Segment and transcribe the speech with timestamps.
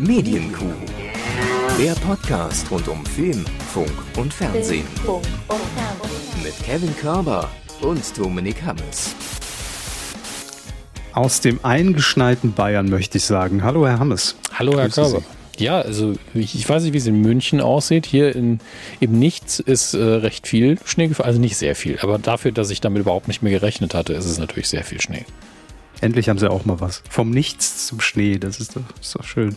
[0.00, 0.64] Medienkuh.
[1.78, 4.86] Der Podcast rund um Film, Funk und Fernsehen.
[6.42, 7.50] Mit Kevin Körber
[7.82, 9.14] und Dominik Hammes.
[11.12, 13.62] Aus dem eingeschneiten Bayern möchte ich sagen.
[13.62, 14.36] Hallo, Herr Hammes.
[14.58, 15.22] Hallo, Herr Grüße Körber.
[15.58, 18.06] Ja, also ich, ich weiß nicht, wie es in München aussieht.
[18.06, 18.60] Hier in,
[19.00, 21.26] im Nichts ist äh, recht viel Schnee gefallen.
[21.26, 24.24] Also nicht sehr viel, aber dafür, dass ich damit überhaupt nicht mehr gerechnet hatte, ist
[24.24, 25.26] es natürlich sehr viel Schnee.
[26.00, 27.02] Endlich haben sie auch mal was.
[27.10, 29.56] Vom Nichts zum Schnee, das ist doch, ist doch schön.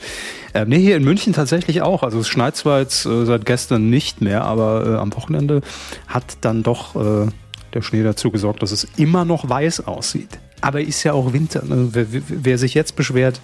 [0.54, 2.04] Ähm, nee, hier in München tatsächlich auch.
[2.04, 5.62] Also es schneit zwar jetzt äh, seit gestern nicht mehr, aber äh, am Wochenende
[6.08, 7.30] hat dann doch äh,
[7.74, 10.40] der Schnee dazu gesorgt, dass es immer noch weiß aussieht.
[10.62, 11.64] Aber ist ja auch Winter.
[11.66, 11.90] Ne?
[11.92, 13.40] Wer, wer, sich jetzt beschwert,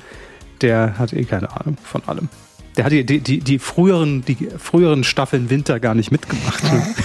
[0.61, 2.29] der hat eh keine Ahnung von allem.
[2.77, 6.63] Der hat die, die, die, die, früheren, die früheren Staffeln Winter gar nicht mitgemacht.
[6.63, 6.85] Ne?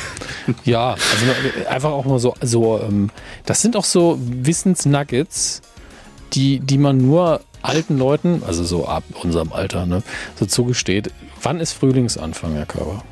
[0.64, 3.08] Ja, also einfach auch mal so, so ähm,
[3.46, 5.62] das sind auch so Wissensnuggets,
[6.34, 10.02] die, die man nur alten Leuten, also so ab unserem Alter, ne,
[10.38, 11.10] so zugesteht.
[11.42, 13.02] Wann ist Frühlingsanfang, Herr Körber?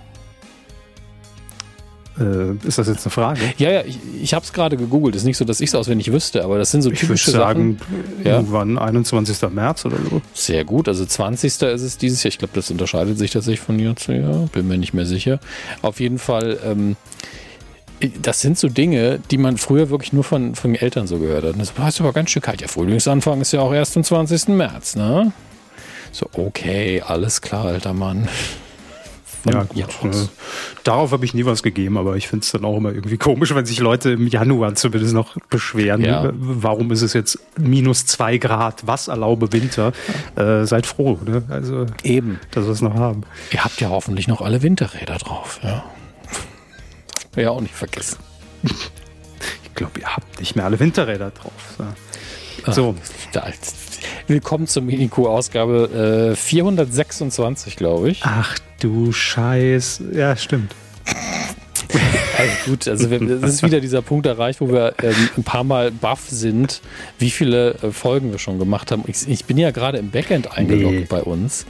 [2.21, 3.41] Äh, ist das jetzt eine Frage?
[3.57, 5.17] Ja, ja, ich, ich habe es gerade gegoogelt.
[5.17, 7.39] Ist nicht so, dass ich es auswendig wüsste, aber das sind so Ich typische würde
[7.39, 8.25] sagen, Sachen.
[8.25, 8.37] Ja.
[8.37, 9.51] irgendwann 21.
[9.51, 10.21] März oder so.
[10.35, 11.47] Sehr gut, also 20.
[11.51, 12.29] ist es dieses Jahr.
[12.29, 14.49] Ich glaube, das unterscheidet sich tatsächlich von Jahr zu Jahr.
[14.53, 15.41] Bin mir nicht mehr sicher.
[15.81, 16.97] Auf jeden Fall, ähm,
[18.23, 21.45] das sind so Dinge, die man früher wirklich nur von, von den Eltern so gehört
[21.45, 21.55] hat.
[21.59, 22.61] Das heißt aber ganz schön kalt.
[22.61, 24.49] Ja, Frühlingsanfang ist ja auch erst am 20.
[24.49, 25.33] März, ne?
[26.13, 28.29] So, okay, alles klar, alter Mann.
[29.43, 29.89] Von Ja, gut.
[30.11, 30.25] aus.
[30.25, 30.29] Äh,
[30.85, 33.53] darauf habe ich nie was gegeben, aber ich finde es dann auch immer irgendwie komisch,
[33.55, 36.03] wenn sich Leute im Januar zumindest noch beschweren.
[36.05, 36.27] Ja.
[36.27, 38.87] Äh, Warum ist es jetzt minus zwei Grad?
[38.87, 39.93] Was erlaube Winter?
[40.37, 41.43] Äh, seid froh, ne?
[41.49, 42.39] Also, Eben.
[42.53, 43.23] dass wir es noch haben.
[43.51, 45.85] Ihr habt ja hoffentlich noch alle Winterräder drauf, ja.
[47.33, 48.19] Darf man ja auch nicht vergessen.
[49.65, 51.79] Ich glaube, ihr habt nicht mehr alle Winterräder drauf.
[52.67, 52.73] So.
[52.73, 52.95] So,
[53.33, 53.51] Da-
[54.27, 58.21] Willkommen zur Miniku-Ausgabe äh, 426, glaube ich.
[58.23, 60.03] ach du Scheiß.
[60.13, 60.75] Ja, stimmt.
[62.39, 65.91] Also gut, also das ist wieder dieser Punkt erreicht, wo wir ähm, ein paar Mal
[65.91, 66.81] baff sind,
[67.19, 69.05] wie viele äh, Folgen wir schon gemacht haben.
[69.07, 71.07] Ich, ich bin ja gerade im Backend eingeloggt Nee.
[71.09, 71.67] bei uns.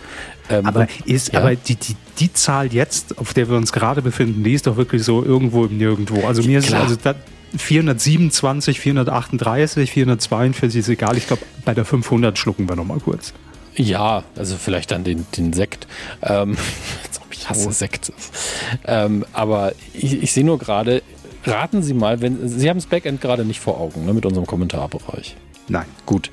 [0.51, 1.41] Ähm, Aber ist, ja.
[1.41, 4.77] aber die, die, die Zahl jetzt, auf der wir uns gerade befinden, die ist doch
[4.77, 6.27] wirklich so irgendwo im Nirgendwo.
[6.27, 6.83] Also mir ist Klar.
[6.83, 7.15] also da,
[7.57, 11.17] 427, 438, 442 ist egal.
[11.17, 13.33] Ich glaube, bei der 500 schlucken wir noch mal kurz.
[13.75, 15.87] Ja, also vielleicht dann den, den Sekt.
[16.23, 16.57] Ähm,
[17.43, 18.13] ich hasse Sekt.
[18.87, 21.03] Ähm, aber ich, ich sehe nur gerade,
[21.45, 24.47] raten Sie mal, wenn Sie haben das Backend gerade nicht vor Augen, ne, mit unserem
[24.47, 25.37] Kommentarbereich.
[25.69, 25.87] Nein.
[26.07, 26.31] Gut.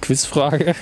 [0.00, 0.74] Quizfrage.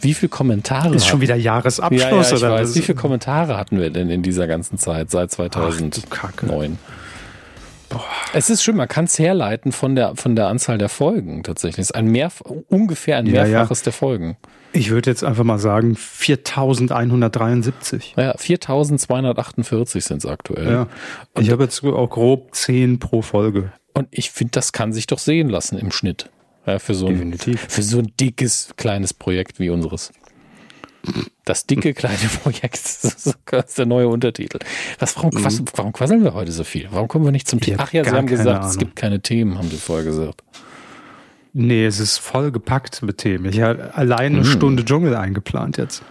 [0.00, 2.74] Wie viele Kommentare Ist schon hatten- wieder Jahresabschluss ja, ja, oder weiß.
[2.74, 5.48] Wie viele Kommentare hatten wir denn in dieser ganzen Zeit seit Ach, du
[5.90, 6.10] 2009?
[6.10, 6.76] Kacke.
[8.32, 11.80] Es ist schön, man kann es herleiten von der, von der Anzahl der Folgen tatsächlich.
[11.80, 13.44] Es ist ein Mehrf ungefähr ein ja.
[13.44, 14.36] Mehrfaches der Folgen.
[14.72, 18.14] Ich würde jetzt einfach mal sagen 4173.
[18.16, 20.70] Ja, 4248 sind es aktuell.
[20.70, 20.86] Ja.
[21.38, 23.72] Ich habe jetzt auch grob 10 pro Folge.
[23.94, 26.30] Und ich finde, das kann sich doch sehen lassen im Schnitt.
[26.66, 30.12] Ja, für, so ein, für so ein dickes, kleines Projekt wie unseres.
[31.44, 32.76] Das dicke, kleine Projekt.
[32.76, 34.58] Ist der neue Untertitel.
[34.98, 36.88] Was, warum, quass, warum quasseln wir heute so viel?
[36.90, 37.82] Warum kommen wir nicht zum Thema?
[37.82, 38.78] Ach ja, Sie haben gesagt, es Ahnung.
[38.78, 40.42] gibt keine Themen, haben Sie vorher gesagt.
[41.52, 43.46] Nee, es ist voll gepackt mit Themen.
[43.46, 46.02] Ich habe allein eine Stunde Dschungel eingeplant jetzt.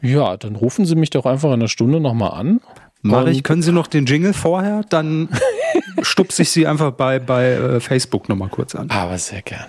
[0.00, 2.60] Ja, dann rufen Sie mich doch einfach in einer Stunde nochmal an.
[3.02, 4.82] Mach ich, können Sie noch den Jingle vorher?
[4.88, 5.28] Dann
[6.02, 8.90] stupse ich Sie einfach bei, bei äh, Facebook nochmal kurz an.
[8.90, 9.66] Aber sehr gern.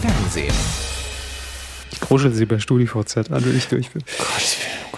[0.00, 0.54] Fernsehen.
[1.90, 4.02] Ich kruschel Sie bei StudiVZ an, wenn ich durch bin.
[4.02, 4.91] Um Gottes Willen.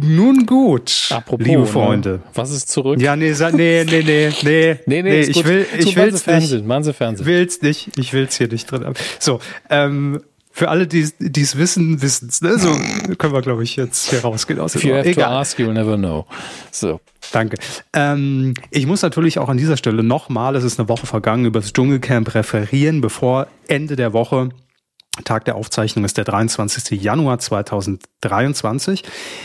[0.00, 1.66] Nun gut, Apropos, liebe ne?
[1.66, 2.20] Freunde.
[2.34, 3.00] Was ist zurück?
[3.00, 5.44] Ja, nee, nee, nee, nee, nee, nee, nee, ich gut.
[5.46, 6.66] will, ich Sie will's nicht.
[6.66, 7.26] Machen Sie Fernsehen.
[7.26, 8.94] will's nicht, ich will's hier nicht drin haben.
[9.18, 10.20] So, ähm,
[10.50, 12.58] für alle, die es wissen, wissen's, ne?
[12.58, 12.72] So
[13.16, 15.32] können wir, glaube ich, jetzt hier rausgehen aus If you have to Egal.
[15.32, 16.26] ask, you'll never know.
[16.72, 17.00] So.
[17.30, 17.58] Danke.
[17.92, 21.60] Ähm, ich muss natürlich auch an dieser Stelle nochmal, es ist eine Woche vergangen, über
[21.60, 24.48] das Dschungelcamp referieren, bevor Ende der Woche,
[25.24, 27.00] Tag der Aufzeichnung ist der 23.
[27.02, 29.04] Januar 2023,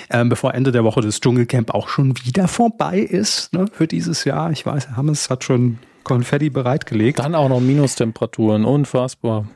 [0.09, 4.23] ähm, bevor Ende der Woche das Dschungelcamp auch schon wieder vorbei ist ne, für dieses
[4.25, 4.51] Jahr.
[4.51, 7.19] Ich weiß, Hammes hat schon Konfetti bereitgelegt.
[7.19, 9.47] Dann auch noch Minustemperaturen, unfassbar.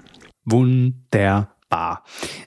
[1.69, 2.04] Wunderbar.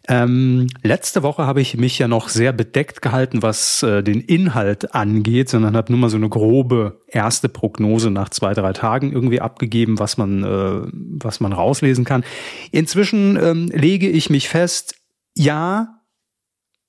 [0.08, 4.94] Ähm, letzte Woche habe ich mich ja noch sehr bedeckt gehalten, was äh, den Inhalt
[4.94, 9.40] angeht, sondern habe nur mal so eine grobe erste Prognose nach zwei, drei Tagen irgendwie
[9.40, 10.90] abgegeben, was man, äh,
[11.22, 12.25] was man rauslesen kann.
[12.70, 14.94] Inzwischen ähm, lege ich mich fest,
[15.37, 16.00] ja,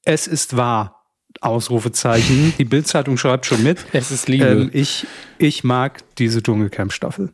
[0.03, 0.97] es ist wahr.
[1.39, 2.53] Ausrufezeichen.
[2.57, 3.85] Die Bildzeitung schreibt schon mit.
[3.93, 4.45] Es ist Liebe.
[4.45, 5.07] Ähm, ich,
[5.37, 7.31] ich mag diese Dschungelcamp-Staffel.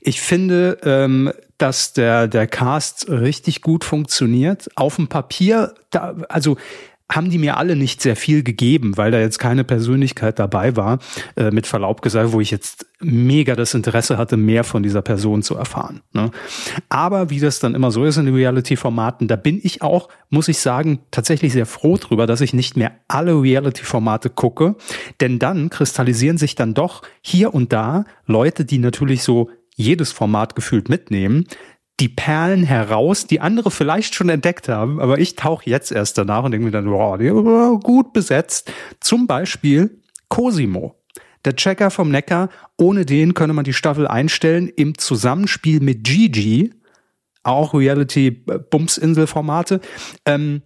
[0.00, 4.68] Ich finde, ähm, dass der, der Cast richtig gut funktioniert.
[4.76, 6.56] Auf dem Papier, da, also
[7.10, 10.98] haben die mir alle nicht sehr viel gegeben, weil da jetzt keine Persönlichkeit dabei war,
[11.36, 15.42] äh, mit Verlaub gesagt, wo ich jetzt mega das Interesse hatte, mehr von dieser Person
[15.42, 16.02] zu erfahren.
[16.12, 16.30] Ne?
[16.90, 20.48] Aber wie das dann immer so ist in den Reality-Formaten, da bin ich auch, muss
[20.48, 24.74] ich sagen, tatsächlich sehr froh drüber, dass ich nicht mehr alle Reality-Formate gucke,
[25.20, 30.54] denn dann kristallisieren sich dann doch hier und da Leute, die natürlich so jedes Format
[30.54, 31.46] gefühlt mitnehmen,
[32.00, 36.44] die Perlen heraus, die andere vielleicht schon entdeckt haben, aber ich tauche jetzt erst danach
[36.44, 37.28] und denke mir dann, wow, die
[37.82, 38.70] gut besetzt.
[39.00, 39.98] Zum Beispiel
[40.28, 40.94] Cosimo.
[41.44, 46.74] Der Checker vom Neckar, ohne den könne man die Staffel einstellen im Zusammenspiel mit Gigi,
[47.42, 49.80] auch Reality-Bumsinsel-Formate.
[50.26, 50.62] Ähm,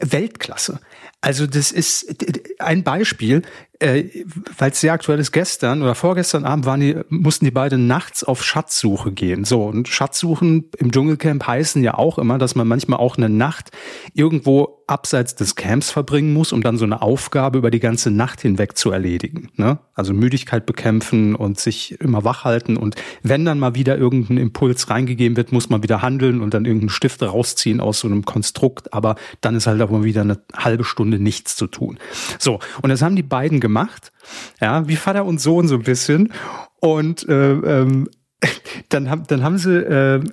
[0.00, 0.80] Weltklasse.
[1.20, 2.16] Also das ist
[2.58, 3.42] ein Beispiel
[3.80, 4.24] äh,
[4.58, 8.22] weil es sehr aktuell ist, gestern oder vorgestern Abend waren die, mussten die beiden nachts
[8.22, 9.44] auf Schatzsuche gehen.
[9.44, 13.70] So, und Schatzsuchen im Dschungelcamp heißen ja auch immer, dass man manchmal auch eine Nacht
[14.14, 18.40] irgendwo abseits des Camps verbringen muss, um dann so eine Aufgabe über die ganze Nacht
[18.40, 19.48] hinweg zu erledigen.
[19.54, 19.78] Ne?
[19.94, 22.76] Also Müdigkeit bekämpfen und sich immer wach halten.
[22.76, 26.64] Und wenn dann mal wieder irgendein Impuls reingegeben wird, muss man wieder handeln und dann
[26.64, 28.92] irgendeinen Stift rausziehen aus so einem Konstrukt.
[28.92, 31.98] Aber dann ist halt auch mal wieder eine halbe Stunde nichts zu tun.
[32.40, 34.12] So, und das haben die beiden gemacht gemacht,
[34.60, 36.32] ja, wie Vater und Sohn so ein bisschen.
[36.80, 38.08] Und äh, ähm,
[38.88, 40.24] dann, haben, dann haben sie äh,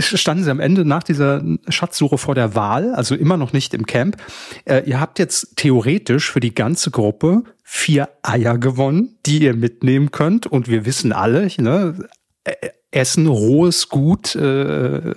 [0.00, 3.86] standen sie am Ende nach dieser Schatzsuche vor der Wahl, also immer noch nicht im
[3.86, 4.16] Camp.
[4.64, 10.10] Äh, ihr habt jetzt theoretisch für die ganze Gruppe vier Eier gewonnen, die ihr mitnehmen
[10.10, 10.46] könnt.
[10.46, 12.08] Und wir wissen alle, ne,
[12.44, 15.14] äh, Essen, rohes Gut, äh,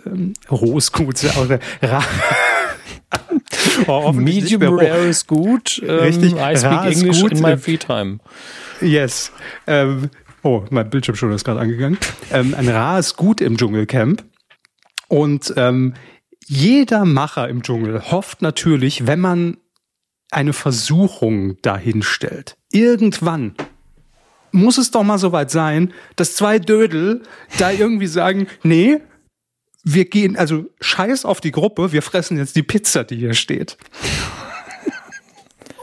[0.50, 1.59] rohes Gut, oder
[3.88, 5.81] oh, Medium rare ist gut.
[5.83, 6.33] Ähm, Richtig.
[6.33, 7.31] I speak English gut.
[7.33, 8.19] in my free time.
[8.81, 9.31] Yes.
[9.68, 10.10] Ähm,
[10.44, 11.98] oh, mein Bildschirm schon ist gerade angegangen.
[12.31, 14.24] Ähm, ein rares Gut im Dschungelcamp.
[15.07, 15.94] Und ähm,
[16.48, 19.57] jeder Macher im Dschungel hofft natürlich, wenn man
[20.31, 23.56] eine Versuchung dahin stellt, irgendwann
[24.51, 27.24] muss es doch mal soweit sein, dass zwei Dödel
[27.57, 29.00] da irgendwie sagen, nee,
[29.83, 33.78] wir gehen, also scheiß auf die Gruppe, wir fressen jetzt die Pizza, die hier steht.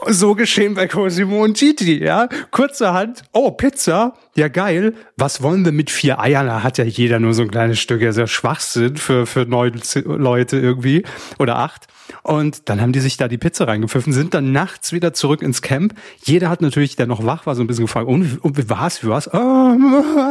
[0.07, 2.29] so geschehen bei Cosimo und Gigi, ja.
[2.51, 4.93] Kurzerhand, oh, Pizza, ja geil.
[5.17, 6.47] Was wollen wir mit vier Eiern?
[6.47, 9.79] Da hat ja jeder nur so ein kleines Stück, ja sehr Schwachsinn für, für neun
[10.05, 11.03] Leute irgendwie.
[11.37, 11.87] Oder acht.
[12.23, 15.61] Und dann haben die sich da die Pizza reingepfiffen, sind dann nachts wieder zurück ins
[15.61, 15.93] Camp.
[16.23, 19.03] Jeder hat natürlich, der noch wach war, so ein bisschen gefragt, und, und wie war's,
[19.03, 19.27] wie war's?
[19.27, 19.75] Ah,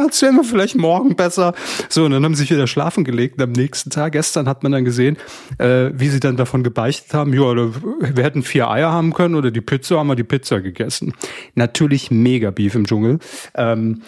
[0.03, 1.53] erzählen wir vielleicht morgen besser.
[1.87, 3.37] So, und dann haben sie sich wieder schlafen gelegt.
[3.37, 5.17] Und am nächsten Tag, gestern hat man dann gesehen,
[5.57, 9.51] äh, wie sie dann davon gebeichtet haben, ja, wir hätten vier Eier haben können oder
[9.51, 11.13] die Pizza, haben wir die Pizza gegessen.
[11.55, 13.19] Natürlich mega Beef im Dschungel.
[13.55, 13.98] Ähm,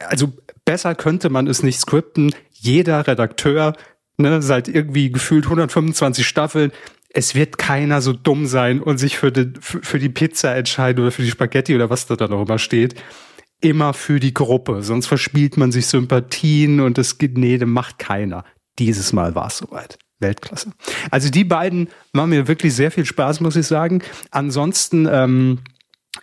[0.00, 0.32] also
[0.64, 2.34] besser könnte man es nicht skripten.
[2.50, 3.74] Jeder Redakteur
[4.16, 6.72] ne, seit irgendwie gefühlt 125 Staffeln
[7.14, 11.12] es wird keiner so dumm sein und sich für die, für die Pizza entscheiden oder
[11.12, 12.94] für die Spaghetti oder was da dann auch immer steht.
[13.60, 17.98] Immer für die Gruppe, sonst verspielt man sich Sympathien und das geht, nee, das macht
[17.98, 18.44] keiner.
[18.78, 19.98] Dieses Mal war es soweit.
[20.18, 20.72] Weltklasse.
[21.10, 24.02] Also die beiden machen mir wirklich sehr viel Spaß, muss ich sagen.
[24.30, 25.58] Ansonsten, ähm,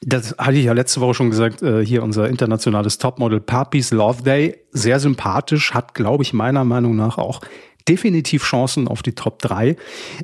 [0.01, 4.23] das hatte ich ja letzte Woche schon gesagt, äh, hier unser internationales Topmodel Papis Love
[4.23, 7.41] Day, sehr sympathisch, hat, glaube ich, meiner Meinung nach auch
[7.87, 9.75] definitiv Chancen auf die Top 3.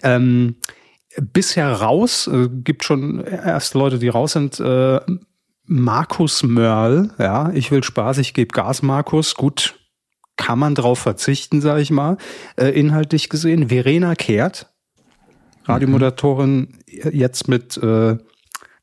[0.04, 0.56] Ähm,
[1.20, 4.60] bisher raus, äh, gibt schon erst Leute, die raus sind.
[4.60, 5.00] Äh,
[5.68, 9.34] Markus Mörl, ja, ich will Spaß, ich gebe Gas, Markus.
[9.34, 9.80] Gut,
[10.38, 12.18] kann man drauf verzichten, sage ich mal,
[12.56, 13.70] äh, inhaltlich gesehen.
[13.70, 14.68] Verena Kehrt,
[15.66, 17.12] Radiomoderatorin, mhm.
[17.12, 18.18] jetzt mit, äh,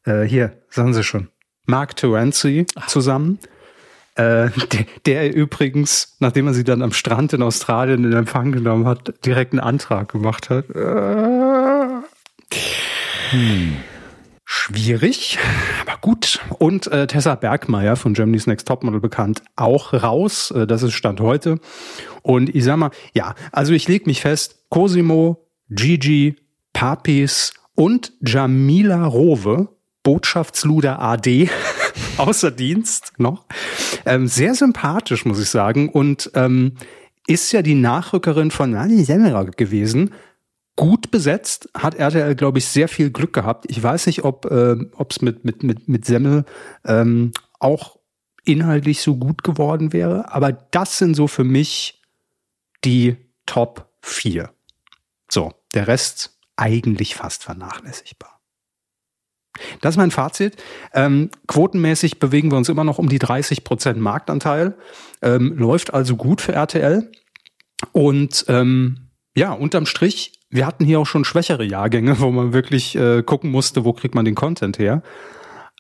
[0.05, 1.29] äh, hier, sagen Sie schon,
[1.67, 3.39] Mark Terenzi zusammen.
[4.15, 8.87] Äh, der, der übrigens, nachdem er sie dann am Strand in Australien in Empfang genommen
[8.87, 10.69] hat, direkt einen Antrag gemacht hat.
[10.71, 12.03] Äh,
[13.31, 13.77] hm.
[14.45, 15.39] Schwierig,
[15.81, 16.41] aber gut.
[16.59, 20.51] Und äh, Tessa Bergmeier von Germany's Next Topmodel bekannt, auch raus.
[20.51, 21.59] Äh, das ist Stand heute.
[22.21, 26.37] Und ich sag mal, ja, also ich leg mich fest, Cosimo, Gigi,
[26.75, 29.69] Papis und Jamila Rowe,
[30.03, 31.49] Botschaftsluder AD,
[32.17, 33.47] außer Dienst noch.
[34.05, 35.89] Ähm, sehr sympathisch, muss ich sagen.
[35.89, 36.73] Und ähm,
[37.27, 40.13] ist ja die Nachrückerin von Nani Semmerer gewesen.
[40.75, 43.67] Gut besetzt, hat RTL, glaube ich, sehr viel Glück gehabt.
[43.69, 44.77] Ich weiß nicht, ob äh,
[45.09, 46.45] es mit, mit, mit, mit Semmel
[46.85, 47.99] ähm, auch
[48.45, 50.33] inhaltlich so gut geworden wäre.
[50.33, 52.03] Aber das sind so für mich
[52.85, 53.17] die
[53.47, 54.51] Top 4.
[55.31, 58.32] So, der Rest eigentlich fast vernachlässigbar.
[59.81, 60.57] Das ist mein Fazit.
[60.95, 64.77] Ähm, quotenmäßig bewegen wir uns immer noch um die 30 Prozent Marktanteil.
[65.21, 67.11] Ähm, läuft also gut für RTL.
[67.93, 72.97] Und ähm, ja, unterm Strich, wir hatten hier auch schon schwächere Jahrgänge, wo man wirklich
[72.97, 75.03] äh, gucken musste, wo kriegt man den Content her.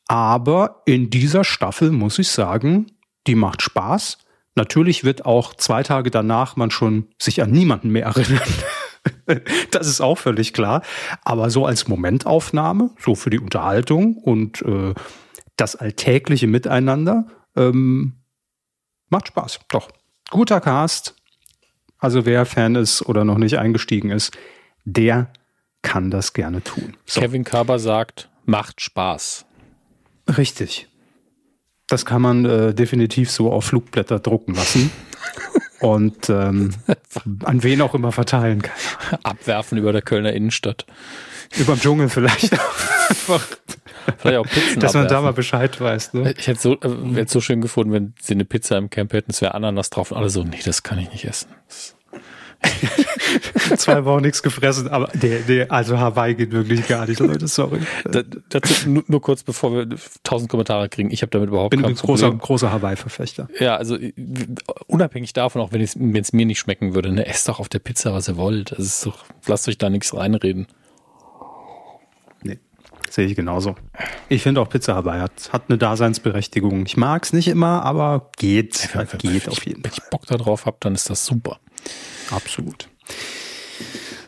[0.09, 2.87] Aber in dieser Staffel muss ich sagen,
[3.26, 4.19] die macht Spaß.
[4.55, 8.43] Natürlich wird auch zwei Tage danach man schon sich an niemanden mehr erinnern.
[9.71, 10.83] das ist auch völlig klar.
[11.23, 14.95] Aber so als Momentaufnahme, so für die Unterhaltung und äh,
[15.57, 17.26] das alltägliche Miteinander,
[17.57, 18.14] ähm,
[19.09, 19.61] macht Spaß.
[19.69, 19.91] Doch.
[20.31, 21.14] Guter Cast.
[21.99, 24.37] Also wer Fan ist oder noch nicht eingestiegen ist,
[24.85, 25.33] der
[25.83, 26.97] kann das gerne tun.
[27.05, 27.21] So.
[27.21, 29.45] Kevin Körber sagt, macht Spaß.
[30.37, 30.88] Richtig.
[31.88, 34.91] Das kann man äh, definitiv so auf Flugblätter drucken lassen.
[35.83, 36.71] und ähm,
[37.45, 38.77] an wen auch immer verteilen kann.
[39.25, 40.87] Abwerfen über der Kölner Innenstadt.
[41.59, 42.53] Über dem Dschungel vielleicht
[43.09, 43.45] einfach.
[44.19, 46.15] Vielleicht auch Pizzen Dass man da mal Bescheid weiß.
[46.15, 46.35] Ne?
[46.39, 49.33] Ich hätte so, äh, hätte so schön gefunden, wenn sie eine Pizza im Camp hätten,
[49.33, 51.49] es wäre Ananas drauf und alle so, nee, das kann ich nicht essen.
[51.69, 51.97] Das
[53.76, 57.81] Zwei Wochen nichts gefressen, aber der, der, also Hawaii geht wirklich gar nicht, Leute, sorry.
[58.04, 59.88] Da, dazu nur, nur, kurz, bevor wir
[60.23, 62.40] tausend Kommentare kriegen, ich habe damit überhaupt Bin kein großer, Problem.
[62.40, 63.49] großer Hawaii-Verfechter.
[63.59, 63.99] Ja, also
[64.87, 65.97] unabhängig davon, auch wenn es
[66.33, 68.73] mir nicht schmecken würde, ne, esst doch auf der Pizza, was ihr wollt.
[68.73, 70.66] Das ist doch, lasst euch da nichts reinreden.
[72.42, 72.59] Nee,
[73.11, 73.75] sehe ich genauso.
[74.28, 76.87] Ich finde auch Pizza Hawaii hat, hat eine Daseinsberechtigung.
[76.87, 78.90] Ich mag es nicht immer, aber geht.
[78.95, 79.90] Ja, geht auf jeden Fall.
[79.90, 81.59] Wenn ich Bock darauf habe, dann ist das super.
[82.31, 82.89] Absolut.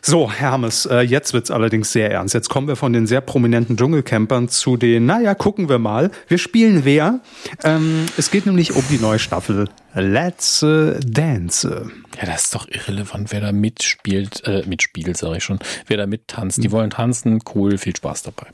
[0.07, 2.35] So, Hermes, äh, jetzt wird's allerdings sehr ernst.
[2.35, 6.11] Jetzt kommen wir von den sehr prominenten Dschungelcampern zu den, naja, gucken wir mal.
[6.27, 7.21] Wir spielen wer?
[7.63, 11.89] Ähm, es geht nämlich um die neue Staffel Let's äh, Dance.
[12.21, 15.57] Ja, das ist doch irrelevant, wer da mitspielt, äh, mitspielt, sage ich schon,
[15.87, 16.59] wer da mittanzt.
[16.59, 16.71] Die hm.
[16.71, 18.45] wollen tanzen, cool, viel Spaß dabei.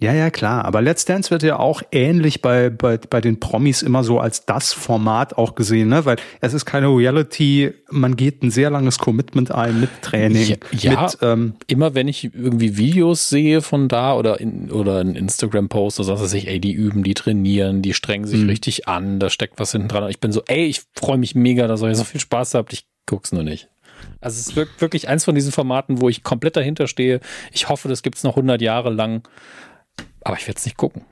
[0.00, 0.64] Ja, ja, klar.
[0.64, 4.44] Aber Let's Dance wird ja auch ähnlich bei, bei, bei den Promis immer so als
[4.44, 6.04] das Format auch gesehen, ne?
[6.04, 10.56] Weil es ist keine Reality, man geht ein sehr langes Commitment ein mit Training.
[10.72, 14.98] Ja, ja mit, ähm, immer wenn ich irgendwie Videos sehe von da oder in, oder
[14.98, 18.48] ein Instagram-Post oder so, dass ich, ey, die üben, die trainieren, die strengen sich mhm.
[18.48, 20.10] richtig an, da steckt was hinten dran.
[20.10, 22.84] Ich bin so, ey, ich freue mich mega, dass ihr so viel Spaß habt, ich
[23.06, 23.68] guck's nur nicht.
[24.20, 27.20] Also es ist wirklich eins von diesen Formaten, wo ich komplett dahinter stehe.
[27.52, 29.22] Ich hoffe, das gibt's noch 100 Jahre lang.
[30.24, 31.04] Aber ich werde es nicht gucken.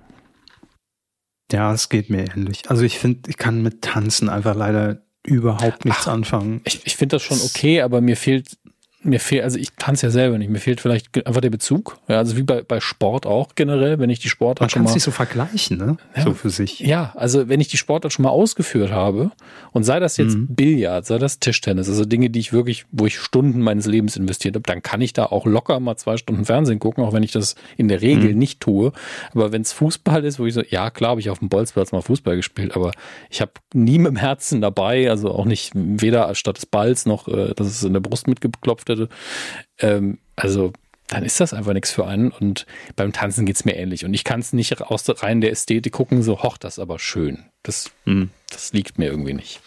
[1.52, 2.68] Ja, es geht mir ähnlich.
[2.68, 6.62] Also ich finde, ich kann mit Tanzen einfach leider überhaupt nichts Ach, anfangen.
[6.64, 8.58] Ich, ich finde das schon okay, aber mir fehlt
[9.04, 11.98] mir fehlt, also ich tanze ja selber nicht, mir fehlt vielleicht einfach der Bezug.
[12.08, 14.84] Ja, also wie bei, bei Sport auch generell, wenn ich die Sportart Man schon mal.
[14.84, 15.96] Man kann sich so vergleichen, ne?
[16.16, 16.80] Ja, so für sich.
[16.80, 19.32] Ja, also wenn ich die Sportart schon mal ausgeführt habe
[19.72, 20.54] und sei das jetzt mhm.
[20.54, 24.54] Billard, sei das Tischtennis, also Dinge, die ich wirklich, wo ich Stunden meines Lebens investiert
[24.54, 27.32] habe, dann kann ich da auch locker mal zwei Stunden Fernsehen gucken, auch wenn ich
[27.32, 28.38] das in der Regel mhm.
[28.38, 28.92] nicht tue.
[29.32, 31.92] Aber wenn es Fußball ist, wo ich so, ja klar habe ich auf dem Bolzplatz
[31.92, 32.92] mal Fußball gespielt, aber
[33.30, 37.28] ich habe nie mit dem Herzen dabei, also auch nicht weder statt des Balls noch,
[37.28, 38.91] äh, dass es in der Brust mitgeklopft hätte.
[39.78, 40.72] Ähm, also
[41.12, 42.30] dann ist das einfach nichts für einen.
[42.30, 44.04] Und beim Tanzen geht es mir ähnlich.
[44.04, 46.98] Und ich kann es nicht aus der rein der Ästhetik gucken, so, hoch, das aber
[46.98, 47.44] schön.
[47.62, 48.30] Das, mhm.
[48.50, 49.60] das liegt mir irgendwie nicht.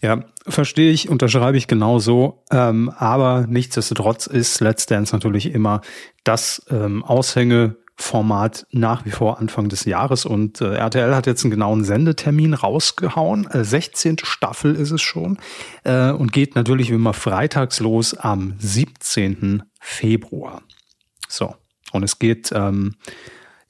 [0.00, 2.42] Ja, verstehe ich, unterschreibe ich genauso.
[2.52, 5.80] Ähm, aber nichtsdestotrotz ist Let's Dance natürlich immer
[6.24, 11.44] das ähm, Aushänge Format nach wie vor Anfang des Jahres und äh, RTL hat jetzt
[11.44, 13.46] einen genauen Sendetermin rausgehauen.
[13.50, 14.18] Äh, 16.
[14.22, 15.38] Staffel ist es schon
[15.84, 19.62] äh, und geht natürlich wie immer freitags los am 17.
[19.80, 20.62] Februar.
[21.28, 21.54] So,
[21.92, 22.96] und es geht ähm,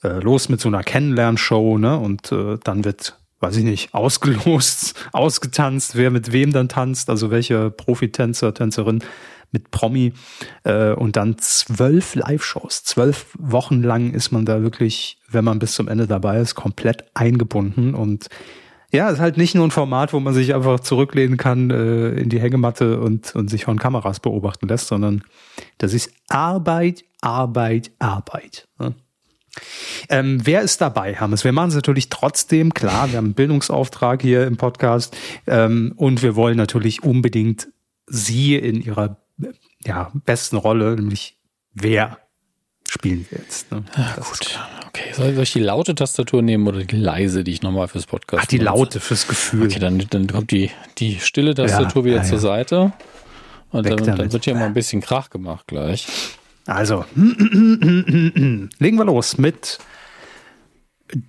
[0.02, 1.98] äh, los mit so einer Kennenlernshow, ne?
[1.98, 7.30] Und äh, dann wird, weiß ich nicht, ausgelost, ausgetanzt, wer mit wem dann tanzt, also
[7.30, 9.02] welche Profitänzer, Tänzerin
[9.50, 10.12] mit Promi
[10.64, 12.84] äh, und dann zwölf Live-Shows.
[12.84, 17.04] Zwölf Wochen lang ist man da wirklich, wenn man bis zum Ende dabei ist, komplett
[17.14, 18.28] eingebunden und
[18.92, 22.28] ja, ist halt nicht nur ein Format, wo man sich einfach zurücklehnen kann äh, in
[22.28, 25.24] die Hängematte und, und sich von Kameras beobachten lässt, sondern
[25.78, 28.68] das ist Arbeit, Arbeit, Arbeit.
[28.78, 28.94] Ne?
[30.08, 31.44] Ähm, wer ist dabei, Hammes?
[31.44, 36.22] Wir machen es natürlich trotzdem, klar, wir haben einen Bildungsauftrag hier im Podcast ähm, und
[36.22, 37.68] wir wollen natürlich unbedingt
[38.06, 39.18] Sie in ihrer
[39.84, 41.38] ja, besten Rolle, nämlich
[41.72, 42.18] wer
[42.88, 43.70] spielen wir jetzt.
[43.70, 43.84] Ne?
[43.96, 44.58] Ja, gut.
[44.88, 48.44] Okay, soll ich die laute Tastatur nehmen oder die leise, die ich nochmal fürs Podcast
[48.44, 49.66] Ach, die laute fürs Gefühl.
[49.66, 52.92] Okay, dann, dann kommt die, die stille Tastatur ja, wieder ja, zur Seite.
[53.72, 56.06] Und dann, dann, wird hier mal ein bisschen Krach gemacht gleich.
[56.66, 59.78] Also, legen wir los mit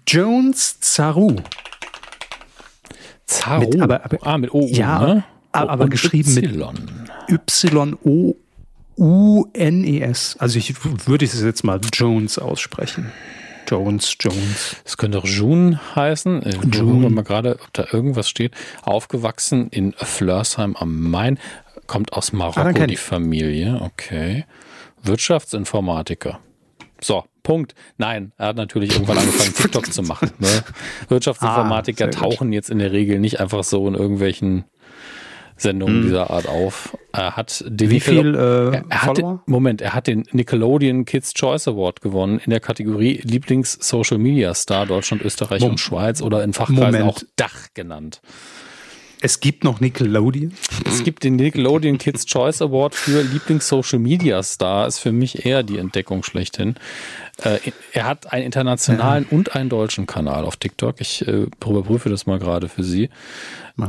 [0.08, 1.36] Jones Zaru.
[3.26, 3.60] Zaru?
[3.62, 5.24] Mit, aber, aber, ah, mit O, ja, ne?
[5.52, 6.74] Aber und geschrieben y.
[7.28, 8.36] mit Y-O-U-N-E-S.
[10.40, 10.74] Also ich
[11.08, 13.12] würde es jetzt mal Jones aussprechen.
[13.68, 14.78] Jones, Jones.
[14.86, 16.44] Es könnte auch June heißen.
[16.44, 17.10] Äh, June.
[17.10, 18.54] Mal gerade, ob da irgendwas steht.
[18.84, 21.38] Aufgewachsen in Flörsheim am Main.
[21.86, 23.82] Kommt aus Marokko, die Familie.
[23.82, 24.46] Okay.
[25.04, 26.40] Wirtschaftsinformatiker.
[27.02, 27.76] So, Punkt.
[27.98, 30.32] Nein, er hat natürlich irgendwann angefangen, TikTok zu machen.
[30.40, 30.64] Ne?
[31.10, 34.66] Wirtschaftsinformatiker ah, tauchen jetzt in der Regel nicht einfach so in irgendwelchen
[35.58, 36.04] Sendungen hm.
[36.04, 36.98] dieser Art auf.
[37.12, 41.34] Er hat den Wie viel äh, er, hat den, Moment, er hat den Nickelodeon Kids
[41.34, 46.22] Choice Award gewonnen in der Kategorie Lieblings Social Media Star Deutschland, Österreich Mom und Schweiz
[46.22, 47.04] oder in Fachkreisen Moment.
[47.04, 48.22] auch Dach genannt.
[49.22, 50.54] Es gibt noch Nickelodeon.
[50.86, 54.88] Es gibt den Nickelodeon Kids Choice Award für Lieblings-Social Media Star.
[54.88, 56.76] Ist für mich eher die Entdeckung schlechthin.
[57.42, 57.58] Äh,
[57.94, 59.36] er hat einen internationalen ja.
[59.36, 61.02] und einen deutschen Kanal auf TikTok.
[61.02, 63.10] Ich äh, überprüfe das mal gerade für Sie.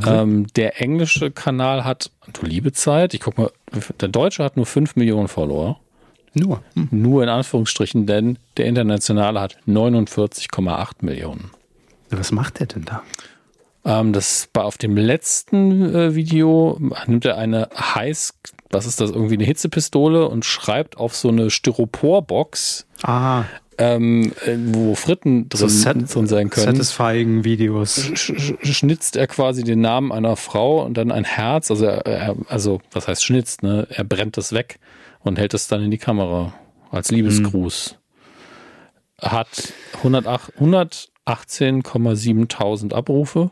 [0.06, 3.50] Ähm, der englische Kanal hat, du liebe Zeit, ich guck mal,
[4.00, 5.78] der deutsche hat nur 5 Millionen Follower.
[6.34, 6.62] Nur?
[6.74, 6.88] Hm.
[6.90, 11.50] Nur in Anführungsstrichen, denn der internationale hat 49,8 Millionen.
[12.10, 13.02] Was macht er denn da?
[13.88, 18.34] Ähm, das war auf dem letzten äh, Video, nimmt er eine heiß,
[18.70, 22.86] was ist das, irgendwie eine Hitzepistole und schreibt auf so eine Styroporbox.
[23.02, 23.44] Ah.
[23.78, 26.76] Ähm, äh, wo Fritten drin, so drin sein können.
[26.76, 28.10] Satisfying Videos.
[28.14, 31.70] Sch schnitzt er quasi den Namen einer Frau und dann ein Herz.
[31.70, 33.62] Also, er, also was heißt schnitzt?
[33.62, 33.86] Ne?
[33.88, 34.80] Er brennt das weg
[35.20, 36.52] und hält es dann in die Kamera
[36.90, 37.96] als Liebesgruß.
[39.20, 39.30] Hm.
[39.30, 43.50] Hat 108, 118,7 Abrufe.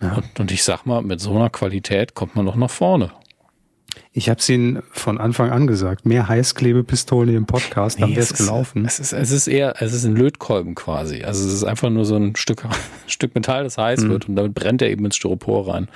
[0.00, 0.14] Ja.
[0.14, 3.10] Und, und ich sag mal, mit so einer Qualität kommt man doch nach vorne.
[4.12, 6.06] Ich habe es Ihnen von Anfang an gesagt.
[6.06, 8.84] Mehr Heißklebepistolen im Podcast, nee, dann wäre es gelaufen.
[8.84, 11.22] Es ist, es ist eher, es ist ein Lötkolben quasi.
[11.22, 12.64] Also es ist einfach nur so ein Stück,
[13.06, 14.08] Stück Metall, das heiß mhm.
[14.10, 15.88] wird und damit brennt er eben ins Styropor rein.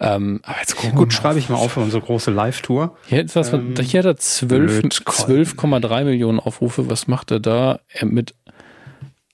[0.00, 2.96] Ähm, aber jetzt gucken Gut, schreibe ich mal auf für unsere große Live-Tour.
[3.06, 6.88] Hier, was, ähm, hier hat er 12,3 12, Millionen Aufrufe.
[6.90, 7.80] Was macht er da?
[8.02, 8.34] Mit,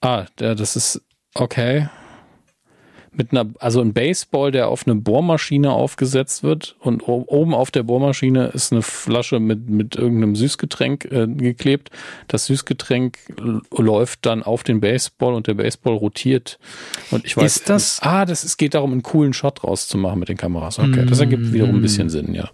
[0.00, 1.02] ah, der, das ist,
[1.35, 1.88] okay
[3.12, 7.83] mit einer, also ein Baseball, der auf eine Bohrmaschine aufgesetzt wird und oben auf der
[7.83, 11.90] Bohrmaschine ist eine Flasche mit, mit irgendeinem Süßgetränk äh, geklebt.
[12.29, 13.18] Das Süßgetränk
[13.77, 16.59] läuft dann auf den Baseball und der Baseball rotiert.
[17.11, 18.01] Und ich weiß, ist das?
[18.03, 20.79] Ah, das es geht darum, einen coolen Shot rauszumachen mit den Kameras.
[20.79, 22.51] Okay, das ergibt wiederum ein bisschen Sinn, ja.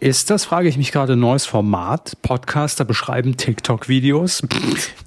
[0.00, 2.16] Ist das, frage ich mich gerade, neues Format?
[2.22, 4.42] Podcaster beschreiben TikTok-Videos?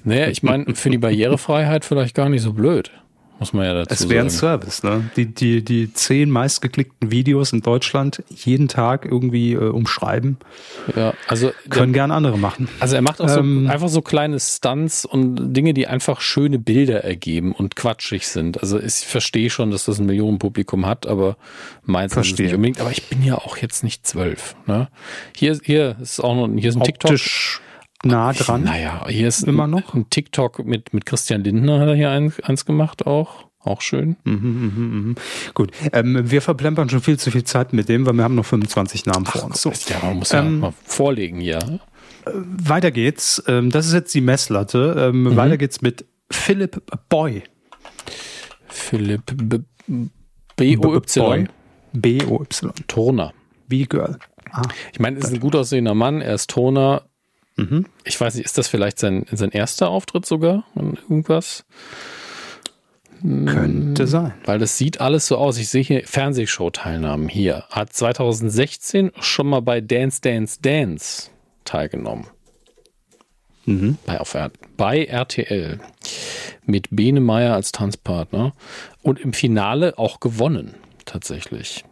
[0.05, 2.91] Naja, ich meine, für die Barrierefreiheit vielleicht gar nicht so blöd.
[3.37, 4.03] Muss man ja dazu sagen.
[4.03, 5.09] Es wäre ein Service, ne?
[5.17, 10.37] Die, die, die zehn meistgeklickten Videos in Deutschland jeden Tag irgendwie äh, umschreiben.
[10.95, 11.51] Ja, also.
[11.69, 12.69] Können der, gern andere machen.
[12.79, 16.59] Also er macht auch ähm, so einfach so kleine Stunts und Dinge, die einfach schöne
[16.59, 18.61] Bilder ergeben und quatschig sind.
[18.61, 21.35] Also ich verstehe schon, dass das ein Millionenpublikum hat, aber
[21.83, 22.79] meins ist es nicht unbedingt.
[22.79, 24.87] Aber ich bin ja auch jetzt nicht zwölf, ne?
[25.35, 27.59] Hier, hier ist auch noch, hier ist ein Optisch.
[27.59, 27.64] TikTok
[28.05, 28.63] nah dran.
[28.63, 32.33] Naja, hier ist immer noch ein TikTok mit, mit Christian Lindner hat er hier ein,
[32.43, 33.45] eins gemacht auch.
[33.59, 34.15] Auch schön.
[34.25, 35.15] Mhm, mh, mh.
[35.55, 35.71] Gut.
[35.91, 39.07] Ähm, wir verplempern schon viel zu viel Zeit mit dem, weil wir haben noch 25
[39.07, 39.59] Namen vor uns.
[39.59, 39.71] So.
[39.89, 41.57] Ja, man muss ja ähm, mal vorlegen hier.
[41.57, 43.43] Äh, weiter geht's.
[43.47, 45.09] Ähm, das ist jetzt die Messlatte.
[45.09, 45.35] Ähm, mhm.
[45.35, 47.41] Weiter geht's mit Philip Boy.
[48.67, 49.23] Philip
[50.57, 51.49] B-O-Y.
[51.93, 52.71] B-O-Y.
[52.87, 53.33] Turner.
[53.67, 54.19] Wie Girl.
[54.51, 54.61] Ah,
[54.93, 57.03] ich meine, ist ein gut aussehender Mann, er ist Turner,
[57.55, 57.85] Mhm.
[58.03, 60.65] Ich weiß nicht, ist das vielleicht sein, sein erster Auftritt sogar?
[60.75, 61.65] Irgendwas?
[63.21, 64.33] Könnte hm, sein.
[64.43, 65.57] Weil das sieht alles so aus.
[65.57, 67.63] Ich sehe hier Fernsehshow-Teilnahmen hier.
[67.69, 71.29] Hat 2016 schon mal bei Dance Dance Dance
[71.63, 72.27] teilgenommen.
[73.65, 73.97] Mhm.
[74.05, 74.37] Bei, auf,
[74.77, 75.79] bei RTL.
[76.65, 78.53] Mit Bene Meyer als Tanzpartner.
[79.01, 81.85] Und im Finale auch gewonnen, tatsächlich.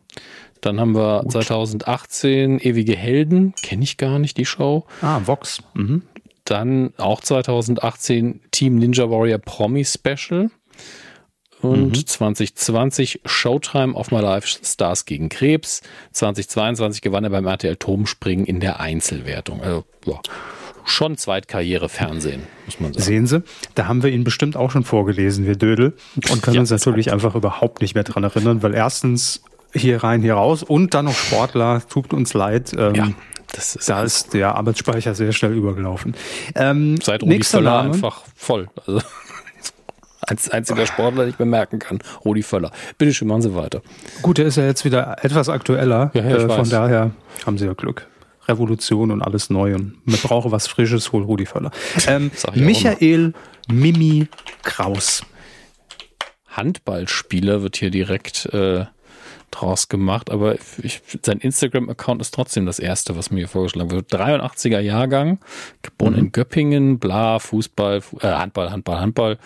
[0.64, 1.34] Dann haben wir Gut.
[1.34, 4.86] 2018 Ewige Helden, kenne ich gar nicht die Show.
[5.02, 5.62] Ah, Vox.
[5.74, 6.04] Mhm.
[6.46, 10.50] Dann auch 2018 Team Ninja Warrior Promi Special.
[11.62, 12.06] Und mhm.
[12.06, 15.82] 2020 Showtime of My Life Stars gegen Krebs.
[16.14, 19.62] 2022 gewann er beim RTL Turmspringen in der Einzelwertung.
[19.62, 20.20] Also, ja,
[20.86, 23.04] schon Zweitkarriere Fernsehen, muss man sagen.
[23.04, 23.44] Sehen Sie,
[23.76, 25.94] da haben wir ihn bestimmt auch schon vorgelesen, wir Dödel,
[26.30, 30.22] und können ja, uns natürlich einfach überhaupt nicht mehr dran erinnern, weil erstens hier rein,
[30.22, 32.74] hier raus und dann noch Sportler, tut uns leid.
[32.78, 33.08] Ähm, ja.
[33.54, 36.16] Das ist da ist der Arbeitsspeicher sehr schnell übergelaufen.
[36.56, 38.68] Ähm, Seit Rudi Völler einfach voll.
[38.88, 39.02] Also
[40.22, 42.00] als einziger Sportler, den ich bemerken kann.
[42.26, 42.72] Rudi Völler.
[42.98, 43.82] Bitte schön, machen Sie weiter.
[44.24, 46.10] Gut, der ist ja jetzt wieder etwas aktueller.
[46.16, 47.12] Ja, ja, äh, von daher
[47.46, 48.08] haben Sie ja Glück.
[48.48, 51.72] Revolution und alles neu und man brauche was Frisches, hol Rudi Völler.
[52.08, 53.34] Ähm, Michael
[53.70, 54.28] Mimi
[54.64, 55.24] Kraus.
[56.50, 58.86] Handballspieler wird hier direkt äh,
[59.54, 64.12] draus gemacht, aber ich, sein Instagram-Account ist trotzdem das erste, was mir hier vorgeschlagen wird.
[64.14, 65.40] 83er Jahrgang,
[65.82, 66.20] geboren mhm.
[66.20, 69.38] in Göppingen, bla, Fußball, äh, Handball, Handball, Handball,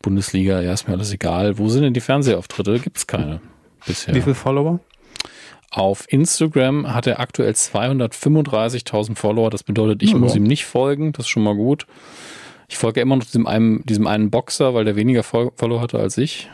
[0.00, 1.58] Bundesliga, ja, ist mir alles egal.
[1.58, 2.80] Wo sind denn die Fernsehauftritte?
[2.80, 3.40] Gibt es keine
[3.86, 4.14] bisher.
[4.14, 4.80] Wie viele Follower?
[5.70, 9.48] Auf Instagram hat er aktuell 235.000 Follower.
[9.48, 10.38] Das bedeutet, ich Ja, muss ja.
[10.38, 11.12] ihm nicht folgen.
[11.12, 11.86] Das ist schon mal gut.
[12.68, 15.98] Ich folge immer noch diesem einen, diesem einen Boxer, weil der weniger Fol- Follower hatte
[15.98, 16.50] als ich.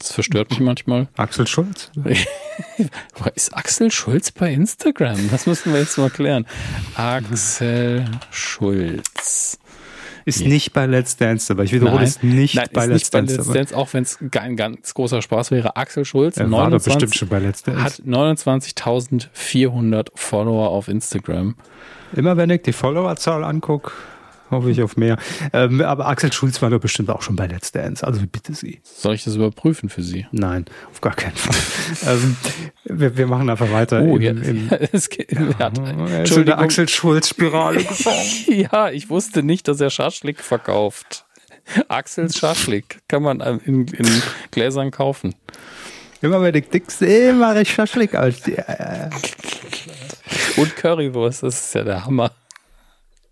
[0.00, 1.06] Das verstört mich manchmal.
[1.16, 1.90] Axel Schulz.
[3.34, 5.28] Ist Axel Schulz bei Instagram?
[5.30, 6.46] Das müssen wir jetzt mal klären.
[6.94, 9.58] Axel Schulz.
[10.24, 13.12] Ist nicht bei Let's Dance, aber ich wiederhole es nicht Nein, bei ist Let's nicht
[13.12, 13.34] bei Dance.
[13.36, 15.76] Let's aber Dance, auch wenn es ein ganz großer Spaß wäre.
[15.76, 17.82] Axel Schulz, Er war doch 29, bestimmt schon bei Let's Dance.
[17.82, 21.56] hat 29.400 Follower auf Instagram.
[22.14, 23.92] Immer wenn ich die Followerzahl angucke,
[24.50, 25.16] hoffe ich auf mehr.
[25.52, 28.06] Ähm, aber Axel Schulz war doch bestimmt auch schon bei Let's Dance.
[28.06, 28.80] Also bitte Sie.
[28.82, 30.26] Soll ich das überprüfen für Sie?
[30.32, 32.14] Nein, auf gar keinen Fall.
[32.14, 32.36] ähm,
[32.84, 34.02] wir, wir machen einfach weiter.
[34.02, 36.58] Oh, ja, im, es geht, er hat, in der.
[36.58, 37.84] Axel Schulz-Spirale.
[38.46, 41.24] Ja, ich wusste nicht, dass er Schaschlik verkauft.
[41.88, 45.34] Axels Schaschlik kann man ähm, in, in Gläsern kaufen.
[46.22, 48.56] Immer wenn ich dick sehe, mache ich Schaschlik als die.
[48.56, 49.08] Äh,
[50.56, 52.32] Und Currywurst, das ist ja der Hammer.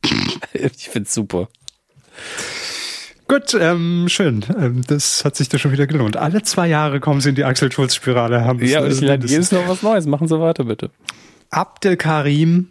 [0.53, 1.49] Ich find's super.
[3.29, 4.45] Gut, ähm, schön.
[4.59, 6.17] Ähm, das hat sich doch schon wieder gelohnt.
[6.17, 8.45] Alle zwei Jahre kommen sie in die Axel Schulz-Spirale.
[8.45, 10.07] Haben Ja, und ich lerne jedes Mal was Neues.
[10.07, 10.91] Machen Sie weiter, bitte.
[11.51, 12.71] Abdel Karim.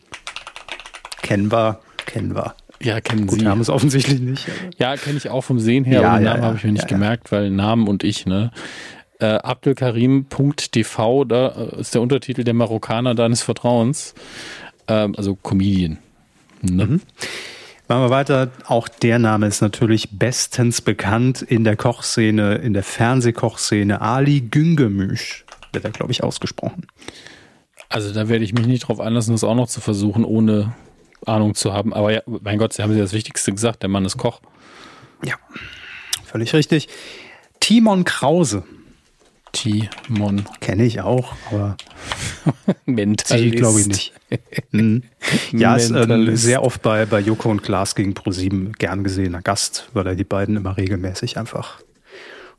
[1.21, 2.55] Kennen wir, kennen wir.
[2.81, 3.47] Ja, kennen Gut, Sie.
[3.47, 4.47] haben es offensichtlich nicht.
[4.77, 6.47] Ja, kenne ich auch vom Sehen her, Ja, aber den ja, Namen ja.
[6.47, 8.51] habe ich mir nicht gemerkt, weil Namen und ich, ne?
[9.19, 14.13] Äh, Abdelkarim.tv, da äh, ist der Untertitel der Marokkaner deines Vertrauens.
[14.87, 15.97] Ähm, also Comedian.
[16.61, 16.85] Ne?
[16.85, 17.01] Mhm.
[17.87, 18.51] Machen wir weiter.
[18.65, 24.01] Auch der Name ist natürlich bestens bekannt in der Kochszene, in der Fernsehkochszene.
[24.01, 26.87] Ali Güngemüş wird er, glaube ich, ausgesprochen.
[27.87, 30.73] Also da werde ich mich nicht drauf einlassen, das auch noch zu versuchen, ohne
[31.25, 31.93] Ahnung zu haben.
[31.93, 34.41] Aber ja, mein Gott, Sie haben ja das Wichtigste gesagt, der Mann ist Koch.
[35.23, 35.35] Ja,
[36.25, 36.89] völlig richtig.
[37.61, 38.63] Timon Krause
[39.57, 41.77] Timon kenne ich auch, aber
[42.85, 43.43] Mentalist.
[43.43, 44.13] sie glaube ich nicht.
[44.71, 45.03] Mhm.
[45.53, 49.87] Ja, ist ähm, sehr oft bei, bei Joko und Klaas gegen ProSieben gern gesehener Gast,
[49.93, 51.79] weil er die beiden immer regelmäßig einfach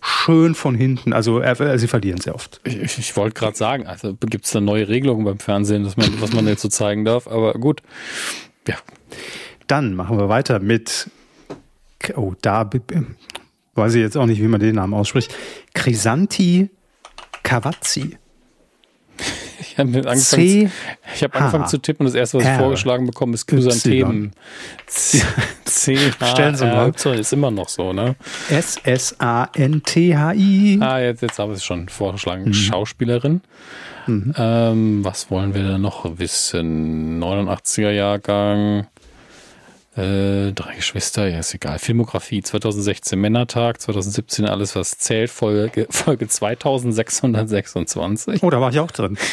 [0.00, 2.61] schön von hinten, also äh, sie verlieren sehr oft.
[2.64, 6.20] Ich, ich, wollte gerade sagen, also gibt es da neue Regelungen beim Fernsehen, dass man,
[6.22, 7.82] was man jetzt so zeigen darf, aber gut.
[8.66, 8.76] Ja,
[9.66, 11.11] Dann machen wir weiter mit,
[12.16, 12.80] oh, da b-
[13.74, 15.34] weiß ich jetzt auch nicht, wie man den Namen ausspricht.
[15.74, 16.70] Crisanti
[17.48, 18.18] Cavazzi.
[19.61, 20.70] ich habe angefangen,
[21.14, 24.32] ich hab angefangen zu tippen und das erste, was ich vorgeschlagen bekomme, ist Chrysanthemen.
[24.87, 25.22] C,
[25.64, 25.96] C
[26.30, 26.92] Stellen Sie mal.
[27.18, 28.16] Ist immer noch so, ne?
[28.50, 29.58] S-S-A-N-T-H-I.
[30.82, 32.44] Ah, jetzt, jetzt habe ich es schon vorgeschlagen.
[32.44, 32.52] Mhm.
[32.52, 33.40] Schauspielerin.
[34.06, 37.22] Ähm, was wollen wir denn noch wissen?
[37.22, 38.87] 89er Jahrgang.
[39.98, 41.80] Äh, drei Geschwister, ja, ist egal.
[41.80, 48.44] Filmografie 2016 Männertag, 2017 alles, was zählt, Folge, Folge 2626.
[48.44, 49.18] Oh, da war ich auch drin.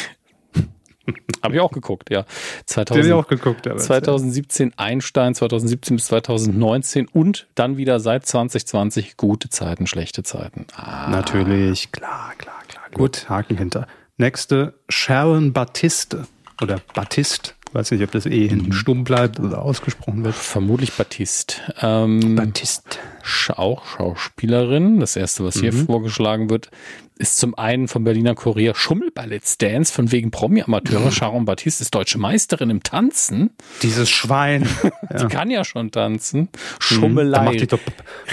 [1.44, 2.22] Habe ich auch geguckt, ja.
[2.22, 2.26] Den
[2.66, 3.68] 2000, habe ich auch geguckt.
[3.68, 10.66] Aber 2017 Einstein, 2017 bis 2019 und dann wieder seit 2020 gute Zeiten, schlechte Zeiten.
[10.74, 12.82] Ah, Natürlich, klar, klar, klar.
[12.92, 13.86] Gut, Haken hinter.
[14.16, 16.26] Nächste, Sharon Battiste.
[16.60, 17.52] Oder Battiste.
[17.72, 20.34] Weiß nicht, ob das E hinten stumm bleibt oder ausgesprochen wird.
[20.34, 21.56] vermutlich Batiste.
[21.82, 22.98] Ähm, Battiste.
[23.22, 25.00] Sch- auch Schauspielerin.
[25.00, 26.70] Das erste, was hier vorgeschlagen wird,
[27.18, 31.10] ist zum einen vom Berliner Kurier Schummelballett Dance von wegen Promi-Amateure.
[31.10, 33.50] Sharon Batiste ist deutsche Meisterin im Tanzen.
[33.82, 34.66] Dieses Schwein.
[35.20, 36.48] Die kann ja schon tanzen.
[36.52, 37.42] Da Schummelei.
[37.44, 37.80] macht die doch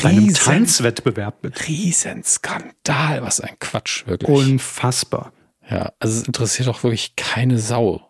[0.02, 1.68] bei einem Riesen- Tanzwettbewerb mit.
[1.68, 3.22] Riesenskandal.
[3.24, 4.30] Was ein Quatsch, wirklich.
[4.30, 5.34] Unfassbar.
[5.70, 8.02] ja, also es interessiert doch wirklich keine Sau.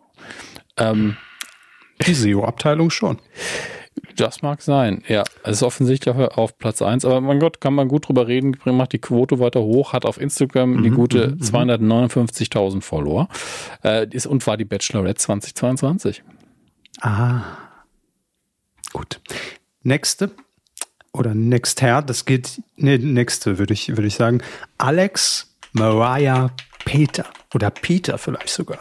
[0.76, 1.16] Ähm,
[2.06, 3.18] Die SEO-Abteilung schon.
[4.16, 5.24] Das mag sein, ja.
[5.42, 8.92] Es ist offensichtlich auf, Platz eins, aber mein Gott, kann man gut drüber reden, macht
[8.92, 13.28] die Quote weiter hoch, hat auf Instagram die gute 259.000 Follower
[13.84, 16.22] äh, ist, und war die Bachelorette 2022.
[17.00, 17.42] Ah.
[18.92, 19.20] Gut.
[19.82, 20.30] Nächste.
[21.12, 24.42] Oder nächster, das geht, nee, nächste würde ich, würde ich sagen.
[24.78, 26.50] Alex Mariah
[26.84, 27.26] Peter.
[27.54, 28.80] Oder Peter vielleicht sogar.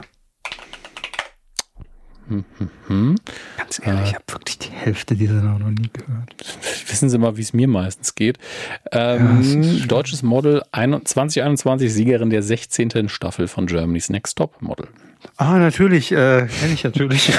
[3.57, 6.35] Ganz ehrlich, ich habe wirklich die Hälfte dieser noch nie gehört.
[6.87, 8.37] Wissen Sie mal, wie es mir meistens geht.
[8.91, 13.09] Ähm, deutsches Model, ein- 2021 Siegerin der 16.
[13.09, 14.87] Staffel von Germany's Next Top Model.
[15.37, 16.15] Ah, natürlich, äh,
[16.59, 17.31] kenne ich natürlich.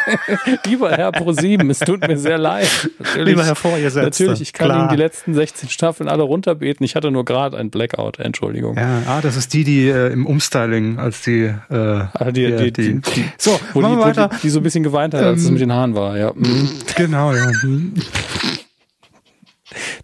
[0.66, 2.68] Lieber Herr ProSieben, es tut mir sehr leid.
[2.98, 4.80] Natürlich, Lieber Herr Vorgesetzter, Natürlich, ich kann klar.
[4.80, 6.84] Ihnen die letzten 16 Staffeln alle runterbeten.
[6.84, 8.76] Ich hatte nur gerade ein Blackout, Entschuldigung.
[8.76, 12.72] ja, ah, das ist die, die äh, im Umstyling, als die, äh, Ah, die, die,
[12.72, 14.28] die, die, so, wo, die, wir wo weiter.
[14.28, 16.16] die, die so ein bisschen geweint hat, als es Ähm, mit den Haaren war.
[16.18, 16.32] Ja.
[16.34, 16.68] Mhm.
[16.96, 17.46] Genau, ja.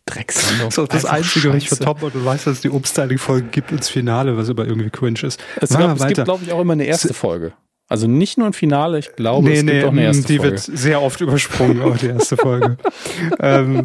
[0.08, 0.14] Hm.
[0.14, 0.52] Drecks.
[0.58, 3.88] Das ist das Einzige, was ich und du weißt, dass es die Umstyling-Folge gibt ins
[3.88, 5.42] Finale, was aber irgendwie cringe ist.
[5.60, 7.52] Es, glaub, es gibt, glaube ich, auch immer eine erste Folge.
[7.88, 10.56] Also nicht nur ein Finale, ich glaube, nee, es gibt auch eine erste die Folge.
[10.56, 12.78] Die wird sehr oft übersprungen, auch die erste Folge.
[13.40, 13.82] ähm,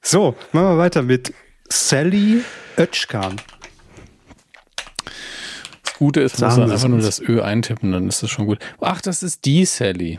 [0.00, 1.34] so, machen wir weiter mit
[1.68, 2.42] Sally
[2.78, 3.36] Özkan.
[5.84, 8.58] Das Gute ist, man muss einfach nur das Ö eintippen, dann ist das schon gut.
[8.80, 10.18] Ach, das ist die Sally.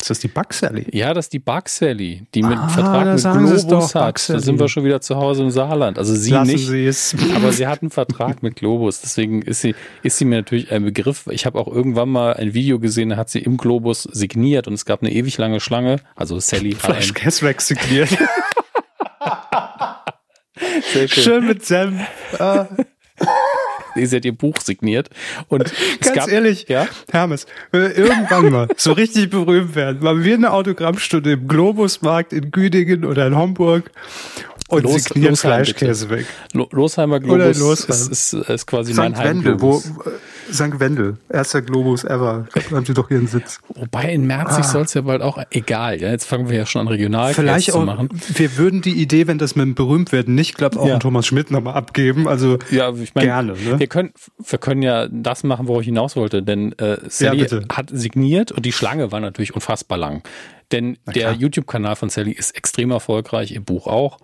[0.00, 0.86] Ist das die Bug Sally?
[0.92, 4.28] Ja, das ist die Bug Sally, die mit ah, Vertrag mit Globus doch, hat.
[4.28, 5.98] Da sind wir schon wieder zu Hause im Saarland.
[5.98, 9.00] Also sie Lassen nicht, sie aber sie hat einen Vertrag mit Globus.
[9.00, 11.26] Deswegen ist sie, ist sie mir natürlich ein Begriff.
[11.30, 14.74] Ich habe auch irgendwann mal ein Video gesehen, da hat sie im Globus signiert und
[14.74, 15.96] es gab eine ewig lange Schlange.
[16.14, 18.10] Also Sally hat Flash Cashback signiert.
[20.92, 21.24] Sehr schön.
[21.24, 21.98] schön mit Sam.
[24.02, 25.10] Ah sie hat ihr Buch signiert.
[25.48, 26.86] Und ganz gab, ehrlich, ja?
[27.10, 33.04] Hermes, irgendwann mal so richtig berühmt werden, machen wir eine Autogrammstunde im Globusmarkt in Güdingen
[33.04, 33.90] oder in Homburg
[34.68, 36.20] und Los, signieren Losheim, Fleischkäse bitte.
[36.20, 36.72] weg.
[36.72, 37.88] Losheimer Globus Losheim.
[37.88, 38.98] ist, ist, ist quasi St.
[38.98, 39.92] mein Heimglobus.
[39.94, 40.10] Wo,
[40.52, 40.78] St.
[40.80, 42.46] Wendel, erster Globus ever.
[42.54, 43.60] Da haben sie doch ihren Sitz.
[43.74, 44.68] Wobei in Merzig ah.
[44.68, 47.70] soll es ja bald auch, egal, ja, jetzt fangen wir ja schon an regional Vielleicht
[47.72, 48.08] auch, zu machen.
[48.28, 50.94] Wir würden die Idee, wenn das mit dem Berühmtwerden nicht klappt, auch ja.
[50.94, 52.28] an Thomas Schmidt nochmal abgeben.
[52.28, 53.52] Also ja, ich mein, gerne.
[53.52, 53.78] Ne?
[53.78, 57.60] Wir, können, wir können ja das machen, wo ich hinaus wollte, denn äh, Sally ja,
[57.70, 60.22] hat signiert und die Schlange war natürlich unfassbar lang.
[60.72, 64.18] Denn der YouTube-Kanal von Sally ist extrem erfolgreich, ihr Buch auch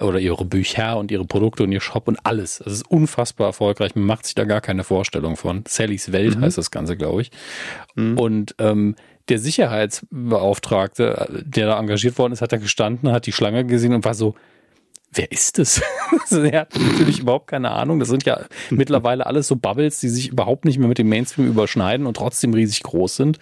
[0.00, 2.60] oder ihre Bücher und ihre Produkte und ihr Shop und alles.
[2.64, 3.94] Das ist unfassbar erfolgreich.
[3.94, 5.64] Man macht sich da gar keine Vorstellung von.
[5.66, 6.42] Sallys Welt mhm.
[6.42, 7.30] heißt das Ganze, glaube ich.
[7.94, 8.18] Mhm.
[8.18, 8.96] Und ähm,
[9.28, 14.04] der Sicherheitsbeauftragte, der da engagiert worden ist, hat da gestanden, hat die Schlange gesehen und
[14.04, 14.34] war so,
[15.12, 15.82] wer ist das?
[16.22, 17.98] also er hat natürlich überhaupt keine Ahnung.
[17.98, 21.46] Das sind ja mittlerweile alles so Bubbles, die sich überhaupt nicht mehr mit dem Mainstream
[21.48, 23.38] überschneiden und trotzdem riesig groß sind.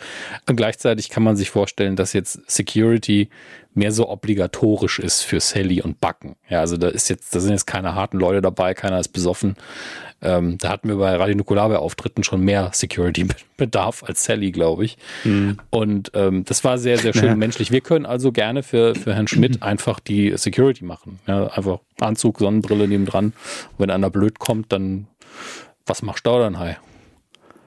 [0.49, 3.29] Und gleichzeitig kann man sich vorstellen, dass jetzt Security
[3.75, 6.37] mehr so obligatorisch ist für Sally und Backen.
[6.49, 9.57] Ja, also da ist jetzt, da sind jetzt keine harten Leute dabei, keiner ist besoffen.
[10.21, 14.85] Ähm, da hatten wir bei Radio Nukular bei Auftritten schon mehr Security-Bedarf als Sally, glaube
[14.85, 14.99] ich.
[15.25, 15.59] Mhm.
[15.71, 17.37] Und ähm, das war sehr, sehr schön naja.
[17.37, 17.71] menschlich.
[17.71, 21.21] Wir können also gerne für, für Herrn Schmidt einfach die Security machen.
[21.27, 23.27] Ja, einfach Anzug, Sonnenbrille nebendran.
[23.27, 23.35] Und
[23.79, 25.07] wenn einer blöd kommt, dann
[25.87, 26.77] was macht du dann, Hai?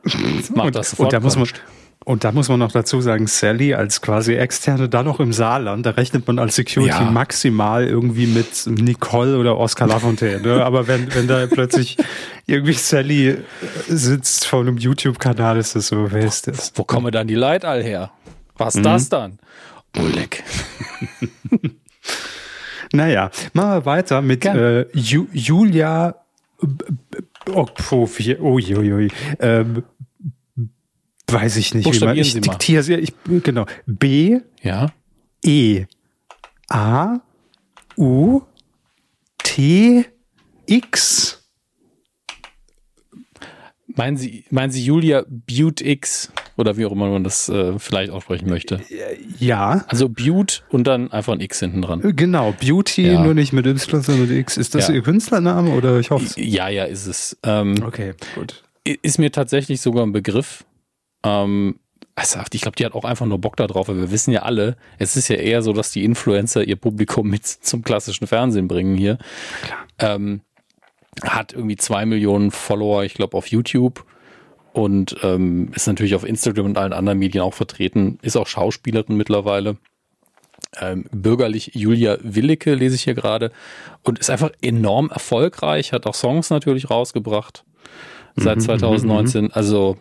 [0.55, 1.07] Macht das sofort.
[1.07, 1.47] Und da muss man,
[2.03, 5.85] und da muss man noch dazu sagen, Sally als quasi Externe da noch im Saarland,
[5.85, 7.11] da rechnet man als Security ja.
[7.11, 10.41] maximal irgendwie mit Nicole oder Oscar Lafontaine.
[10.41, 10.65] Ne?
[10.65, 11.97] Aber wenn, wenn da plötzlich
[12.47, 13.37] irgendwie Sally
[13.87, 16.71] sitzt vor einem YouTube-Kanal, ist das so, wer ist das?
[16.75, 18.09] Wo kommen dann die Leute all her?
[18.57, 18.83] Was mhm.
[18.83, 19.39] das dann?
[19.97, 20.43] Oleg.
[22.93, 26.15] naja, machen wir weiter mit äh, Ju Julia
[27.49, 29.07] Oh, oh, oh, oh, oh,
[29.39, 29.83] ähm,
[31.31, 33.13] Weiß ich nicht, wie man, ich diktiere sie, ich,
[33.43, 33.65] genau.
[33.85, 34.87] B, ja.
[35.43, 35.85] E,
[36.69, 37.19] A,
[37.97, 38.41] U,
[39.43, 40.05] T,
[40.65, 41.37] X.
[43.87, 48.11] Meinen Sie, meinen Sie Julia Butte X oder wie auch immer man das äh, vielleicht
[48.11, 48.79] aussprechen möchte?
[49.39, 49.83] Ja.
[49.87, 52.03] Also Butte und dann einfach ein X hinten dran.
[52.03, 53.21] Äh, genau, Beauty, ja.
[53.21, 54.57] nur nicht mit Y, sondern mit X.
[54.57, 54.93] Ist das ja.
[54.93, 57.37] Ihr Künstlername oder ich hoffe Ja, ja, ist es.
[57.43, 58.63] Ähm, okay, gut.
[58.83, 60.63] Ist mir tatsächlich sogar ein Begriff.
[61.23, 61.79] Ähm,
[62.15, 64.75] also ich glaube, die hat auch einfach nur Bock darauf, weil wir wissen ja alle,
[64.99, 68.95] es ist ja eher so, dass die Influencer ihr Publikum mit zum klassischen Fernsehen bringen
[68.95, 69.17] hier.
[69.99, 70.41] Ähm,
[71.23, 74.05] hat irgendwie zwei Millionen Follower, ich glaube, auf YouTube
[74.73, 79.17] und ähm, ist natürlich auf Instagram und allen anderen Medien auch vertreten, ist auch Schauspielerin
[79.17, 79.77] mittlerweile.
[80.79, 83.51] Ähm, bürgerlich Julia Willicke lese ich hier gerade
[84.03, 87.65] und ist einfach enorm erfolgreich, hat auch Songs natürlich rausgebracht
[88.37, 89.41] seit 2019.
[89.41, 89.53] Mhm, mhm, mhm.
[89.53, 89.97] Also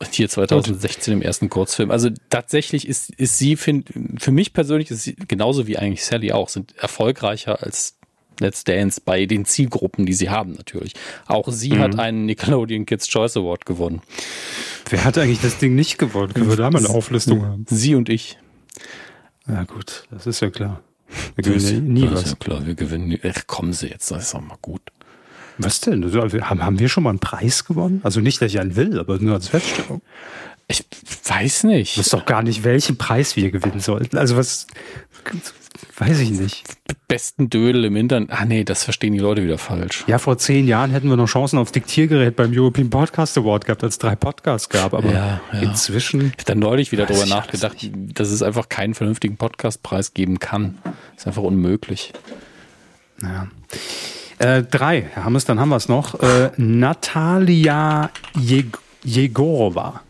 [0.00, 1.20] und hier 2016 Gut.
[1.20, 1.90] im ersten Kurzfilm.
[1.90, 6.32] Also tatsächlich ist, ist sie, find, für mich persönlich ist sie genauso wie eigentlich Sally
[6.32, 7.96] auch, sind erfolgreicher als
[8.40, 10.94] Let's Dance bei den Zielgruppen, die sie haben natürlich.
[11.26, 11.78] Auch sie mhm.
[11.80, 14.00] hat einen Nickelodeon Kids Choice Award gewonnen.
[14.88, 16.32] Wer hat eigentlich das Ding nicht gewonnen?
[16.32, 17.66] Können wir da mal eine Auflistung haben?
[17.68, 18.38] Sie und ich.
[19.46, 20.82] Ja gut, das ist ja klar.
[21.34, 22.22] Wir gewinnen nie was.
[22.22, 23.20] Ist ja klar, wir gewinnen nie.
[23.22, 24.80] Ach, kommen Sie jetzt, das ist auch mal gut.
[25.64, 26.04] Was denn?
[26.04, 28.00] Also, haben wir schon mal einen Preis gewonnen?
[28.02, 30.02] Also nicht, dass ich einen will, aber nur als Feststellung.
[30.70, 30.84] Ich
[31.24, 31.92] weiß nicht.
[31.92, 34.16] Ich weiß doch gar nicht, welchen Preis wir gewinnen sollten.
[34.16, 34.68] Also was,
[35.98, 36.64] weiß ich nicht.
[37.08, 38.30] Besten Dödel im Internet.
[38.30, 40.04] Ah nee, das verstehen die Leute wieder falsch.
[40.06, 43.82] Ja, vor zehn Jahren hätten wir noch Chancen aufs Diktiergerät beim European Podcast Award gehabt,
[43.82, 44.94] als es drei Podcasts gab.
[44.94, 45.60] Aber ja, ja.
[45.60, 46.20] inzwischen.
[46.20, 50.78] Ich habe dann neulich wieder darüber nachgedacht, dass es einfach keinen vernünftigen Podcastpreis geben kann.
[50.84, 52.12] Das ist einfach unmöglich.
[53.22, 53.48] Ja.
[54.40, 56.18] Äh, drei, Herr Hammes, dann haben wir es noch.
[56.20, 58.66] Äh, Natalia Jeg
[59.04, 60.00] Jegorova.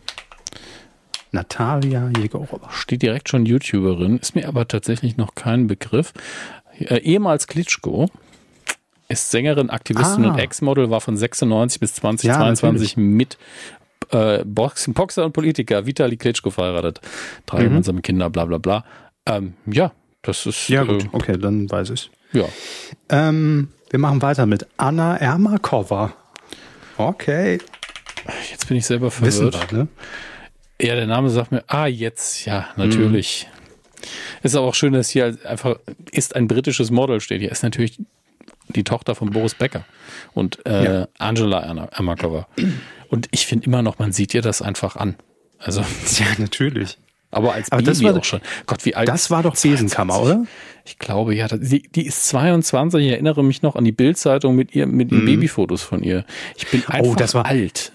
[1.31, 2.69] Natalia Jegorova.
[2.71, 6.13] Steht direkt schon YouTuberin, ist mir aber tatsächlich noch kein Begriff.
[6.79, 8.09] äh, ehemals Klitschko,
[9.07, 10.29] ist Sängerin, Aktivistin Ah.
[10.33, 13.37] und Ex-Model, war von 96 bis 2022 mit
[14.11, 16.99] äh, Box- Boxer und Politiker Vitali Klitschko verheiratet.
[17.45, 18.83] Drei gemeinsame Kinder, bla bla bla.
[19.25, 19.91] Ähm, ja,
[20.23, 20.73] das ist Mhm.
[20.75, 22.09] Ja, gut, Äh, okay, dann weiß ich.
[22.33, 22.45] ja.
[23.09, 26.13] Ähm, wir machen weiter mit Anna Ermakova.
[26.97, 27.59] Okay,
[28.49, 29.71] Jetzt bin ich selber verwirrt.
[29.71, 29.87] wir, ne?
[30.81, 33.47] Ja, der Name sagt mir, ah, jetzt, ja, natürlich.
[34.43, 35.77] Ist aber auch schön, dass hier einfach
[36.11, 37.41] ist ein britisches Model steht.
[37.41, 37.99] Hier ist natürlich
[38.69, 39.85] die Tochter von Boris Becker
[40.33, 41.07] und äh, Ja.
[41.19, 41.59] Angela
[41.91, 42.47] Ermakova.
[43.09, 45.15] Und ich finde immer noch, man sieht ihr das einfach an.
[45.59, 45.81] Also,
[46.17, 46.97] Ja, natürlich.
[47.31, 48.41] Aber als Aber Baby das war- auch schon.
[48.67, 49.71] Gott, wie alt Das war doch 22?
[49.87, 50.45] Besenkammer, oder?
[50.85, 51.47] Ich glaube, ja.
[51.47, 53.05] Die, die ist 22.
[53.05, 56.25] Ich erinnere mich noch an die Bildzeitung mit ihr, mit den Babyfotos von ihr.
[56.57, 57.11] Ich bin einfach Mhm.
[57.11, 57.91] Oh, das war- alt.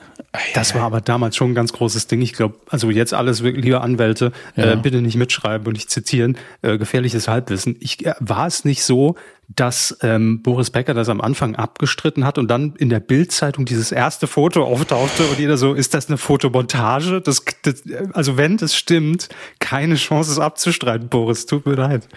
[0.54, 2.20] Das war aber damals schon ein ganz großes Ding.
[2.22, 4.72] Ich glaube, also jetzt alles, wirklich, liebe Anwälte, Ja.
[4.72, 6.36] äh, bitte nicht mitschreiben und nicht zitieren.
[6.62, 7.76] Äh, gefährliches Halbwissen.
[7.80, 9.16] Ich, äh, war es nicht so,
[9.48, 13.92] dass ähm, Boris Becker das am Anfang abgestritten hat und dann in der Bildzeitung dieses
[13.92, 17.20] erste Foto auftauchte und jeder so, ist das eine Fotomontage?
[17.20, 19.28] Das, das, also wenn das stimmt,
[19.60, 21.46] keine Chance es abzustreiten, Boris.
[21.46, 22.08] Tut mir leid.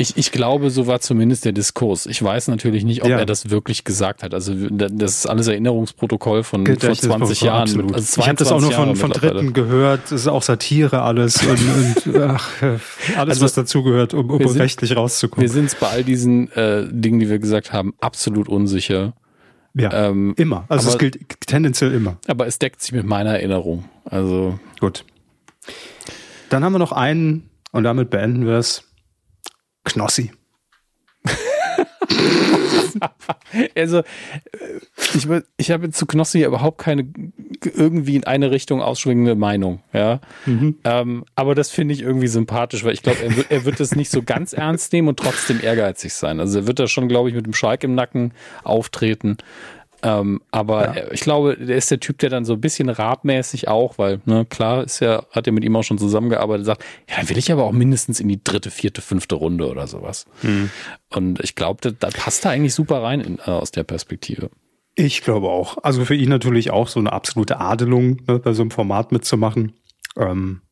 [0.00, 2.06] Ich, ich glaube, so war zumindest der Diskurs.
[2.06, 3.18] Ich weiß natürlich nicht, ob Ja.
[3.18, 4.32] er das wirklich gesagt hat.
[4.34, 7.62] Also das ist alles Erinnerungsprotokoll von vor Gedächtnis- 20 Jahren.
[7.62, 7.94] Absolut.
[7.94, 9.20] Also ich habe das auch nur 22 von, von.
[9.20, 10.00] Dritten gehört.
[10.04, 12.80] Das ist auch Satire alles und, und ach, alles,
[13.16, 15.42] Also, was dazugehört, um, um sind- rechtlich rauszukommen.
[15.42, 19.12] Wir sind bei all diesen äh, Dingen, die wir gesagt haben, absolut unsicher.
[19.74, 20.64] Ja, Ähm, immer.
[20.68, 22.16] Also es aber- gilt tendenziell immer.
[22.26, 23.84] Aber es deckt sich mit meiner Erinnerung.
[24.04, 25.04] Also Gut.
[26.48, 28.82] Dann haben wir noch einen und damit beenden wir es.
[29.84, 30.32] Knossi.
[33.74, 34.04] Also, äh,
[35.14, 37.08] ich, ich habe zu Knossi überhaupt keine
[37.62, 40.20] irgendwie in eine Richtung ausschwingende Meinung, ja.
[40.84, 43.94] Ähm, aber das finde ich irgendwie sympathisch, weil ich glaube, er, wird- er wird es
[43.94, 46.40] nicht so ganz ernst nehmen und trotzdem ehrgeizig sein.
[46.40, 48.32] Also er wird da schon, glaube ich, mit dem Schalk im Nacken
[48.64, 49.36] auftreten.
[50.02, 53.68] Ähm, aber er- ich glaube, der ist der Typ, der dann so ein bisschen rabmäßig
[53.68, 57.16] auch, weil, ne, klar, ist ja, hat er mit ihm auch schon zusammengearbeitet, sagt, ja,
[57.16, 60.26] dann will ich aber auch mindestens in die dritte, vierte, fünfte Runde oder sowas.
[61.10, 64.50] Und ich glaube, da, da passt er eigentlich super rein in, äh, aus der Perspektive.
[64.94, 65.78] Ich glaube auch.
[65.82, 69.72] Also für ihn natürlich auch so eine absolute Adelung, ne, bei so einem Format mitzumachen.
[70.16, 70.62] Ähm,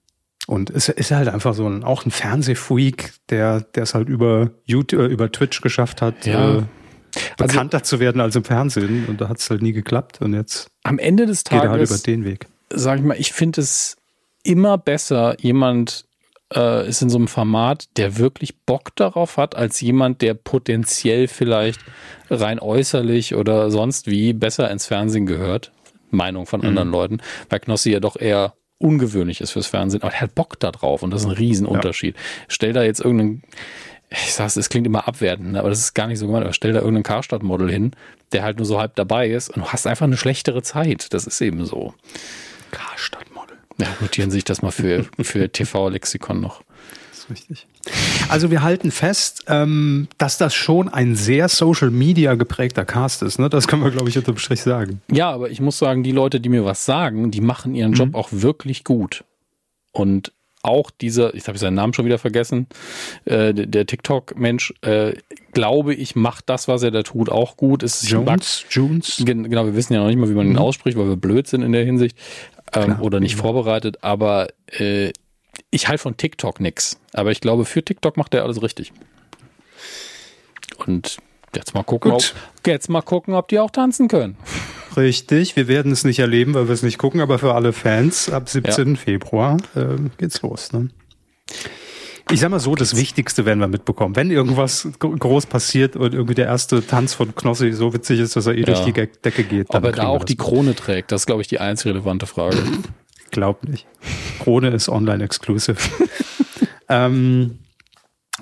[0.46, 4.50] und es ist halt einfach so ein, auch ein Fernsehfreak, der, der es halt über
[4.64, 6.58] YouTube, äh, über Twitch geschafft hat, Ja.
[6.58, 6.62] äh,
[7.36, 9.06] bekannter zu werden als im Fernsehen.
[9.06, 10.20] Und da hat es halt nie geklappt.
[10.20, 12.46] Und jetzt Am Ende des geht er halt über Tages, den Weg.
[12.70, 13.96] sag ich mal, ich finde es
[14.42, 16.04] immer besser, jemand
[16.54, 21.28] äh, ist in so einem Format, der wirklich Bock darauf hat, als jemand, der potenziell
[21.28, 21.80] vielleicht
[22.30, 25.72] rein äußerlich oder sonst wie besser ins Fernsehen gehört.
[26.10, 27.18] Meinung von anderen Leuten,
[27.50, 31.02] weil Knossi ja doch eher ungewöhnlich ist fürs Fernsehen, aber er hat Bock da drauf
[31.02, 32.16] und das ist ein Riesenunterschied.
[32.46, 33.42] Stell da jetzt irgendeinen,
[34.10, 36.54] ich sag's, es klingt immer abwertend, ne, aber das ist gar nicht so gemeint, aber
[36.54, 37.92] stell da irgendeinen Karstadt-Model hin,
[38.32, 41.12] der halt nur so halb dabei ist und du hast einfach eine schlechtere Zeit.
[41.12, 41.94] Das ist eben so.
[42.70, 43.56] Karstadt-Model.
[43.80, 46.62] Ja, notieren Sie sich das mal für, für TV-Lexikon noch.
[47.10, 47.66] Das ist richtig.
[48.28, 53.38] Also wir halten fest, ähm, dass das schon ein sehr Social Media geprägter Cast ist.
[53.38, 53.48] Ne?
[53.48, 55.00] Das können wir, glaube ich, unterm Strich sagen.
[55.10, 58.14] Ja, aber ich muss sagen, die Leute, die mir was sagen, die machen ihren Job
[58.14, 59.24] auch wirklich gut.
[59.92, 62.66] Und auch dieser, ich habe seinen Namen schon wieder vergessen,
[63.24, 65.14] äh, der, TikTok-Mensch, äh,
[65.52, 67.82] glaube ich, macht das, was er da tut, auch gut.
[67.82, 69.22] Es ist Jones, Jones.
[69.24, 71.46] Gen- Genau, wir wissen ja noch nicht mal, wie man ihn ausspricht, weil wir blöd
[71.46, 72.16] sind in der Hinsicht
[72.74, 74.02] ähm, oder nicht vorbereitet.
[74.02, 75.12] Aber äh,
[75.70, 76.98] ich halte von TikTok nix.
[77.12, 78.92] Aber ich glaube, für TikTok macht er alles richtig.
[80.86, 81.18] Und
[81.54, 82.22] jetzt mal gucken, ob,
[82.66, 84.36] jetzt mal gucken, ob die auch tanzen können.
[84.96, 88.28] Richtig, wir werden es nicht erleben, weil wir es nicht gucken, aber für alle Fans
[88.30, 88.96] ab 17.
[88.96, 90.72] Februar ähm, geht's los.
[90.72, 90.88] Ne?
[92.30, 94.14] Ich sag mal so, das Wichtigste werden wir mitbekommen.
[94.16, 98.36] Wenn irgendwas gro- groß passiert und irgendwie der erste Tanz von Knossi so witzig ist,
[98.36, 100.40] dass er eh durch die Decke geht, dann Ob er da auch die mit.
[100.40, 102.58] Krone trägt, das ist, glaube ich, die einzig relevante Frage.
[103.30, 103.86] Glaub nicht.
[104.40, 105.76] Krone ist online exclusive.
[106.88, 107.58] ähm,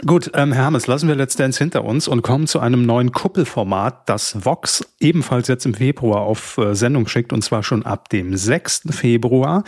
[0.05, 3.13] gut, ähm, Herr Hermes, lassen wir Let's Dance hinter uns und kommen zu einem neuen
[3.13, 8.09] Kuppelformat, das Vox ebenfalls jetzt im Februar auf äh, Sendung schickt und zwar schon ab
[8.09, 8.83] dem 6.
[8.91, 9.65] Februar.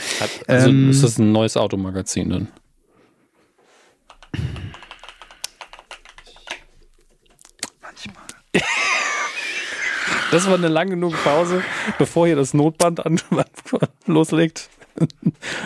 [0.46, 2.48] Also Ähm, ist das ein neues Automagazin dann?
[10.30, 11.62] Das war eine lang genug Pause,
[11.96, 13.18] bevor hier das Notband an,
[14.06, 14.68] loslegt.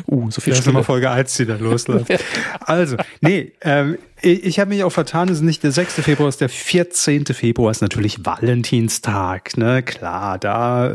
[0.06, 0.84] Uh, so viel Das ist immer Stille.
[0.84, 2.12] Folge 1, die da losläuft.
[2.60, 5.94] Also, nee, ähm, ich, ich habe mich auch vertan, es ist nicht der 6.
[5.94, 7.26] Februar, es ist der 14.
[7.26, 9.82] Februar, ist natürlich Valentinstag, ne?
[9.82, 10.90] Klar, da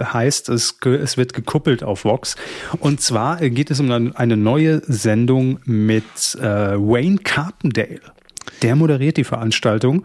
[0.00, 2.36] äh, heißt es, es wird gekuppelt auf Vox.
[2.80, 6.04] Und zwar äh, geht es um eine, eine neue Sendung mit
[6.40, 8.00] äh, Wayne Carpendale.
[8.62, 10.04] Der moderiert die Veranstaltung.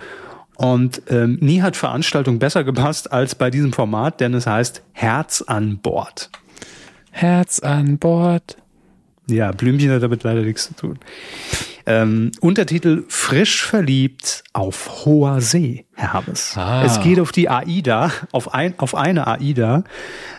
[0.56, 5.42] Und ähm, nie hat Veranstaltung besser gepasst als bei diesem Format, denn es heißt Herz
[5.42, 6.30] an Bord.
[7.12, 8.58] Herz an Bord.
[9.30, 11.00] Ja, Blümchen hat damit leider nichts zu tun.
[11.86, 16.54] Ähm, Untertitel Frisch verliebt auf hoher See, Herr Habes.
[16.56, 16.84] Ah.
[16.86, 19.84] Es geht auf die AIDA, auf, ein, auf eine AIDA.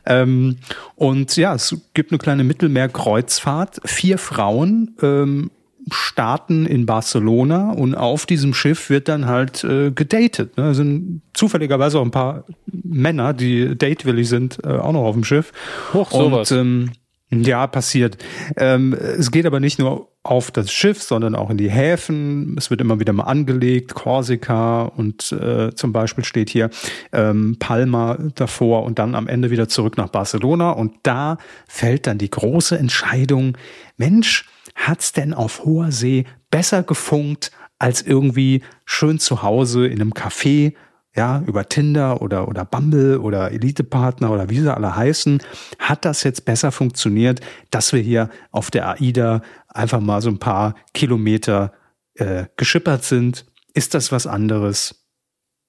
[0.06, 0.58] Ähm,
[0.94, 3.80] und ja, es gibt eine kleine Mittelmeerkreuzfahrt.
[3.84, 5.50] Vier Frauen ähm,
[5.90, 10.56] starten in Barcelona und auf diesem Schiff wird dann halt äh, gedatet.
[10.56, 10.70] Ne?
[10.70, 15.24] Es sind zufälligerweise auch ein paar Männer, die datewillig sind, äh, auch noch auf dem
[15.24, 15.52] Schiff.
[15.92, 16.52] Hoch, sowas.
[16.52, 16.90] Und, ähm,
[17.32, 18.18] ja, passiert.
[18.56, 22.54] Ähm, es geht aber nicht nur auf das Schiff, sondern auch in die Häfen.
[22.58, 26.70] Es wird immer wieder mal angelegt, Korsika und äh, zum Beispiel steht hier
[27.12, 30.70] ähm, Palma davor und dann am Ende wieder zurück nach Barcelona.
[30.70, 33.56] Und da fällt dann die große Entscheidung,
[33.96, 34.44] Mensch,
[34.74, 40.74] hat's denn auf hoher See besser gefunkt als irgendwie schön zu Hause in einem Café
[41.14, 45.42] ja, über Tinder oder, oder Bumble oder Elite-Partner oder wie sie alle heißen,
[45.78, 50.38] hat das jetzt besser funktioniert, dass wir hier auf der AIDA einfach mal so ein
[50.38, 51.72] paar Kilometer
[52.14, 53.44] äh, geschippert sind.
[53.74, 55.06] Ist das was anderes?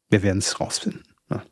[0.10, 1.04] Wir werden es rausfinden.
[1.30, 1.44] Ja.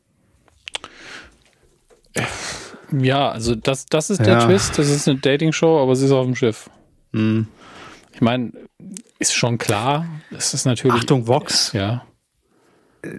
[2.98, 4.46] Ja, also das, das ist der Ja.
[4.46, 4.78] Twist.
[4.78, 6.70] Das ist eine Dating-Show, aber sie ist auf dem Schiff.
[7.12, 7.46] Hm.
[8.14, 8.52] Ich meine,
[9.18, 10.06] ist schon klar.
[10.30, 11.00] Es ist natürlich.
[11.02, 12.06] Achtung, Vox, Ja.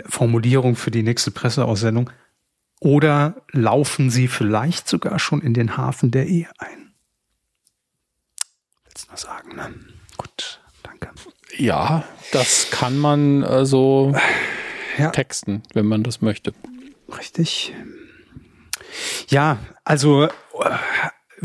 [0.08, 2.10] Formulierung für die nächste Presseaussendung.
[2.80, 6.94] Oder laufen sie vielleicht sogar schon in den Hafen der Ehe ein?
[8.86, 9.74] Willst du noch sagen, ne?
[10.18, 11.10] Gut, danke.
[11.58, 14.14] Ja, das kann man äh, so
[14.98, 15.10] Ja.
[15.12, 16.54] texten, wenn man das möchte.
[17.18, 17.74] Richtig.
[19.30, 20.28] Ja, also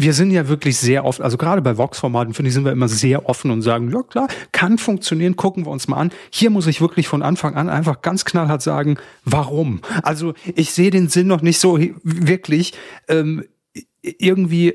[0.01, 2.87] wir sind ja wirklich sehr offen, also gerade bei Vox-Formaten, finde ich, sind wir immer
[2.87, 6.13] sehr offen und sagen, ja klar, kann funktionieren, gucken wir uns mal an.
[6.31, 9.81] Hier muss ich wirklich von Anfang an einfach ganz knallhart sagen, warum?
[10.05, 12.75] Also ich sehe den Sinn noch nicht so wirklich,
[13.09, 13.45] ähm,
[14.03, 14.75] irgendwie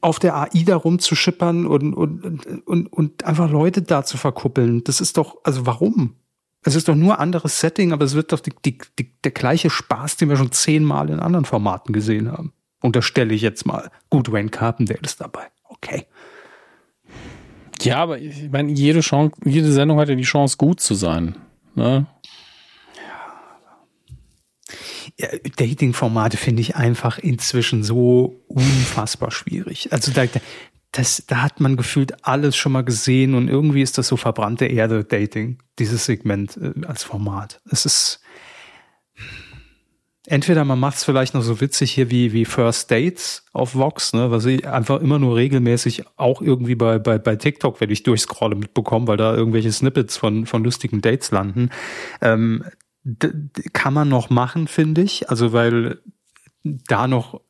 [0.00, 4.82] auf der AIDA rumzuschippern und, und, und, und einfach Leute da zu verkuppeln.
[4.84, 6.14] Das ist doch, also warum?
[6.62, 9.68] Es ist doch nur anderes Setting, aber es wird doch die, die, die, der gleiche
[9.68, 12.54] Spaß, den wir schon zehnmal in anderen Formaten gesehen haben.
[12.84, 13.90] Unterstelle ich jetzt mal.
[14.10, 15.46] Gut, Wayne Carpendale ist dabei.
[15.70, 16.04] Okay.
[17.80, 21.34] Ja, aber ich meine, jede Chance, jede Sendung hat ja die Chance, gut zu sein.
[21.74, 22.06] Ne?
[25.18, 29.90] Ja, Dating-Formate finde ich einfach inzwischen so unfassbar schwierig.
[29.92, 30.40] Also da, da-
[30.92, 34.66] das, da hat man gefühlt alles schon mal gesehen und irgendwie ist das so verbrannte
[34.66, 37.60] Erde Dating, dieses Segment äh, als Format.
[37.70, 38.20] Es ist
[40.26, 44.12] entweder man macht es vielleicht noch so witzig hier wie, wie First Dates auf Vox,
[44.12, 48.02] ne, was ich einfach immer nur regelmäßig auch irgendwie bei, bei, bei TikTok, wenn ich
[48.02, 51.70] durchscrolle, mitbekomme, weil da irgendwelche Snippets von, von lustigen Dates landen.
[52.20, 52.64] Ähm,
[53.74, 55.28] kann man noch machen, finde ich.
[55.28, 55.98] Also, weil
[56.62, 57.40] da noch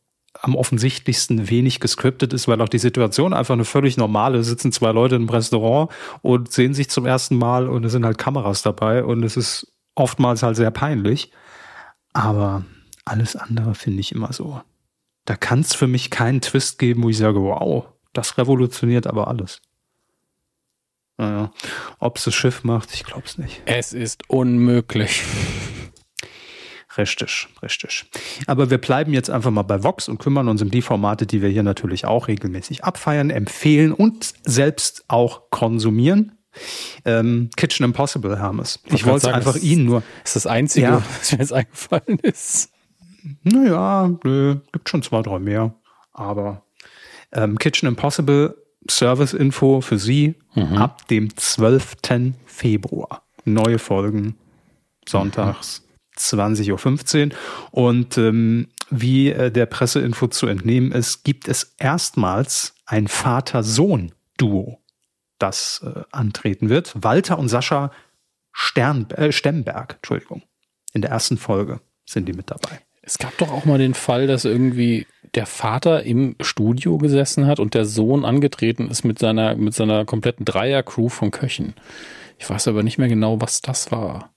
[0.43, 4.91] am offensichtlichsten wenig gescriptet ist, weil auch die Situation einfach eine völlig normale, sitzen zwei
[4.91, 9.05] Leute im Restaurant und sehen sich zum ersten Mal und es sind halt Kameras dabei
[9.05, 11.31] und es ist oftmals halt sehr peinlich.
[12.14, 12.64] Aber
[13.04, 14.62] alles andere finde ich immer so.
[15.26, 19.28] Da kann es für mich keinen Twist geben, wo ich sage, wow, das revolutioniert aber
[19.28, 19.60] alles.
[21.16, 21.52] Naja,
[21.98, 23.62] ob es das Schiff macht, ich glaube es nicht.
[23.66, 25.22] Es ist unmöglich.
[26.96, 28.06] Richtig, richtig.
[28.46, 31.42] Aber wir bleiben jetzt einfach mal bei Vox und kümmern uns um die Formate, die
[31.42, 36.38] wir hier natürlich auch regelmäßig abfeiern, empfehlen und selbst auch konsumieren.
[37.05, 38.80] Ähm, Kitchen Impossible, Hermes.
[38.86, 40.02] Ich grad wollte es sagen, einfach Ihnen nur.
[40.22, 41.02] Das ist das Einzige, Ja.
[41.20, 42.70] was mir jetzt eingefallen ist.
[43.42, 45.74] Naja, nö, gibt schon zwei, drei mehr.
[46.12, 46.62] Aber
[47.32, 48.57] ähm, Kitchen Impossible
[48.88, 50.34] Service-Info für Sie
[50.76, 51.96] ab dem 12.
[52.44, 53.22] Februar.
[53.46, 54.36] Neue Folgen
[55.09, 55.82] sonntags
[56.18, 57.36] 20.15 Uhr.
[57.70, 64.78] Und ähm, wie äh, der Presseinfo zu entnehmen ist, gibt es erstmals ein Vater-Sohn-Duo,
[65.45, 66.92] das äh, antreten wird.
[66.95, 67.90] Walter und Sascha
[68.53, 70.42] Stern, äh, Stemberg, Entschuldigung.
[70.92, 72.80] In der ersten Folge sind die mit dabei.
[73.03, 77.61] Es gab doch auch mal den Fall, dass irgendwie der Vater im Studio gesessen hat
[77.61, 81.74] und der Sohn angetreten ist mit seiner, mit seiner kompletten Dreier-Crew von Köchen.
[82.38, 84.32] Ich weiß aber nicht mehr genau, was das war.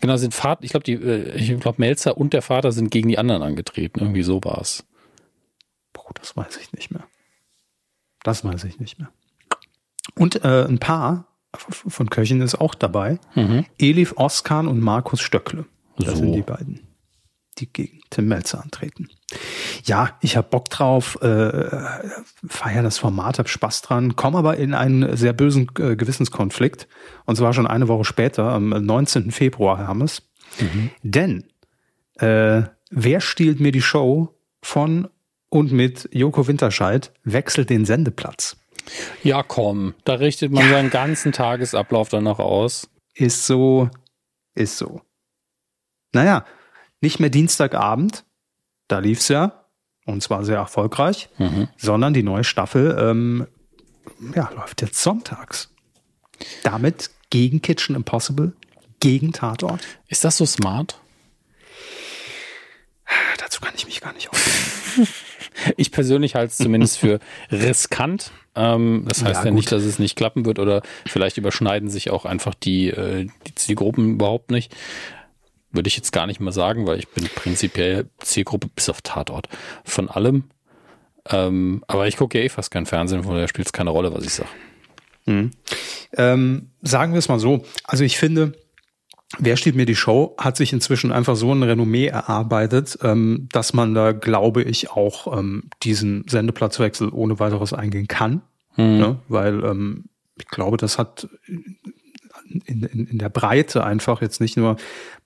[0.00, 3.08] Genau, sind Vater, ich glaube, die, äh, ich glaube, Melzer und der Vater sind gegen
[3.08, 4.00] die anderen angetreten.
[4.00, 4.84] Irgendwie so war es.
[5.92, 7.06] Boah, das weiß ich nicht mehr.
[8.24, 9.10] Das weiß ich nicht mehr.
[10.14, 13.18] Und äh, ein Paar von Köchen ist auch dabei.
[13.78, 15.64] Elif Oskan und Markus Stöckle.
[15.98, 16.16] Das So.
[16.16, 16.80] sind die beiden,
[17.58, 19.08] die gegen Tim Melzer antreten.
[19.84, 21.68] ja, ich habe Bock drauf, äh,
[22.46, 26.86] feier das Format, hab Spaß dran, komme aber in einen sehr bösen äh, Gewissenskonflikt.
[27.24, 29.30] Und zwar schon eine Woche später, am 19.
[29.30, 30.22] Februar, Hermes.
[30.60, 30.90] Mhm.
[31.02, 31.44] Denn
[32.20, 35.08] äh, wer stiehlt mir die Show von
[35.50, 38.56] und mit Joko Winterscheid wechselt den Sendeplatz?
[39.22, 40.70] Ja, komm, da richtet man ja.
[40.70, 42.88] seinen ganzen Tagesablauf danach aus.
[43.14, 43.90] Ist so,
[44.54, 45.02] ist so.
[46.12, 46.44] Naja,
[47.00, 48.24] nicht mehr Dienstagabend,
[48.88, 49.64] da lief's ja,
[50.06, 51.68] und zwar sehr erfolgreich, mhm.
[51.76, 53.46] sondern die neue Staffel ähm,
[54.34, 55.74] ja, läuft jetzt sonntags.
[56.62, 58.52] Damit gegen Kitchen Impossible,
[59.00, 59.80] gegen Tatort.
[60.08, 61.00] Ist das so smart?
[63.38, 65.08] Dazu kann ich mich gar nicht ausdrücken.
[65.76, 67.18] ich persönlich halte es zumindest für
[67.50, 68.32] riskant.
[68.58, 72.10] Ähm, das heißt ja, ja nicht, dass es nicht klappen wird oder vielleicht überschneiden sich
[72.10, 74.74] auch einfach die, äh, die Zielgruppen überhaupt nicht.
[75.70, 79.48] Würde ich jetzt gar nicht mal sagen, weil ich bin prinzipiell Zielgruppe bis auf Tatort
[79.84, 80.44] von allem.
[81.30, 84.12] Ähm, aber ich gucke ja eh fast kein Fernsehen, von daher spielt es keine Rolle,
[84.12, 84.48] was ich sage.
[85.26, 85.50] Mhm.
[86.16, 87.64] Ähm, sagen wir es mal so.
[87.84, 88.54] Also ich finde,
[89.38, 93.74] Wer steht mir die Show hat sich inzwischen einfach so ein Renommee erarbeitet, ähm, dass
[93.74, 98.40] man da, glaube ich, auch ähm, diesen Sendeplatzwechsel ohne weiteres eingehen kann.
[98.76, 98.98] Mhm.
[98.98, 99.18] Ne?
[99.28, 100.04] Weil ähm,
[100.38, 101.28] ich glaube, das hat
[102.64, 104.76] in, in, in der Breite einfach jetzt nicht nur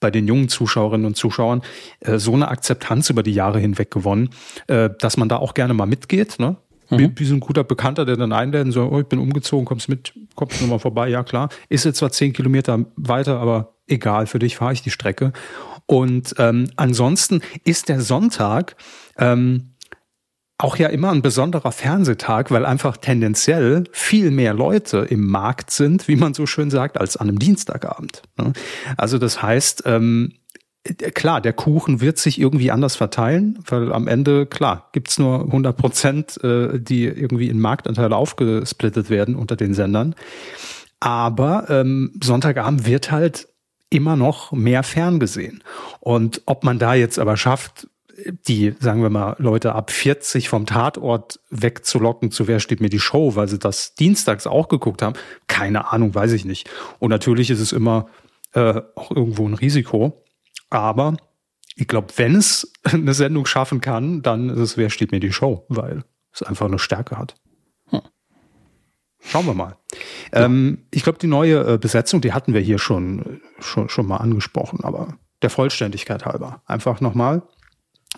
[0.00, 1.62] bei den jungen Zuschauerinnen und Zuschauern
[2.00, 4.30] äh, so eine Akzeptanz über die Jahre hinweg gewonnen,
[4.66, 6.40] äh, dass man da auch gerne mal mitgeht.
[6.40, 6.56] Ne?
[6.90, 7.12] Mhm.
[7.16, 9.88] Wie, so ein guter Bekannter, der dann einlädt und so, oh, ich bin umgezogen, kommst
[9.88, 11.48] mit, kommst du mal vorbei, ja klar.
[11.68, 15.32] Ist jetzt zwar zehn Kilometer weiter, aber egal, für dich fahre ich die Strecke.
[15.86, 18.76] Und ähm, ansonsten ist der Sonntag
[19.18, 19.72] ähm,
[20.58, 26.06] auch ja immer ein besonderer Fernsehtag, weil einfach tendenziell viel mehr Leute im Markt sind,
[26.08, 28.22] wie man so schön sagt, als an einem Dienstagabend.
[28.38, 28.52] Ne?
[28.96, 30.34] Also das heißt, ähm,
[31.14, 35.76] klar, der Kuchen wird sich irgendwie anders verteilen, weil am Ende, klar, gibt's nur 100
[35.76, 40.14] Prozent, äh, die irgendwie in Marktanteile aufgesplittet werden unter den Sendern.
[41.00, 43.48] Aber ähm, Sonntagabend wird halt
[43.92, 45.62] immer noch mehr ferngesehen.
[46.00, 47.88] Und ob man da jetzt aber schafft,
[48.48, 53.00] die, sagen wir mal, Leute ab 40 vom Tatort wegzulocken zu Wer steht mir die
[53.00, 55.14] Show, weil sie das dienstags auch geguckt haben,
[55.46, 56.68] keine Ahnung, weiß ich nicht.
[56.98, 58.06] Und natürlich ist es immer
[58.52, 60.24] äh, auch irgendwo ein Risiko.
[60.70, 61.16] Aber
[61.74, 65.32] ich glaube, wenn es eine Sendung schaffen kann, dann ist es Wer steht mir die
[65.32, 67.34] Show, weil es einfach eine Stärke hat.
[69.24, 69.76] Schauen wir mal.
[70.32, 70.44] Ja.
[70.44, 74.16] Ähm, ich glaube, die neue äh, Besetzung, die hatten wir hier schon, schon, schon mal
[74.18, 76.62] angesprochen, aber der Vollständigkeit halber.
[76.66, 77.42] Einfach nochmal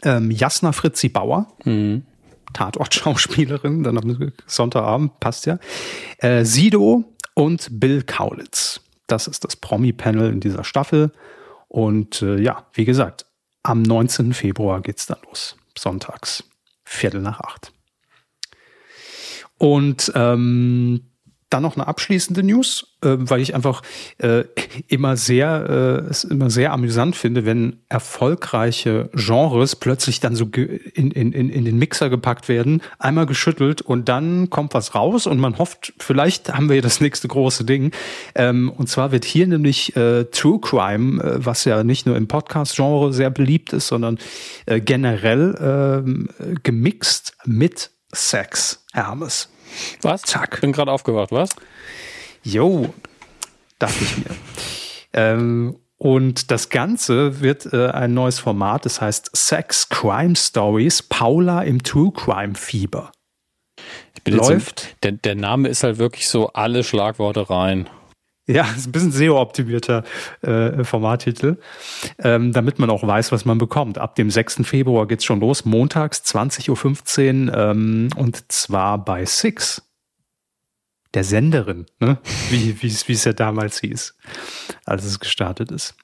[0.03, 2.05] ähm, Jasna Fritzi Bauer, mhm.
[2.53, 5.59] Tatort-Schauspielerin, dann am Sonntagabend, passt ja.
[6.19, 8.81] Äh, Sido und Bill Kaulitz.
[9.07, 11.13] Das ist das Promi-Panel in dieser Staffel.
[11.69, 13.27] Und äh, ja, wie gesagt,
[13.63, 14.33] am 19.
[14.33, 15.57] Februar geht's dann los.
[15.77, 16.45] Sonntags,
[16.85, 17.74] Viertel nach acht.
[19.65, 21.01] Und ähm,
[21.49, 23.81] dann noch eine abschließende News, äh, weil ich einfach
[24.19, 24.45] äh,
[24.89, 31.13] immer sehr äh, es immer sehr amüsant finde, wenn erfolgreiche Genres plötzlich dann so in,
[31.13, 35.57] in, in den Mixer gepackt werden, einmal geschüttelt und dann kommt was raus und man
[35.57, 37.93] hofft, vielleicht haben wir das nächste große Ding.
[38.35, 42.29] Ähm, und zwar wird hier nämlich äh, True Crime, äh, was ja nicht nur im
[42.29, 44.19] Podcast-Genre sehr beliebt ist, sondern
[44.67, 49.54] äh, generell äh, gemixt mit Sex, Hermes.
[50.03, 50.23] Was?
[50.23, 50.61] Zack.
[50.61, 51.51] Bin gerade aufgewacht, was?
[52.43, 52.93] Jo,
[53.79, 54.37] dachte ich mir.
[55.13, 61.63] ähm, und das Ganze wird äh, ein neues Format, das heißt Sex Crime Stories, Paula
[61.63, 63.13] im True Crime Fieber.
[64.27, 64.81] Läuft.
[64.81, 67.89] So, der, der Name ist halt wirklich so alle Schlagworte rein.
[68.47, 70.05] Ja, ist ein bisschen SEO-optimierter
[70.43, 71.59] äh, Formattitel,
[72.19, 73.99] ähm, damit man auch weiß, was man bekommt.
[73.99, 74.63] Ab dem 6.
[74.65, 79.83] Februar geht's schon los, montags 20.15 Uhr ähm, und zwar bei Six,
[81.15, 82.19] der Senderin, ne?
[82.51, 84.15] wie wie es ja damals hieß,
[84.85, 85.95] als es gestartet ist.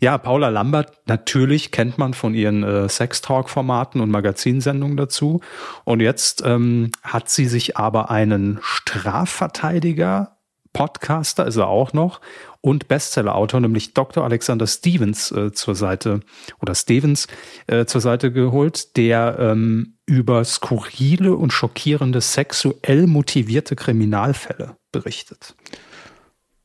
[0.00, 5.42] Ja, Paula Lambert, natürlich kennt man von ihren äh, Sex-Talk-Formaten und Magazinsendungen dazu.
[5.84, 10.33] Und jetzt ähm, hat sie sich aber einen Strafverteidiger
[10.74, 12.20] Podcaster ist er auch noch
[12.60, 14.22] und Bestsellerautor, nämlich Dr.
[14.24, 16.20] Alexander Stevens äh, zur Seite
[16.60, 17.26] oder Stevens
[17.66, 25.54] äh, zur Seite geholt, der ähm, über skurrile und schockierende sexuell motivierte Kriminalfälle berichtet.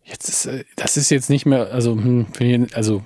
[0.03, 2.27] Jetzt ist, äh, das ist jetzt nicht mehr, also, hm,
[2.73, 3.01] also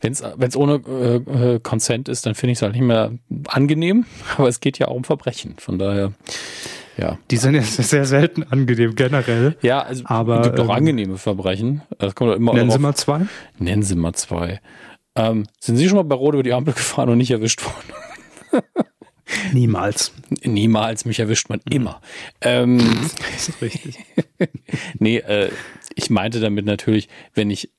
[0.00, 3.12] wenn es ohne äh, äh, Consent ist, dann finde ich es halt nicht mehr
[3.48, 5.56] angenehm, aber es geht ja auch um Verbrechen.
[5.58, 6.12] Von daher
[6.98, 7.18] ja.
[7.30, 9.56] Die sind ja sehr selten angenehm generell.
[9.62, 11.82] Ja, also aber, es gibt auch ähm, angenehme Verbrechen.
[11.98, 13.26] Das kommt immer nennen Sie mal zwei.
[13.58, 14.60] Nennen Sie mal zwei.
[15.14, 18.62] Ähm, sind Sie schon mal bei Rot über die Ampel gefahren und nicht erwischt worden?
[19.52, 20.12] Niemals.
[20.42, 22.00] Niemals, mich erwischt man immer.
[22.40, 22.78] Ähm,
[23.32, 23.98] Das ist richtig.
[24.98, 25.50] nee, äh,
[25.94, 27.70] ich meinte damit natürlich, wenn ich,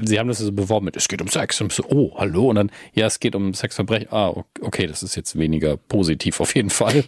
[0.00, 1.60] Sie haben das so beworben mit, es geht um Sex.
[1.60, 2.48] Und ich so, oh, hallo.
[2.50, 4.08] Und dann, ja, es geht um Sexverbrechen.
[4.10, 7.04] Ah, okay, das ist jetzt weniger positiv auf jeden Fall.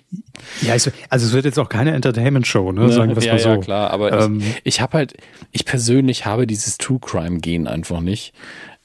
[0.62, 2.90] Ja, ich, also es wird jetzt auch keine Entertainment-Show, ne?
[2.92, 3.48] Sagen wir es ja, mal so.
[3.50, 3.90] ja, klar.
[3.90, 5.14] Aber Ähm, ich, ich habe halt,
[5.52, 8.32] ich persönlich habe dieses True Crime-Gen einfach nicht.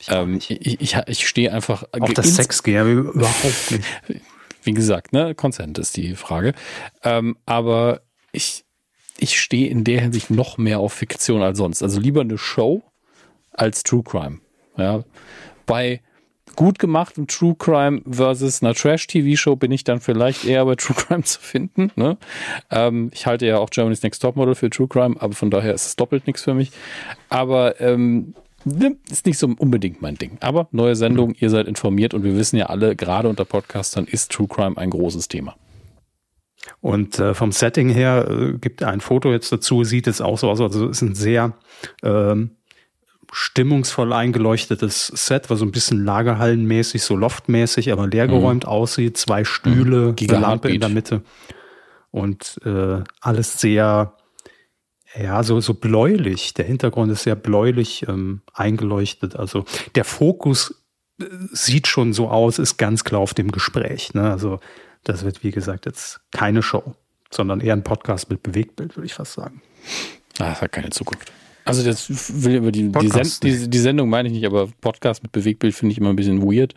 [0.09, 0.49] Ähm, ich
[0.81, 1.83] ich, ich stehe einfach.
[1.99, 3.83] auch das ins- Sex gehen überhaupt nicht.
[4.63, 6.53] wie gesagt, ne, Consent ist die Frage.
[7.03, 8.01] Ähm, aber
[8.31, 8.63] ich,
[9.17, 11.83] ich stehe in der Hinsicht noch mehr auf Fiktion als sonst.
[11.83, 12.81] Also lieber eine Show
[13.53, 14.39] als True Crime.
[14.77, 15.03] Ja.
[15.65, 16.01] Bei
[16.55, 21.23] gut gemachtem True Crime versus einer Trash-TV-Show bin ich dann vielleicht eher bei True Crime
[21.23, 21.91] zu finden.
[21.95, 22.17] Ne?
[22.71, 25.85] Ähm, ich halte ja auch Germany's Next Topmodel für True Crime, aber von daher ist
[25.85, 26.71] es doppelt nichts für mich.
[27.29, 28.35] Aber ähm,
[28.65, 30.37] ne, ist nicht so unbedingt mein Ding.
[30.41, 34.31] Aber neue Sendung, ihr seid informiert und wir wissen ja alle, gerade unter Podcastern ist
[34.31, 35.55] True Crime ein großes Thema.
[36.79, 40.49] Und äh, vom Setting her äh, gibt ein Foto jetzt dazu, sieht es auch so
[40.49, 41.53] aus, also es ist ein sehr
[42.03, 42.51] ähm,
[43.33, 49.17] stimmungsvoll eingeleuchtetes Set, was so ein bisschen lagerhallenmäßig, so loftmäßig, aber leergeräumt aussieht.
[49.17, 50.29] Zwei Stühle, Mhm.
[50.29, 51.23] Eine Lampe in der Mitte
[52.11, 54.13] und äh, alles sehr,
[55.19, 56.53] ja, so, so bläulich.
[56.53, 59.35] Der Hintergrund ist sehr bläulich ähm, eingeleuchtet.
[59.35, 59.65] Also
[59.95, 60.83] der Fokus
[61.19, 64.13] äh, sieht schon so aus, ist ganz klar auf dem Gespräch.
[64.13, 64.29] Ne?
[64.29, 64.59] Also
[65.03, 66.95] das wird, wie gesagt, jetzt keine Show,
[67.31, 69.63] sondern eher ein Podcast mit Bewegtbild, würde ich fast sagen.
[70.37, 71.31] Ah, das hat keine Zukunft.
[71.65, 75.23] Also das will über die, die, Send, die, die Sendung meine ich nicht, aber Podcast
[75.23, 76.73] mit Bewegtbild finde ich immer ein bisschen weird.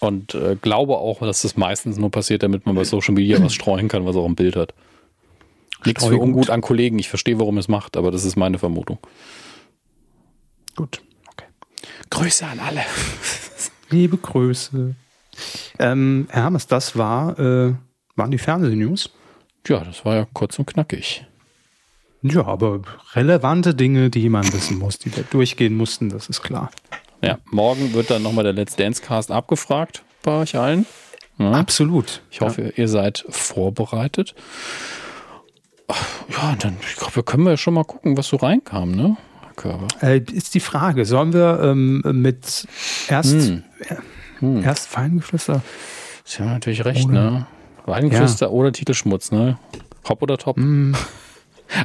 [0.00, 3.52] Und äh, glaube auch, dass das meistens nur passiert, damit man bei Social Media was
[3.52, 4.72] streuen kann, was auch ein Bild hat.
[5.84, 6.98] Nichts für ungut an Kollegen.
[6.98, 8.98] Ich verstehe, warum es macht, aber das ist meine Vermutung.
[10.74, 11.02] Gut.
[11.32, 11.46] Okay.
[12.10, 12.82] Grüße an alle.
[13.90, 14.94] Liebe Grüße.
[15.78, 17.74] Ähm, Herr Hammes, das war, äh,
[18.16, 19.10] waren die Fernsehnews.
[19.66, 21.26] Ja, das war ja kurz und knackig.
[22.22, 22.80] Ja, aber
[23.14, 26.70] relevante Dinge, die man wissen muss, die da durchgehen mussten, das ist klar.
[27.22, 30.86] Ja, morgen wird dann nochmal der Let's Dance Cast abgefragt bei euch allen.
[31.38, 31.52] Ja.
[31.52, 32.22] Absolut.
[32.30, 34.34] Ich hoffe, ihr seid vorbereitet.
[36.30, 39.16] Ja, dann, ich glaube, wir können ja schon mal gucken, was so reinkam, ne?
[40.02, 42.66] Äh, ist die Frage, sollen wir ähm, mit
[43.08, 43.62] erst, Hm.
[44.40, 45.62] äh, erst Feingeflüster?
[46.24, 47.46] Sie haben natürlich recht, Oder- ne?
[47.86, 49.58] Weingeflüster oder Titelschmutz, ne?
[50.08, 50.56] Hopp oder top.
[50.58, 50.94] Hm.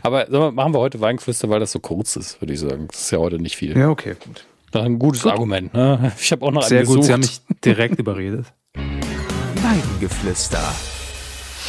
[0.02, 2.88] Aber wir, machen wir heute Weingeflüster, weil das so kurz ist, würde ich sagen.
[2.90, 3.78] Das ist ja heute nicht viel.
[3.78, 4.46] Ja, okay, gut.
[4.72, 6.12] Das ist ein gutes Argument, ne?
[6.20, 7.08] Ich habe auch noch Sehr einen gut, gesucht.
[7.08, 8.48] Sie haben mich direkt überredet.
[8.76, 10.74] Weidengeflüster.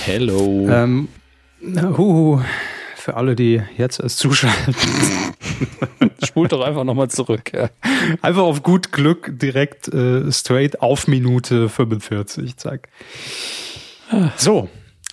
[0.04, 0.66] Hello.
[0.68, 1.08] Ähm,
[1.62, 2.40] huhu,
[2.96, 4.74] für alle, die jetzt erst zuschalten,
[6.24, 7.52] Spult doch einfach nochmal zurück.
[7.52, 7.68] Ja.
[8.22, 12.88] einfach auf gut Glück direkt äh, straight auf Minute 45, zack.
[14.36, 14.68] So,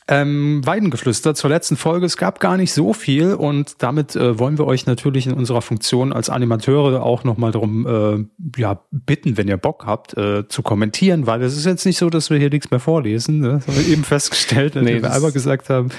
[0.07, 2.05] ähm, Weidengeflüster zur letzten Folge.
[2.05, 5.61] Es gab gar nicht so viel und damit äh, wollen wir euch natürlich in unserer
[5.61, 10.63] Funktion als Animateure auch nochmal darum äh, ja, bitten, wenn ihr Bock habt, äh, zu
[10.63, 13.39] kommentieren, weil es ist jetzt nicht so, dass wir hier nichts mehr vorlesen.
[13.39, 13.53] Ne?
[13.53, 15.89] Das haben wir eben festgestellt, Nee, nee, wir einmal gesagt haben,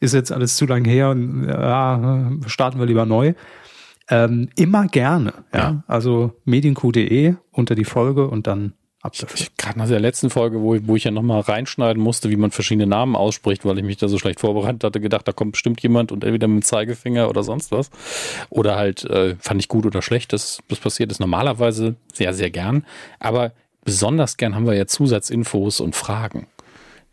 [0.00, 3.34] ist jetzt alles zu lang her und ja, starten wir lieber neu.
[4.08, 5.32] Ähm, immer gerne.
[5.54, 5.58] Ja?
[5.58, 5.84] Ja.
[5.86, 9.38] Also medienq.de unter die Folge und dann ab dafür.
[9.38, 12.52] Ich, Gerade nach der letzten Folge, wo, wo ich ja nochmal reinschneiden musste, wie man
[12.52, 15.82] verschiedene Namen ausspricht, weil ich mich da so schlecht vorbereitet hatte, gedacht, da kommt bestimmt
[15.82, 17.90] jemand und entweder mit dem Zeigefinger oder sonst was.
[18.48, 21.20] Oder halt, äh, fand ich gut oder schlecht, dass das passiert ist.
[21.20, 22.86] Normalerweise sehr, sehr gern.
[23.18, 23.52] Aber
[23.84, 26.46] besonders gern haben wir ja Zusatzinfos und Fragen.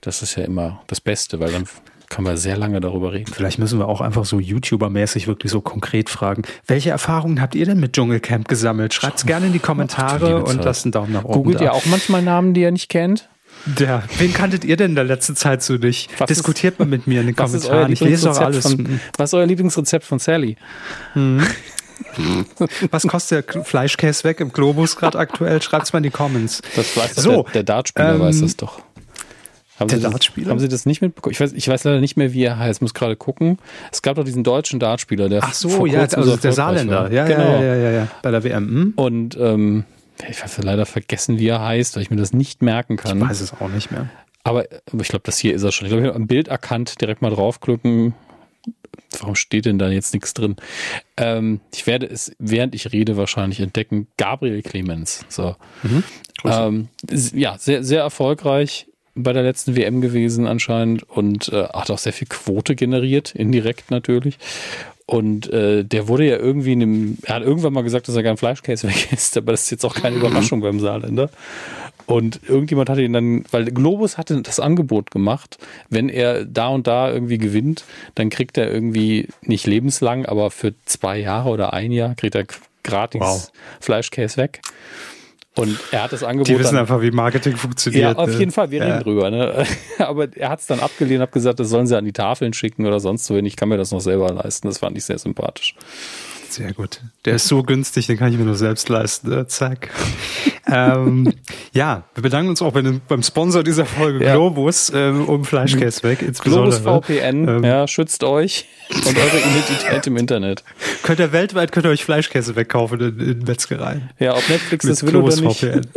[0.02, 1.68] Das ist ja immer das Beste, weil dann
[2.10, 3.32] können wir sehr lange darüber reden.
[3.32, 6.41] Vielleicht müssen wir auch einfach so YouTuber-mäßig wirklich so konkret fragen.
[6.66, 8.93] Welche Erfahrungen habt ihr denn mit Dschungelcamp gesammelt?
[8.93, 11.66] Schreibt's gerne in die Kommentare und lasst einen Daumen nach oben Googelt da.
[11.66, 13.30] ihr auch manchmal Namen, die ihr nicht kennt?
[13.78, 16.10] Ja, wen kanntet ihr denn in der letzten Zeit so nicht?
[16.18, 17.91] Was ist- Diskutiert mal mit mir in den ist Kommentaren.
[17.91, 18.64] Ich lese doch alles.
[18.68, 20.55] von, was ist euer Lieblingsrezept von Sally?
[22.91, 25.62] Was kostet der Fleischkäse weg im Globus gerade aktuell?
[25.62, 26.62] Schreibt's mal in die Comments.
[26.76, 28.80] Das weiß So, der, der Dartspieler ähm, weiß das doch.
[29.80, 30.50] Haben der Sie das, Dartspieler?
[30.50, 31.32] Haben Sie das nicht mitbekommen?
[31.32, 32.82] Ich weiß, ich weiß leider nicht mehr, wie er heißt.
[32.82, 33.58] Muss gerade gucken.
[33.92, 37.12] Es gab doch diesen deutschen Dartspieler, der Ach so, vor ja, also so der Saarländer.
[37.12, 37.54] Ja, genau.
[37.54, 38.08] ja, ja, ja, ja.
[38.22, 38.68] Bei der WM.
[38.68, 38.94] Hm?
[38.98, 39.86] Und ähm,
[40.28, 43.22] ich weiß leider vergessen, wie er heißt, weil ich mir das nicht merken kann.
[43.22, 44.10] Weiß es auch nicht mehr.
[44.44, 45.86] Aber, aber ich glaube, das hier ist er schon.
[45.86, 48.14] Ich glaube, ich habe am Bild erkannt, direkt mal draufklicken.
[49.20, 50.58] Warum steht denn da jetzt nichts drin?
[51.16, 54.08] Ähm, ich werde es, während ich rede, wahrscheinlich entdecken.
[54.18, 55.26] Gabriel Clemens.
[55.30, 55.56] So.
[56.42, 56.60] Grüße.
[56.60, 56.90] Ähm,
[57.34, 58.89] ja, sehr, sehr erfolgreich
[59.24, 63.92] bei der letzten WM gewesen anscheinend und äh, hat auch sehr viel Quote generiert, indirekt
[63.92, 64.38] natürlich.
[65.06, 68.22] Und äh, der wurde ja irgendwie in einem, er hat irgendwann mal gesagt, dass er
[68.22, 71.30] gern Fleischkäse weg ist, aber das ist jetzt auch keine Überraschung beim Saarländer.
[72.06, 75.58] Und irgendjemand hatte ihn dann, weil Globus hatte das Angebot gemacht,
[75.90, 80.74] wenn er da und da irgendwie gewinnt, dann kriegt er irgendwie nicht lebenslang, aber für
[80.86, 82.46] zwei Jahre oder ein Jahr kriegt er
[82.84, 83.52] gratis wow.
[83.80, 84.62] Fleischkäse weg.
[85.60, 86.47] Und er hat das Angebot.
[86.47, 88.03] Die wissen dann, einfach, wie Marketing funktioniert.
[88.03, 88.38] Ja, auf ne?
[88.38, 88.86] jeden Fall, wir ja.
[88.86, 89.30] reden drüber.
[89.30, 89.66] Ne?
[89.99, 92.86] Aber er hat es dann abgelehnt, hat gesagt, das sollen sie an die Tafeln schicken
[92.86, 93.36] oder sonst so.
[93.38, 94.68] Ich kann mir das noch selber leisten.
[94.68, 95.76] Das fand ich sehr sympathisch.
[96.50, 97.02] Sehr gut.
[97.26, 99.32] Der ist so günstig, den kann ich mir nur selbst leisten.
[99.32, 99.89] Äh, zack.
[100.68, 101.34] ähm,
[101.74, 104.34] ja, wir bedanken uns auch bei dem, beim Sponsor dieser Folge, ja.
[104.34, 106.20] Globus, ähm, um Fleischkäse weg.
[106.41, 110.64] Globus VPN, ähm, ja, schützt euch und eure Identität im Internet.
[111.04, 114.10] Könnt ihr weltweit könnt ihr euch Fleischkäse wegkaufen in, in Metzgereien.
[114.20, 115.60] Ja, ob Netflix das will Globus oder nicht.
[115.60, 115.88] VPN.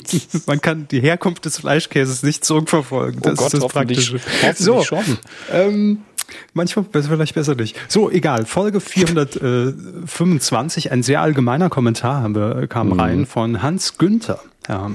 [0.46, 3.20] Man kann die Herkunft des Fleischkäses nicht zurückverfolgen.
[3.22, 4.20] Das oh Gott, ist das Praktische.
[4.56, 5.04] So, schon.
[5.52, 5.98] Ähm,
[6.52, 7.76] Manchmal besser, vielleicht besser nicht.
[7.88, 8.44] So, egal.
[8.46, 13.00] Folge 425, ein sehr allgemeiner Kommentar haben wir, kam mhm.
[13.00, 14.40] rein von Hans Günther.
[14.66, 14.90] Herr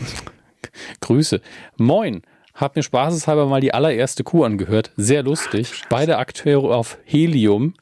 [1.02, 1.42] Grüße.
[1.78, 2.24] Moin.
[2.60, 4.92] Hab mir spaßeshalber mal die allererste Kuh angehört.
[4.98, 5.84] Sehr lustig.
[5.90, 7.74] Beide Akteure auf Helium.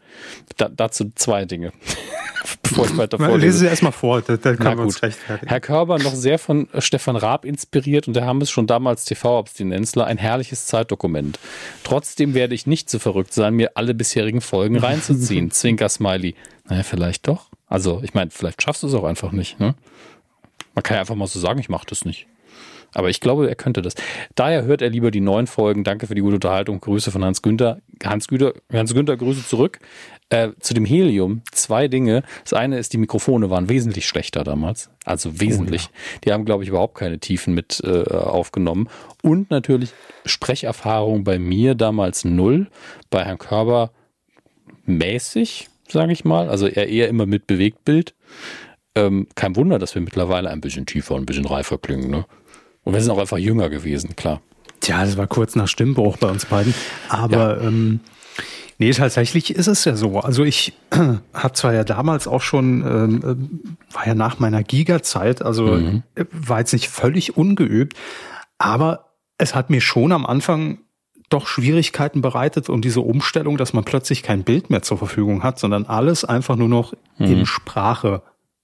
[0.57, 1.73] Da, dazu zwei Dinge.
[2.61, 3.45] Bevor ich weiter vorlese.
[3.45, 4.93] Lesen Sie erstmal vor, da, da kann man
[5.45, 10.05] Herr Körber noch sehr von Stefan Raab inspiriert und der haben es schon damals TV-Abstinenzler,
[10.05, 11.39] ein herrliches Zeitdokument.
[11.83, 15.49] Trotzdem werde ich nicht so verrückt sein, mir alle bisherigen Folgen reinzuziehen.
[15.51, 16.35] Zwinker Smiley.
[16.65, 17.49] Naja, vielleicht doch.
[17.65, 19.59] Also, ich meine, vielleicht schaffst du es auch einfach nicht.
[19.59, 19.73] Ne?
[20.75, 22.27] Man kann ja einfach mal so sagen, ich mache das nicht.
[22.97, 23.93] Aber ich glaube, er könnte das.
[24.33, 25.83] Daher hört er lieber die neuen Folgen.
[25.83, 26.81] Danke für die gute Unterhaltung.
[26.81, 27.79] Grüße von Hans Günther.
[28.03, 29.77] Hans Günther, Hans Günther Grüße zurück.
[30.29, 32.23] Äh, zu dem Helium zwei Dinge.
[32.43, 34.89] Das eine ist, die Mikrofone waren wesentlich schlechter damals.
[35.05, 35.89] Also wesentlich.
[35.89, 36.19] Oh, ja.
[36.23, 38.89] Die haben, glaube ich, überhaupt keine Tiefen mit äh, aufgenommen.
[39.21, 39.91] Und natürlich
[40.25, 42.65] Sprecherfahrung bei mir damals null.
[43.11, 43.91] Bei Herrn Körber
[44.87, 46.49] mäßig, sage ich mal.
[46.49, 48.15] Also er eher immer mit Bewegtbild.
[48.95, 52.09] Ähm, kein Wunder, dass wir mittlerweile ein bisschen tiefer und ein bisschen reifer klingen.
[52.09, 52.25] Ne?
[52.87, 54.39] Und wir sind auch einfach jünger gewesen, klar.
[54.79, 56.73] Tja, das war kurz nach Stimmbruch bei uns beiden.
[57.09, 57.67] Aber ja.
[57.67, 57.99] ähm,
[58.77, 60.21] nee, tatsächlich ist es ja so.
[60.21, 63.49] Also ich äh, habe zwar ja damals auch schon, ähm,
[63.91, 66.03] äh, war ja nach meiner Giga-Zeit, also mhm.
[66.15, 67.97] Äh, war jetzt nicht völlig ungeübt,
[68.57, 70.77] aber es hat mir schon am Anfang
[71.27, 75.59] doch Schwierigkeiten bereitet und diese Umstellung, dass man plötzlich kein Bild mehr zur Verfügung hat,
[75.59, 77.25] sondern alles einfach nur noch mhm.
[77.25, 78.21] in Sprache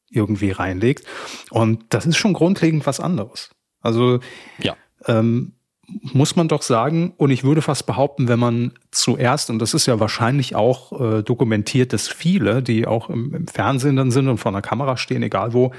[0.10, 1.06] irgendwie reinlegt.
[1.50, 3.50] Und das ist schon grundlegend was anderes.
[3.84, 4.20] Also
[4.60, 4.76] ja.
[5.06, 5.54] ähm,
[6.02, 9.86] muss man doch sagen, und ich würde fast behaupten, wenn man zuerst, und das ist
[9.86, 14.38] ja wahrscheinlich auch äh, dokumentiert, dass viele, die auch im, im, Fernsehen dann sind und
[14.38, 15.72] vor einer Kamera stehen, egal wo,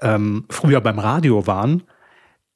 [0.00, 1.82] ähm, früher beim Radio waren,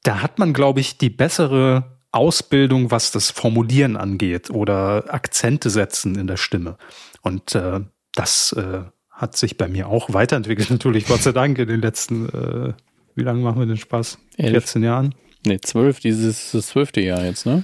[0.03, 6.15] da hat man, glaube ich, die bessere Ausbildung, was das Formulieren angeht oder Akzente setzen
[6.15, 6.77] in der Stimme.
[7.21, 7.81] Und äh,
[8.15, 12.29] das äh, hat sich bei mir auch weiterentwickelt, natürlich, Gott sei Dank, in den letzten
[12.29, 12.73] äh,
[13.15, 14.17] wie lange machen wir den Spaß?
[14.37, 14.51] Elf.
[14.51, 15.15] 14 Jahren?
[15.45, 17.63] Nee, 12, dieses das zwölfte Jahr jetzt, ne?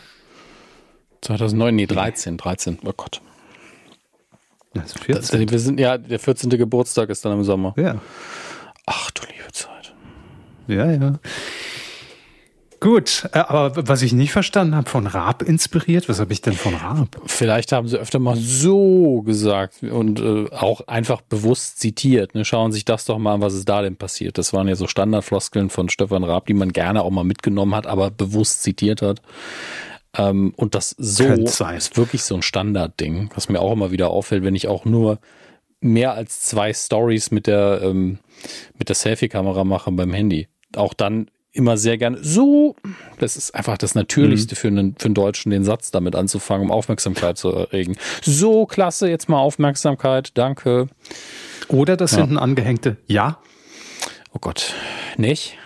[1.22, 3.22] 2009, nee, 13, 13, oh Gott.
[4.74, 5.42] Das ist 14.
[5.42, 6.50] Das, wir sind, ja, der 14.
[6.52, 7.74] Geburtstag ist dann im Sommer.
[7.78, 8.00] Ja.
[8.86, 9.94] Ach du liebe Zeit.
[10.68, 11.20] Ja, ja.
[12.80, 16.54] Gut, äh, aber was ich nicht verstanden habe, von Raab inspiriert, was habe ich denn
[16.54, 17.22] von Raab?
[17.26, 22.36] Vielleicht haben sie öfter mal so gesagt und äh, auch einfach bewusst zitiert.
[22.36, 22.46] Ne?
[22.46, 24.38] Schauen sich das doch mal an, was ist da denn passiert.
[24.38, 27.86] Das waren ja so Standardfloskeln von Stefan Raab, die man gerne auch mal mitgenommen hat,
[27.86, 29.22] aber bewusst zitiert hat.
[30.18, 34.44] Ähm, und das so ist wirklich so ein Standardding, was mir auch immer wieder auffällt,
[34.44, 35.20] wenn ich auch nur
[35.82, 38.20] mehr als zwei Stories mit der, ähm,
[38.78, 40.48] mit der Selfie-Kamera mache beim Handy.
[40.76, 42.76] Auch dann immer sehr gerne so.
[43.20, 44.58] Das ist einfach das Natürlichste mhm.
[44.58, 47.98] für, einen, für einen Deutschen, den Satz damit anzufangen, um Aufmerksamkeit zu erregen.
[48.24, 50.88] So, klasse, jetzt mal Aufmerksamkeit, danke.
[51.68, 52.20] Oder das ja.
[52.20, 53.38] hinten angehängte Ja.
[54.34, 54.74] Oh Gott,
[55.18, 55.58] nicht?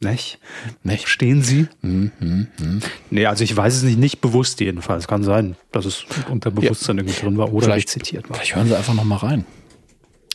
[0.00, 0.40] Nicht?
[0.82, 1.08] Nicht.
[1.08, 1.68] Stehen Sie?
[1.82, 2.80] Mhm, mh, mh.
[3.10, 5.06] Nee, also ich weiß es nicht, nicht bewusst jedenfalls.
[5.06, 7.02] Kann sein, dass es unter Bewusstsein ja.
[7.02, 8.36] irgendwie drin war oder vielleicht, zitiert war.
[8.36, 9.44] Vielleicht hören Sie einfach nochmal rein.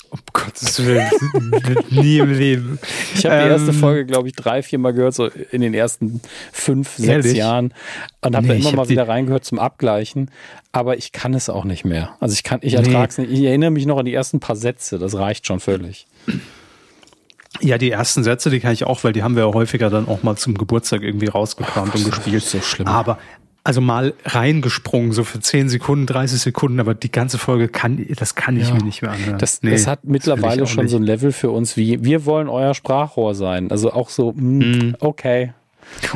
[0.09, 1.09] Um Gottes Willen,
[1.89, 2.79] nie im Leben.
[3.15, 5.73] Ich habe die erste ähm, Folge, glaube ich, drei, vier Mal gehört, so in den
[5.73, 7.37] ersten fünf, sechs ehrlich?
[7.37, 7.73] Jahren.
[8.21, 10.31] Und habe nee, da immer mal wieder reingehört zum Abgleichen.
[10.71, 12.15] Aber ich kann es auch nicht mehr.
[12.19, 13.31] Also ich kann, ich ertrage es nicht.
[13.31, 14.99] Ich erinnere mich noch an die ersten paar Sätze.
[14.99, 16.07] Das reicht schon völlig.
[17.59, 20.07] Ja, die ersten Sätze, die kann ich auch, weil die haben wir ja häufiger dann
[20.07, 22.43] auch mal zum Geburtstag irgendwie rausgekramt und gespielt.
[22.43, 22.87] So schlimm.
[22.87, 23.17] Aber
[23.67, 28.33] also mal reingesprungen, so für 10 Sekunden, 30 Sekunden, aber die ganze Folge kann, das
[28.33, 28.75] kann ich ja.
[28.75, 29.37] mir nicht mehr anhören.
[29.39, 30.91] Das, nee, das hat mittlerweile schon nicht.
[30.91, 33.69] so ein Level für uns wie, wir wollen euer Sprachrohr sein.
[33.69, 34.95] Also auch so, mh, mm.
[35.01, 35.51] okay.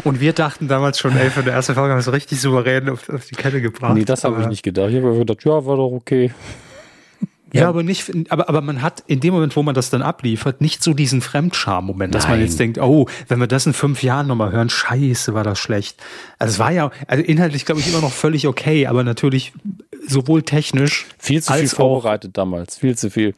[0.06, 2.88] Und wir dachten damals schon, ey, für die erste Folge haben wir es richtig souverän
[2.88, 3.96] auf, auf die Kette gebracht.
[3.96, 4.92] Nee, das habe ich nicht gedacht.
[4.92, 6.32] Ich habe gedacht, ja, war doch okay.
[7.54, 10.62] Ja, aber nicht, aber, aber man hat in dem Moment, wo man das dann abliefert,
[10.62, 14.28] nicht so diesen Fremdscham-Moment, dass man jetzt denkt, oh, wenn wir das in fünf Jahren
[14.28, 16.02] nochmal hören, scheiße, war das schlecht.
[16.40, 19.52] Also es war ja, also inhaltlich glaube ich immer noch völlig okay, aber natürlich
[20.08, 22.78] sowohl technisch Viel zu viel vorbereitet damals.
[22.78, 23.34] Viel zu viel.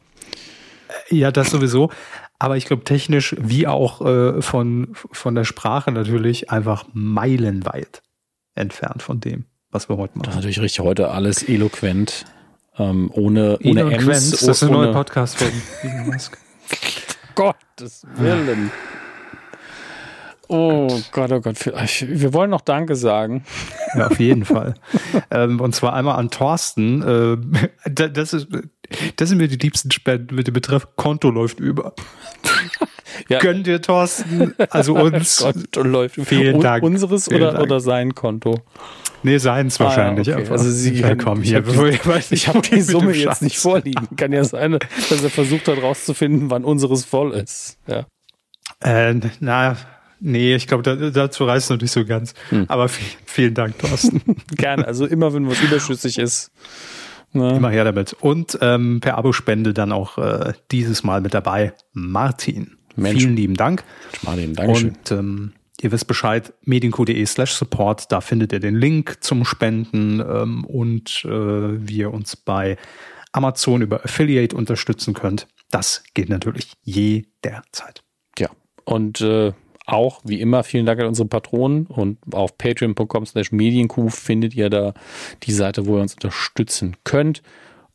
[1.10, 1.90] ja, das sowieso.
[2.38, 8.02] Aber ich glaube technisch wie auch äh, von, von der Sprache natürlich einfach meilenweit
[8.54, 10.36] entfernt von dem, was wir heute Das ist machen.
[10.36, 12.26] natürlich richtig heute alles eloquent.
[12.78, 15.48] Ähm, ohne ohne Eloquenz, Ems, das ist ein ohne, neuer Podcast von
[15.82, 16.38] Elon Musk.
[17.34, 18.70] Gottes Willen.
[20.48, 21.56] Oh Gott, oh Gott.
[21.64, 23.44] Wir wollen noch Danke sagen.
[23.96, 24.74] Ja, auf jeden Fall.
[25.30, 27.02] ähm, und zwar einmal an Thorsten.
[27.02, 28.48] Äh, da- das, ist,
[29.16, 31.94] das sind mir die liebsten Spenden mit dem Betreff Konto läuft über.
[33.28, 33.38] Ja.
[33.38, 34.54] Gönn dir, Thorsten.
[34.70, 35.38] Also uns.
[35.38, 36.16] Konto läuft.
[36.24, 36.82] Vielen Dank.
[36.82, 37.64] Unseres Vielen oder, Dank.
[37.64, 38.62] oder sein Konto?
[39.22, 40.28] Nee, seins wahrscheinlich.
[40.28, 40.40] Ah, okay.
[40.40, 40.52] einfach.
[40.52, 41.64] Also Sie ja, komm, ich hier.
[41.64, 44.06] habe die, ich hab die Summe jetzt nicht vorliegen.
[44.16, 47.78] Kann ja sein, dass er versucht hat rauszufinden, wann unseres voll ist.
[47.86, 48.06] Ja.
[48.80, 49.76] Äh, na,
[50.20, 52.34] nee, ich glaube, da, dazu reißt es noch nicht so ganz.
[52.50, 52.66] Hm.
[52.68, 54.20] Aber viel, vielen Dank, Thorsten.
[54.56, 54.86] Gerne.
[54.86, 56.50] Also immer, wenn was überschüssig ist.
[57.32, 57.56] Ne?
[57.56, 58.12] Immer her damit.
[58.12, 62.76] Und ähm, per Abo-Spende dann auch äh, dieses Mal mit dabei Martin.
[62.96, 63.20] Mensch.
[63.20, 63.84] Vielen lieben Dank.
[64.22, 64.90] Martin, Dankeschön.
[64.90, 70.20] Und ähm, ihr wisst Bescheid, medienco.de slash support, da findet ihr den Link zum Spenden
[70.20, 72.76] ähm, und äh, wie ihr uns bei
[73.32, 75.48] Amazon über Affiliate unterstützen könnt.
[75.70, 78.02] Das geht natürlich jederzeit.
[78.38, 78.48] Ja.
[78.84, 79.52] Und äh,
[79.86, 84.70] auch wie immer vielen Dank an unsere Patronen und auf patreon.com slash medienkuh findet ihr
[84.70, 84.94] da
[85.42, 87.42] die Seite, wo ihr uns unterstützen könnt.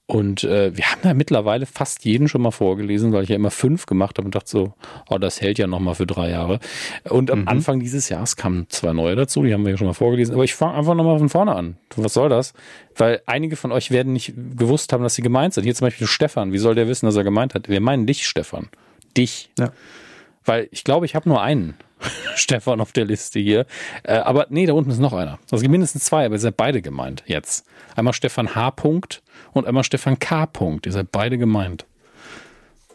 [0.10, 3.52] Und äh, wir haben da mittlerweile fast jeden schon mal vorgelesen, weil ich ja immer
[3.52, 4.74] fünf gemacht habe und dachte so,
[5.08, 6.60] oh, das hält ja noch mal für drei Jahre.
[7.08, 9.94] Und am Anfang dieses Jahres kamen zwei neue dazu, die haben wir ja schon mal
[9.94, 10.34] vorgelesen.
[10.34, 11.78] Aber ich fange einfach noch mal von vorne an.
[11.96, 12.54] Was soll das?
[12.96, 15.64] Weil einige von euch werden nicht gewusst haben, dass sie gemeint sind.
[15.64, 16.54] Hier zum Beispiel Stefan.
[16.54, 17.70] Wie soll der wissen, dass er gemeint hat?
[17.70, 18.70] Wir meinen dich, Stefan.
[19.16, 19.52] Dich.
[19.60, 19.74] Ja.
[20.44, 21.76] Weil ich glaube, ich habe nur einen
[22.36, 23.66] Stefan auf der Liste hier.
[24.04, 25.40] Äh, aber nee, da unten ist noch einer.
[25.52, 27.66] Also mindestens zwei, aber ihr seid beide gemeint jetzt.
[27.96, 28.72] Einmal Stefan H.
[28.72, 29.22] Punkt
[29.54, 30.46] und einmal Stefan K.
[30.46, 30.86] Punkt.
[30.86, 31.86] Ihr seid beide gemeint.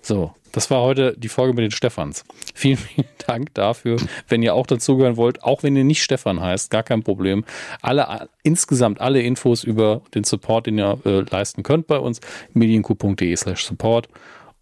[0.02, 2.24] So, das war heute die Folge mit den Stefans.
[2.54, 3.96] Vielen, vielen Dank dafür.
[4.28, 7.44] Wenn ihr auch dazugehören wollt, auch wenn ihr nicht Stefan heißt, gar kein Problem.
[7.82, 12.20] Alle, insgesamt alle Infos über den Support, den ihr äh, leisten könnt bei uns,
[12.52, 14.08] medienku.de slash support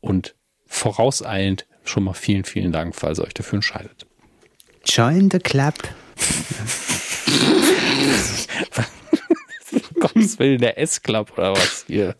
[0.00, 0.34] und
[0.64, 4.06] vorauseilend schon mal vielen, vielen Dank, falls ihr euch dafür entscheidet.
[4.84, 5.74] Join the club.
[10.00, 12.16] Gottes Willen, der S-Club oder was hier?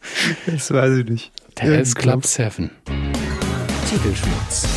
[0.47, 1.33] Das weiß ich nicht.
[1.61, 2.71] Der S-Club 7.
[3.91, 4.69] Titelschmutz.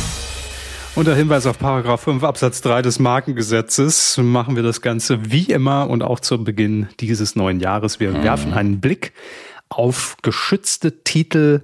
[0.96, 5.88] Unter Hinweis auf Paragraph 5 Absatz 3 des Markengesetzes machen wir das Ganze wie immer
[5.88, 8.00] und auch zu Beginn dieses neuen Jahres.
[8.00, 9.12] Wir werfen einen Blick
[9.68, 11.60] auf geschützte Titel,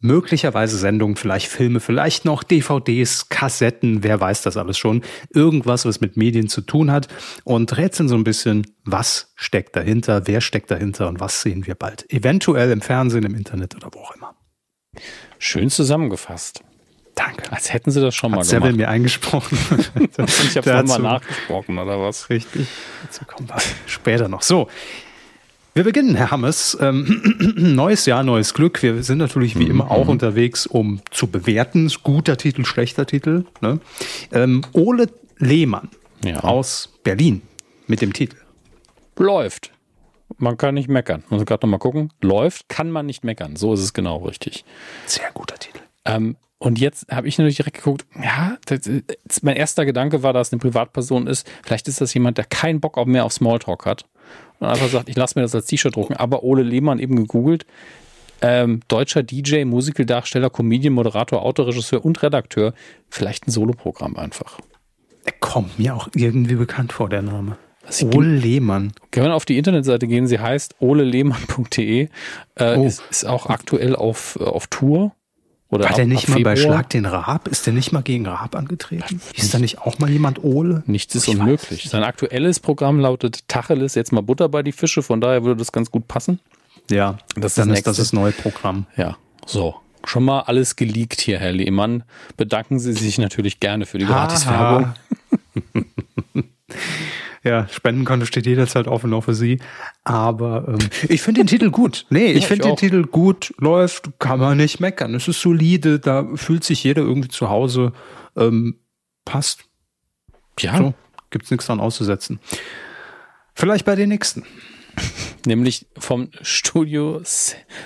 [0.00, 5.02] möglicherweise Sendungen, vielleicht Filme, vielleicht noch DVDs, Kassetten, wer weiß das alles schon.
[5.32, 7.08] Irgendwas, was mit Medien zu tun hat
[7.44, 11.74] und rätseln so ein bisschen, was steckt dahinter, wer steckt dahinter und was sehen wir
[11.74, 12.10] bald.
[12.12, 14.34] Eventuell im Fernsehen, im Internet oder wo auch immer.
[15.38, 16.62] Schön zusammengefasst.
[17.14, 17.52] Danke.
[17.52, 18.76] Als hätten sie das schon mal Seville gemacht.
[18.76, 19.58] mir eingesprochen.
[20.44, 22.30] Ich habe hat nochmal nachgesprochen, oder was?
[22.30, 22.66] Richtig.
[23.02, 24.42] Dazu kommen wir später noch.
[24.42, 24.68] So.
[25.74, 26.76] Wir beginnen, Herr Hammes.
[26.80, 28.82] Ähm, neues Jahr, neues Glück.
[28.82, 31.90] Wir sind natürlich wie immer auch unterwegs, um zu bewerten.
[32.02, 33.44] Guter Titel, schlechter Titel.
[33.60, 33.78] Ne?
[34.32, 35.08] Ähm, Ole
[35.38, 35.88] Lehmann
[36.24, 36.40] Ja.
[36.40, 37.42] aus Berlin
[37.86, 38.36] mit dem Titel.
[39.16, 39.70] Läuft.
[40.38, 41.22] Man kann nicht meckern.
[41.28, 42.12] Muss gerade nochmal gucken.
[42.20, 43.56] Läuft, kann man nicht meckern.
[43.56, 44.64] So ist es genau richtig.
[45.06, 45.80] Sehr guter Titel.
[46.04, 50.32] Ähm, und jetzt habe ich natürlich direkt geguckt, ja, das, ist- mein erster Gedanke war,
[50.32, 51.50] dass es eine Privatperson ist.
[51.64, 54.04] Vielleicht ist das jemand, der keinen Bock auf mehr auf Smalltalk hat.
[54.58, 56.14] Und einfach sagt, ich lasse mir das als T-Shirt drucken.
[56.14, 57.64] Aber Ole Lehmann eben gegoogelt.
[58.42, 62.72] Ähm, deutscher DJ, Musicaldarsteller, Comedian, Moderator, Autoregisseur und Redakteur.
[63.10, 64.58] Vielleicht ein Soloprogramm einfach.
[65.24, 67.56] Er kommt mir auch irgendwie bekannt vor, der Name.
[67.86, 68.92] Also Ole Lehmann.
[69.10, 72.08] Können wir auf die Internetseite gehen, sie heißt olelehmann.de,
[72.54, 72.84] äh, Oh.
[72.86, 75.12] ist, ist auch aktuell auf, äh, auf Tour.
[75.70, 76.56] Oder War ab- der nicht mal bei.
[76.56, 77.46] Schlag den Raab?
[77.48, 79.20] Ist der nicht mal gegen Raab angetreten?
[79.34, 80.82] Ist da nicht auch mal jemand Ole?
[80.86, 81.88] Nichts ist Ich unmöglich.
[81.88, 85.70] Sein aktuelles Programm lautet Tacheles, jetzt mal Butter bei die Fische, von daher würde das
[85.70, 86.40] ganz gut passen.
[86.90, 88.86] Ja, Das ist dann das ist das das neue Programm.
[88.96, 89.16] Ja,
[89.46, 89.76] so.
[90.04, 92.02] Schon mal alles geleakt hier, Herr Lehmann.
[92.36, 94.92] Bedanken Sie sich natürlich gerne für die Gratiswerbung.
[97.42, 99.60] Ja, Spendenkonto steht jederzeit offen, auch für Sie.
[100.04, 100.78] Aber ähm,
[101.08, 102.04] ich finde den Titel gut.
[102.10, 102.76] Nee, ich ich finde den.
[102.76, 105.14] Titel gut, läuft, kann man nicht meckern.
[105.14, 107.92] Es ist solide, da fühlt sich jeder irgendwie zu Hause.
[108.36, 108.80] Ähm,
[109.24, 109.64] passt.
[110.58, 110.94] Ja, So,
[111.30, 112.40] gibt's nichts dran auszusetzen.
[113.54, 114.44] Vielleicht bei den nächsten.
[115.46, 117.22] Nämlich vom Studio,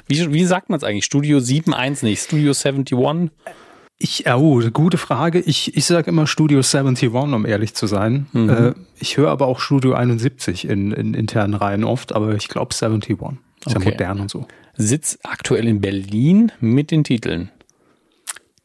[0.08, 1.04] wie, wie sagt man es eigentlich?
[1.04, 2.98] Studio 7.1 nicht, Studio 71?
[3.96, 5.40] Ich, oh, gute Frage.
[5.40, 8.26] Ich, ich sage immer Studio 71, um ehrlich zu sein.
[8.32, 8.50] Mhm.
[8.50, 12.74] Äh, ich höre aber auch Studio 71 in, in internen Reihen oft, aber ich glaube
[12.74, 13.18] 71.
[13.66, 13.84] Ist okay.
[13.84, 14.46] ja modern und so.
[14.76, 17.50] Sitz aktuell in Berlin mit den Titeln.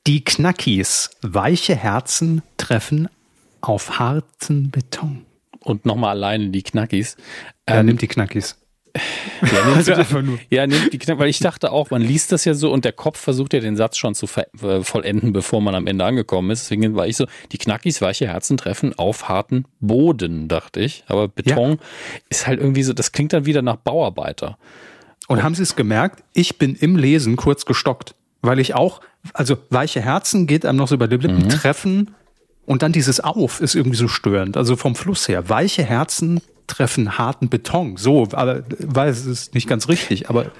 [0.07, 3.07] Die Knackis, weiche Herzen treffen
[3.61, 5.25] auf harten Beton.
[5.59, 7.17] Und nochmal alleine die Knackis.
[7.67, 8.57] Ja, ähm, nimmt die Knackis.
[9.41, 10.39] Ja, nimmt also einfach nur.
[10.49, 12.91] Ja, nimmt die Knack, weil ich dachte auch, man liest das ja so und der
[12.91, 16.63] Kopf versucht ja den Satz schon zu äh, vollenden, bevor man am Ende angekommen ist.
[16.63, 21.03] Deswegen war ich so, die Knackis weiche Herzen treffen auf harten Boden, dachte ich.
[21.07, 21.77] Aber Beton ja.
[22.29, 24.57] ist halt irgendwie so, das klingt dann wieder nach Bauarbeiter.
[25.27, 26.23] Und, und haben Sie es gemerkt?
[26.33, 29.01] Ich bin im Lesen kurz gestockt, weil ich auch,
[29.33, 31.49] also weiche Herzen geht einem noch so über die Lippen, mhm.
[31.49, 32.15] treffen
[32.65, 34.55] und dann dieses Auf ist irgendwie so störend.
[34.55, 35.49] Also vom Fluss her.
[35.49, 37.97] Weiche Herzen treffen harten Beton.
[37.97, 40.51] So, aber weil es ist nicht ganz richtig, aber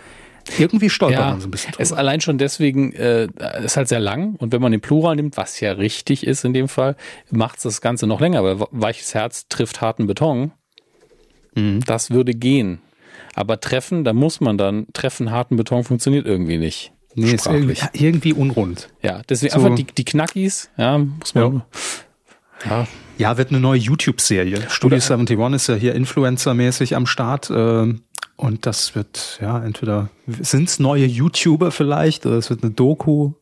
[0.58, 1.84] irgendwie stolpert ja, man so ein bisschen drüber.
[1.84, 3.28] Es allein schon deswegen äh,
[3.64, 6.54] ist halt sehr lang und wenn man den Plural nimmt, was ja richtig ist in
[6.54, 6.96] dem Fall,
[7.30, 10.52] macht es das Ganze noch länger, weil weiches Herz trifft harten Beton.
[11.56, 11.82] Mhm.
[11.86, 12.80] Das würde gehen.
[13.36, 16.92] Aber treffen, da muss man dann treffen harten Beton funktioniert irgendwie nicht.
[17.16, 18.90] Nee, ist irgendwie, irgendwie unrund.
[19.02, 19.60] Ja, deswegen so.
[19.60, 21.64] einfach die, die Knackis, ja, muss man.
[22.66, 22.70] Ja.
[22.70, 22.88] ja.
[23.20, 24.70] Ja wird eine neue YouTube-Serie.
[24.70, 27.50] Studio Oder, 71 ist ja hier Influencer-mäßig am Start.
[27.50, 27.94] Äh,
[28.38, 33.34] und das wird, ja, entweder sind es neue YouTuber vielleicht, oder es wird eine Doku.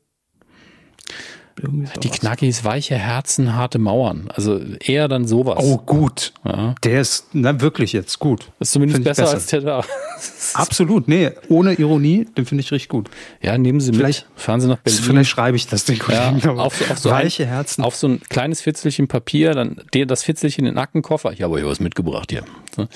[2.03, 4.29] Die Knackis, weiche Herzen, harte Mauern.
[4.33, 5.57] Also eher dann sowas.
[5.59, 6.33] Oh, gut.
[6.45, 6.75] Ja.
[6.83, 8.51] Der ist na, wirklich jetzt gut.
[8.59, 9.83] ist zumindest besser, besser, als der da.
[10.53, 11.07] Absolut.
[11.07, 13.09] Nee, ohne Ironie, den finde ich richtig gut.
[13.41, 14.39] Ja, nehmen Sie vielleicht, mit.
[14.39, 15.01] Fahren Sie nach Berlin.
[15.01, 16.39] Vielleicht schreibe ich das den Kollegen.
[16.43, 17.83] Ja, auf, auf, so weiche ein, Herzen.
[17.83, 21.31] Auf so ein kleines Fitzelchen Papier, dann das Fitzelchen in den Nackenkoffer.
[21.31, 22.43] Ich habe hier was mitgebracht hier.
[22.75, 22.87] So.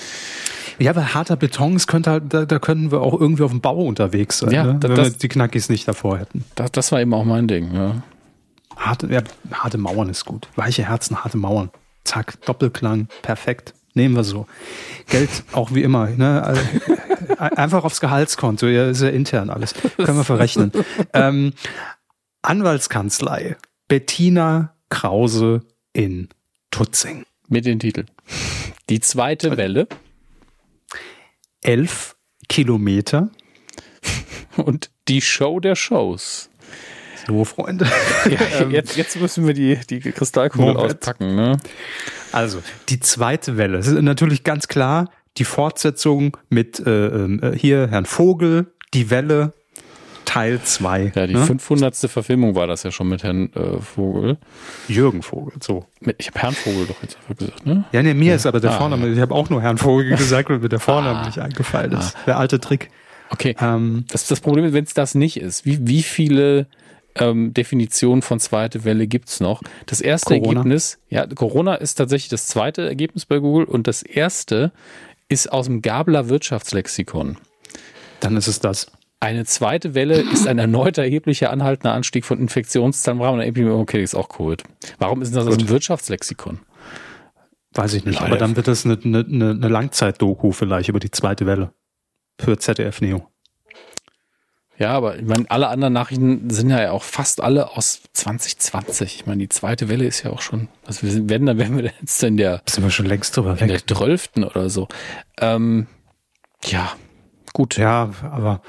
[0.78, 3.84] Ja, aber harter Beton, könnte halt, da, da könnten wir auch irgendwie auf dem Bau
[3.84, 4.78] unterwegs sein, ja, ne?
[4.80, 6.44] wenn das, wir die Knackis nicht davor hätten.
[6.54, 8.02] Das, das war eben auch mein Ding, ja.
[8.76, 10.48] Harte, ja, harte Mauern ist gut.
[10.56, 11.70] Weiche Herzen, harte Mauern.
[12.04, 13.74] Zack, Doppelklang, perfekt.
[13.94, 14.46] Nehmen wir so.
[15.08, 16.08] Geld auch wie immer.
[16.08, 16.54] Ne?
[17.38, 18.66] Einfach aufs Gehaltskonto.
[18.66, 19.74] Ja, ist ja intern alles.
[19.96, 20.72] Können wir verrechnen.
[21.12, 21.52] ähm,
[22.40, 23.56] Anwaltskanzlei.
[23.88, 25.60] Bettina Krause
[25.92, 26.28] in
[26.70, 27.24] Tutzing.
[27.48, 28.06] Mit dem Titel.
[28.88, 29.86] Die zweite Welle.
[31.60, 32.16] Elf
[32.48, 33.30] Kilometer.
[34.56, 36.48] Und die Show der Shows.
[37.26, 37.86] So, Freunde.
[38.30, 40.94] Ja, ähm, jetzt, jetzt müssen wir die, die Kristallkugel Moment.
[40.94, 41.34] auspacken.
[41.34, 41.56] Ne?
[42.30, 43.78] Also, die zweite Welle.
[43.78, 49.52] Das ist natürlich ganz klar die Fortsetzung mit äh, äh, hier Herrn Vogel, die Welle,
[50.24, 51.12] Teil 2.
[51.14, 51.44] Ja, die ne?
[51.44, 51.94] 500.
[51.96, 54.38] Verfilmung war das ja schon mit Herrn äh, Vogel.
[54.88, 55.86] Jürgen Vogel, so.
[56.18, 57.84] Ich habe Herrn Vogel doch jetzt einfach gesagt, ne?
[57.92, 58.34] Ja, nee, mir ja.
[58.36, 59.12] ist aber der ah, Vorname, ja.
[59.14, 61.26] ich habe auch nur Herrn Vogel gesagt, weil mir der Vorname ah.
[61.26, 62.14] nicht eingefallen ist.
[62.16, 62.20] Ah.
[62.26, 62.90] Der alte Trick.
[63.30, 63.56] Okay.
[63.60, 66.66] Ähm, das, das Problem ist, wenn es das nicht ist, wie, wie viele
[67.16, 69.62] ähm, Definition von zweite Welle gibt's noch.
[69.86, 70.60] Das erste Corona.
[70.60, 74.72] Ergebnis, ja, Corona ist tatsächlich das zweite Ergebnis bei Google und das erste
[75.28, 77.38] ist aus dem Gabler Wirtschaftslexikon.
[78.20, 78.90] Dann ist es das.
[79.20, 83.72] Eine zweite Welle ist ein erneuter erheblicher anhaltender Anstieg von Infektionszahlen im Rahmen der Epidemie.
[83.72, 84.64] Okay, ist auch Covid.
[84.98, 86.58] Warum ist das aus dem Wirtschaftslexikon?
[87.74, 88.26] Weiß ich nicht, Leider.
[88.26, 91.72] aber dann wird das eine, eine, eine Langzeit-Doku vielleicht über die zweite Welle
[92.40, 93.31] für ZDF Neo.
[94.82, 99.14] Ja, aber ich meine, alle anderen Nachrichten sind ja auch fast alle aus 2020.
[99.14, 101.76] Ich meine, die zweite Welle ist ja auch schon, also wir sind, werden, dann wären
[101.76, 103.86] wir jetzt in der, sind wir schon längst drüber in weg.
[103.86, 104.30] der 12.
[104.38, 104.88] oder so.
[105.38, 105.86] Ähm,
[106.64, 106.94] ja,
[107.52, 107.76] gut.
[107.76, 108.60] Ja, aber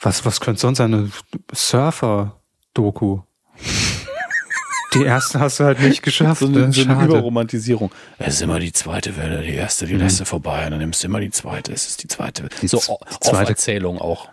[0.00, 1.08] was, was könnte sonst eine
[1.52, 3.20] Surfer-Doku?
[4.94, 6.40] Die erste hast du halt nicht geschafft.
[6.40, 7.92] So eine, so eine Überromantisierung.
[8.18, 10.00] Es ist immer die zweite Welle, die erste, die mhm.
[10.00, 12.48] letzte vorbei, und dann nimmst du immer die zweite, es ist die zweite.
[12.60, 14.28] Die so die zweite Erzählung auch.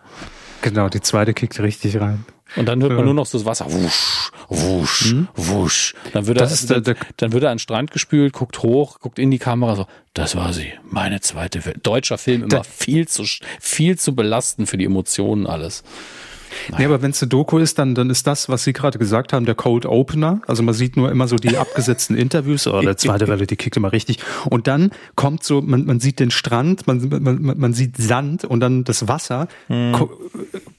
[0.61, 2.25] Genau, die zweite kickt richtig rein.
[2.55, 5.27] Und dann hört man nur noch so das Wasser wusch, wusch, hm?
[5.35, 5.93] wusch.
[6.13, 9.19] Dann wird, er, dann, der, dann wird er an den Strand gespült, guckt hoch, guckt
[9.19, 11.79] in die Kamera so, das war sie, meine zweite Welt.
[11.83, 13.23] Deutscher Film immer viel zu,
[13.59, 15.83] viel zu belastend für die Emotionen alles.
[16.69, 16.79] Naja.
[16.79, 19.33] Nee, aber wenn es eine Doku ist, dann, dann ist das, was Sie gerade gesagt
[19.33, 20.41] haben, der Cold Opener.
[20.47, 23.55] Also man sieht nur immer so die abgesetzten Interviews, oder oh, der zweite Welle, die
[23.55, 24.19] kickt immer richtig.
[24.49, 28.59] Und dann kommt so, man, man sieht den Strand, man, man, man sieht Sand und
[28.59, 30.09] dann das Wasser hm.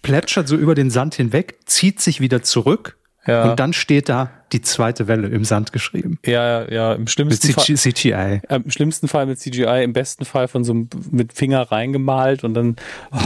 [0.03, 2.99] plätschert so über den Sand hinweg, zieht sich wieder zurück
[3.29, 3.51] ja.
[3.51, 6.19] Und dann steht da die zweite Welle im Sand geschrieben.
[6.25, 8.11] Ja, ja, im schlimmsten mit CGI.
[8.11, 8.41] Fall.
[8.49, 12.43] Äh, Im schlimmsten Fall mit CGI, im besten Fall von so einem, mit Finger reingemalt
[12.43, 12.77] und dann,
[13.13, 13.19] oh,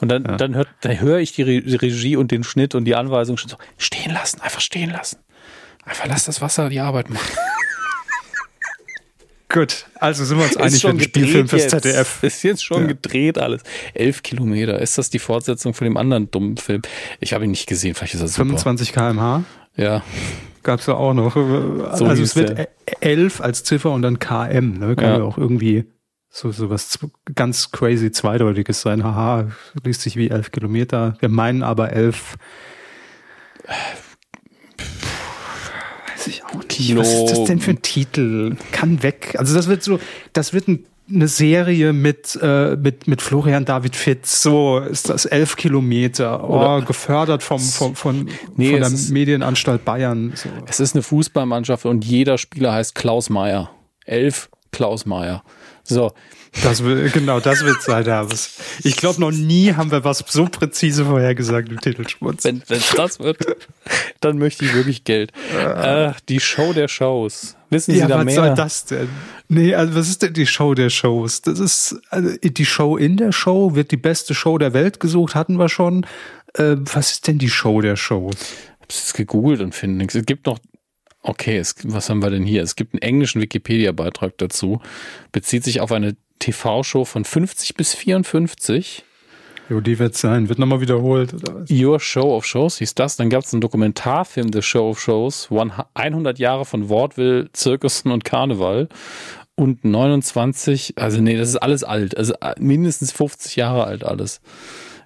[0.00, 0.36] und dann, ja.
[0.36, 3.56] dann hört, dann höre ich die Regie und den Schnitt und die Anweisung schon so,
[3.78, 5.18] stehen lassen, einfach stehen lassen.
[5.84, 7.32] Einfach lass das Wasser die Arbeit machen.
[9.48, 12.22] Gut, also sind wir uns einig mit dem Spielfilm fürs ZDF.
[12.22, 12.86] Ist jetzt schon ja.
[12.88, 13.62] gedreht alles.
[13.92, 14.80] Elf Kilometer.
[14.80, 16.80] Ist das die Fortsetzung von dem anderen dummen Film?
[17.20, 17.94] Ich habe ihn nicht gesehen.
[17.94, 19.44] Vielleicht ist das 25 km/h?
[19.76, 20.02] Ja.
[20.62, 21.34] Gab es ja auch noch.
[21.34, 22.68] So also es wird der.
[23.00, 24.78] 11 als Ziffer und dann KM.
[24.78, 24.96] Ne?
[24.96, 25.18] Kann ja.
[25.18, 25.84] ja auch irgendwie
[26.34, 26.98] so, so was
[27.34, 29.04] ganz crazy Zweideutiges sein.
[29.04, 29.50] Haha,
[29.84, 31.16] liest sich wie 11 Kilometer.
[31.20, 32.36] Wir meinen aber 11
[36.22, 36.96] weiß ich auch nicht.
[36.96, 38.56] Was ist das denn für ein Titel?
[38.72, 39.34] Kann weg.
[39.38, 39.98] Also das wird so,
[40.32, 44.42] das wird ein, eine Serie mit, äh, mit, mit Florian David Fitz.
[44.42, 46.48] So ist das elf Kilometer.
[46.48, 50.32] Oh, gefördert vom, vom, von, nee, von der ist, Medienanstalt Bayern.
[50.34, 50.48] So.
[50.66, 53.70] Es ist eine Fußballmannschaft und jeder Spieler heißt Klaus Meier.
[54.06, 55.42] Elf Klaus Meier.
[55.84, 56.12] So.
[56.62, 58.58] Das will, genau, das wird sein, Hermes.
[58.84, 62.44] Ich glaube, noch nie haben wir was so präzise vorhergesagt im Titelschmutz.
[62.44, 63.38] Wenn es das wird,
[64.20, 65.32] dann möchte ich wirklich Geld.
[65.56, 67.56] Äh, die Show der Shows.
[67.70, 68.36] Wissen Sie ja, da was mehr?
[68.36, 69.08] Was soll das denn?
[69.48, 71.40] Nee, also was ist denn die Show der Shows?
[71.40, 75.34] Das ist also die Show in der Show, wird die beste Show der Welt gesucht,
[75.34, 76.04] hatten wir schon.
[76.54, 78.34] Äh, was ist denn die Show der Shows?
[78.34, 80.14] Ich habe es gegoogelt und finde nichts.
[80.14, 80.58] Es gibt noch
[81.22, 82.62] Okay, es, was haben wir denn hier?
[82.62, 84.80] Es gibt einen englischen Wikipedia-Beitrag dazu.
[85.30, 89.04] Bezieht sich auf eine TV-Show von 50 bis 54.
[89.68, 90.48] Jo, die wird sein.
[90.48, 91.70] Wird nochmal wiederholt, oder was?
[91.70, 93.16] Your Show of Shows hieß das.
[93.16, 95.48] Dann gab es einen Dokumentarfilm, The Show of Shows.
[95.94, 98.88] 100 Jahre von Wortwill, Zirkussen und Karneval.
[99.54, 102.16] Und 29, also nee, das ist alles alt.
[102.16, 104.40] Also äh, mindestens 50 Jahre alt alles,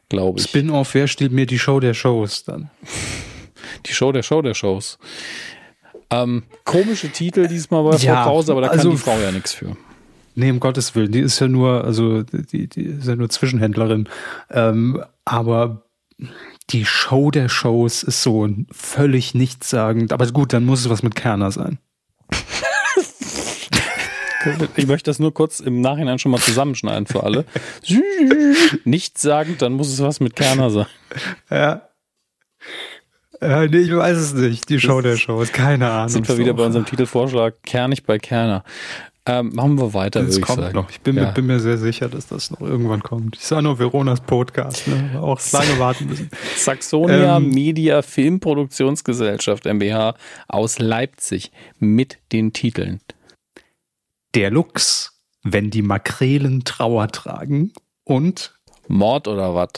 [0.08, 0.46] glaube ich.
[0.46, 2.70] Spin-off, wer steht mir die Show der Shows dann?
[3.86, 4.98] Die Show der Show der Shows.
[6.10, 9.32] Ähm, komische Titel diesmal bei Frau ja, Krause, aber da kann also, die Frau ja
[9.32, 9.76] nichts für.
[10.34, 14.08] Nee, um Gottes Willen, die ist ja nur, also die, die ist ja nur Zwischenhändlerin.
[14.50, 15.82] Ähm, aber
[16.70, 20.12] die Show der Shows ist so völlig nichtssagend.
[20.12, 21.78] Aber gut, dann muss es was mit Kerner sein.
[24.76, 27.44] Ich möchte das nur kurz im Nachhinein schon mal zusammenschneiden für alle.
[28.84, 30.86] Nichtssagend, dann muss es was mit Kerner sein.
[31.50, 31.88] Ja.
[33.40, 34.68] Ja, nee, ich weiß es nicht.
[34.68, 36.08] Die Show der Shows, keine Ahnung.
[36.08, 38.64] Sind wir wieder bei unserem Titelvorschlag, Kernig bei Kerner.
[39.28, 40.74] Ähm, machen wir weiter, das würde ich sagen.
[40.74, 40.88] Noch.
[40.88, 41.24] Ich bin, ja.
[41.24, 43.36] mir, bin, mir, sehr sicher, dass das noch irgendwann kommt.
[43.36, 45.20] Ich sah nur Veronas Podcast, ne?
[45.20, 46.30] auch lange warten müssen.
[46.56, 50.14] Saxonia ähm, Media Filmproduktionsgesellschaft MBH
[50.46, 53.00] aus Leipzig mit den Titeln.
[54.36, 57.72] Der Lux, wenn die Makrelen Trauer tragen
[58.04, 58.54] und
[58.86, 59.70] Mord oder was?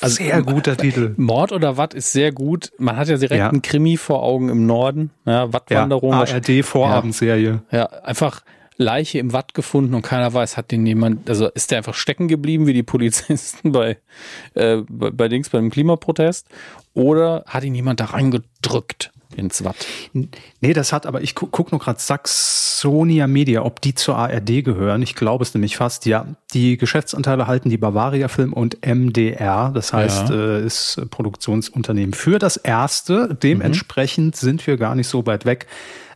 [0.00, 1.14] Also, sehr guter Titel.
[1.16, 2.72] Mord oder Watt ist sehr gut.
[2.78, 3.48] Man hat ja direkt ja.
[3.50, 5.10] einen Krimi vor Augen im Norden.
[5.26, 6.12] Ja, Wattwanderung.
[6.12, 7.62] Ja, ARD Vorabendserie.
[7.70, 8.42] Ja, ja, einfach
[8.80, 12.28] Leiche im Watt gefunden und keiner weiß, hat den jemand, also ist der einfach stecken
[12.28, 13.98] geblieben wie die Polizisten bei,
[14.54, 16.48] äh, bei, bei Dings beim Klimaprotest
[16.94, 19.12] oder hat ihn jemand da reingedrückt?
[19.36, 19.76] Ins Watt.
[20.12, 24.64] Nee, das hat, aber ich gu guck nur gerade Saxonia Media, ob die zur ARD
[24.64, 25.02] gehören.
[25.02, 26.26] Ich glaube es nämlich fast, ja.
[26.52, 30.34] Die Geschäftsanteile halten die Bavaria Film und MDR, das heißt, ja.
[30.34, 33.36] äh, ist Produktionsunternehmen für das erste.
[33.42, 34.38] Dementsprechend mhm.
[34.38, 35.66] sind wir gar nicht so weit weg.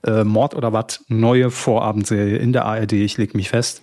[0.05, 3.83] Äh, Mord oder Watt, neue Vorabendserie in der ARD, ich leg mich fest.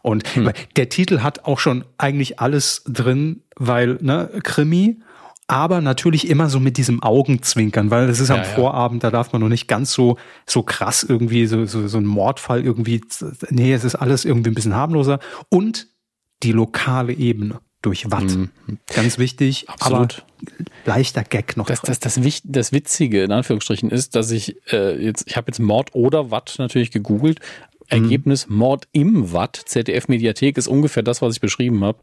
[0.00, 0.50] Und hm.
[0.76, 5.00] der Titel hat auch schon eigentlich alles drin, weil, ne, Krimi,
[5.48, 8.46] aber natürlich immer so mit diesem Augenzwinkern, weil es ist ja, am ja.
[8.46, 12.04] Vorabend, da darf man noch nicht ganz so so krass irgendwie so, so so ein
[12.04, 13.00] Mordfall irgendwie.
[13.48, 15.18] Nee, es ist alles irgendwie ein bisschen harmloser
[15.48, 15.88] und
[16.42, 18.24] die lokale Ebene durch Watt.
[18.24, 18.50] Mhm.
[18.92, 20.24] Ganz wichtig, Absolut.
[20.24, 21.66] aber leichter Gag noch.
[21.66, 25.60] Das, das, das, das, Witzige in Anführungsstrichen ist, dass ich äh, jetzt, ich habe jetzt
[25.60, 27.40] Mord oder Watt natürlich gegoogelt.
[27.88, 29.56] Ergebnis Mord im Watt.
[29.56, 31.98] ZDF Mediathek ist ungefähr das, was ich beschrieben habe.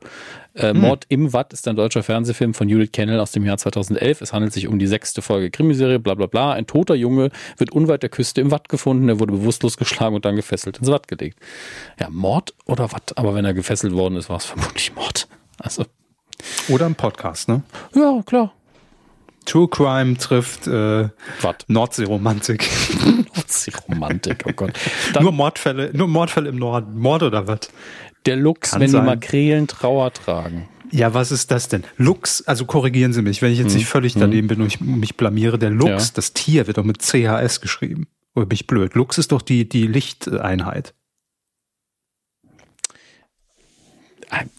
[0.53, 0.81] Äh, hm.
[0.81, 4.21] Mord im Watt ist ein deutscher Fernsehfilm von Judith Kennel aus dem Jahr 2011.
[4.21, 6.53] Es handelt sich um die sechste Folge Krimiserie, bla bla bla.
[6.53, 9.09] Ein toter Junge wird unweit der Küste im Watt gefunden.
[9.09, 11.39] Er wurde bewusstlos geschlagen und dann gefesselt ins Watt gelegt.
[11.99, 13.17] Ja, Mord oder Watt?
[13.17, 15.27] Aber wenn er gefesselt worden ist, war es vermutlich Mord.
[15.59, 15.85] Also.
[16.67, 17.63] Oder ein Podcast, ne?
[17.93, 18.53] Ja, klar.
[19.45, 21.09] True Crime trifft äh,
[21.67, 22.69] Nordseeromantik.
[23.35, 24.73] Nordseeromantik, oh Gott.
[25.13, 26.97] Dann, nur Mordfälle, nur Mordfälle im Norden.
[26.97, 27.69] Mord oder was?
[28.25, 29.03] Der Lux, Kann wenn sein.
[29.03, 30.67] die Makrelen Trauer tragen.
[30.91, 31.83] Ja, was ist das denn?
[31.97, 33.77] Lux, also korrigieren Sie mich, wenn ich jetzt hm.
[33.77, 35.59] nicht völlig daneben bin und ich mich blamiere.
[35.59, 36.13] Der Lux, ja.
[36.15, 38.07] das Tier wird doch mit CHS geschrieben.
[38.33, 38.95] Oder bin ich blöd?
[38.95, 40.93] Lux ist doch die, die Lichteinheit.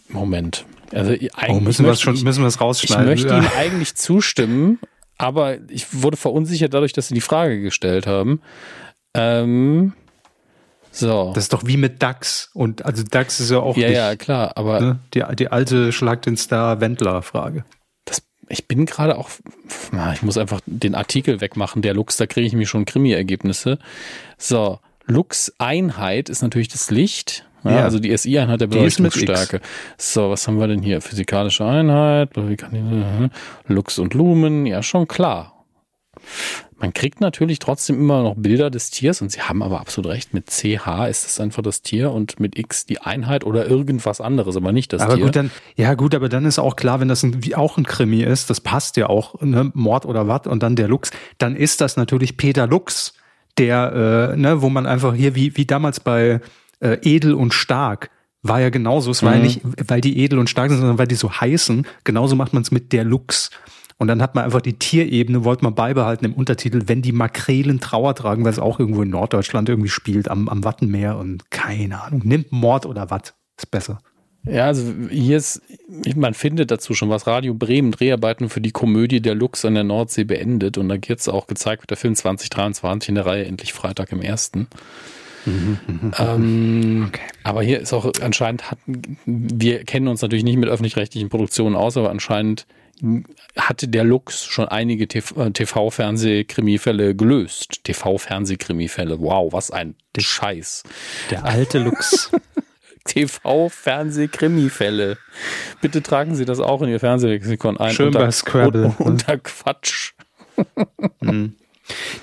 [0.09, 0.65] Moment.
[0.93, 1.13] Also
[1.47, 3.03] oh, müssen wir es schon, müssen wir es rausschneiden?
[3.13, 3.39] Ich möchte ja.
[3.39, 4.79] ihm eigentlich zustimmen,
[5.17, 8.41] aber ich wurde verunsichert dadurch, dass sie die Frage gestellt haben.
[9.13, 9.93] Ähm,
[10.91, 11.31] so.
[11.35, 12.49] Das ist doch wie mit DAX.
[12.53, 13.77] Und also DAX ist ja auch.
[13.77, 14.81] Ja, nicht, ja, klar, aber.
[14.81, 17.65] Ne, die, die alte Schlag den Star Wendler-Frage.
[18.49, 19.29] Ich bin gerade auch,
[19.91, 23.77] na, ich muss einfach den Artikel wegmachen, der Lux, da kriege ich mir schon Krimi-Ergebnisse.
[24.37, 27.45] So, Lux-Einheit ist natürlich das Licht.
[27.69, 27.83] Ja, ja.
[27.83, 29.61] Also die SI-Einheit der Beleuchtungsstärke.
[29.97, 31.01] So, was haben wir denn hier?
[31.01, 32.31] Physikalische Einheit,
[33.67, 35.65] Lux und Lumen, ja schon klar.
[36.79, 40.35] Man kriegt natürlich trotzdem immer noch Bilder des Tiers und Sie haben aber absolut recht,
[40.35, 44.55] mit CH ist es einfach das Tier und mit X die Einheit oder irgendwas anderes,
[44.55, 45.25] aber nicht das aber Tier.
[45.25, 47.83] Gut, dann, ja gut, aber dann ist auch klar, wenn das ein, wie auch ein
[47.83, 51.55] Krimi ist, das passt ja auch, ne, Mord oder was und dann der Lux, dann
[51.55, 53.13] ist das natürlich Peter Lux,
[53.57, 56.41] der, äh, ne, wo man einfach hier, wie, wie damals bei
[56.79, 58.09] äh, Edel und Stark,
[58.43, 59.11] war ja genauso.
[59.11, 59.37] Es war mhm.
[59.37, 61.85] ja nicht, weil die edel und stark sind, sondern weil die so heißen.
[62.03, 63.49] Genauso macht man es mit der Lux.
[63.97, 67.79] Und dann hat man einfach die Tierebene, wollte man beibehalten im Untertitel, wenn die Makrelen
[67.79, 72.03] Trauer tragen, weil es auch irgendwo in Norddeutschland irgendwie spielt, am, am Wattenmeer und keine
[72.03, 72.21] Ahnung.
[72.23, 73.99] Nimmt Mord oder Watt, ist besser.
[74.45, 75.61] Ja, also hier ist,
[76.15, 77.25] man findet dazu schon was.
[77.25, 80.77] Radio Bremen, Dreharbeiten für die Komödie Der Lux an der Nordsee beendet.
[80.77, 84.11] Und da wird es auch gezeigt, wird der Film 2023 in der Reihe endlich Freitag
[84.11, 84.67] im ersten.
[85.47, 87.21] Mhm, mhm, ähm, okay.
[87.43, 88.79] Aber hier ist auch anscheinend, hat,
[89.25, 92.67] wir kennen uns natürlich nicht mit öffentlich-rechtlichen Produktionen aus, aber anscheinend
[93.55, 97.83] hatte der Lux schon einige TV-Fernsehkrimifälle gelöst.
[97.83, 99.19] TV-Fernsehkrimifälle.
[99.19, 100.83] Wow, was ein der, Scheiß.
[101.29, 102.31] Der alte Lux.
[103.05, 105.17] TV-Fernsehkrimifälle.
[105.79, 107.93] Bitte tragen Sie das auch in Ihr Fernsehlexikon ein.
[107.93, 108.81] Schön unter, bei Scrabble.
[108.81, 108.93] Ne?
[108.97, 110.11] Unter Quatsch.
[111.21, 111.55] hm.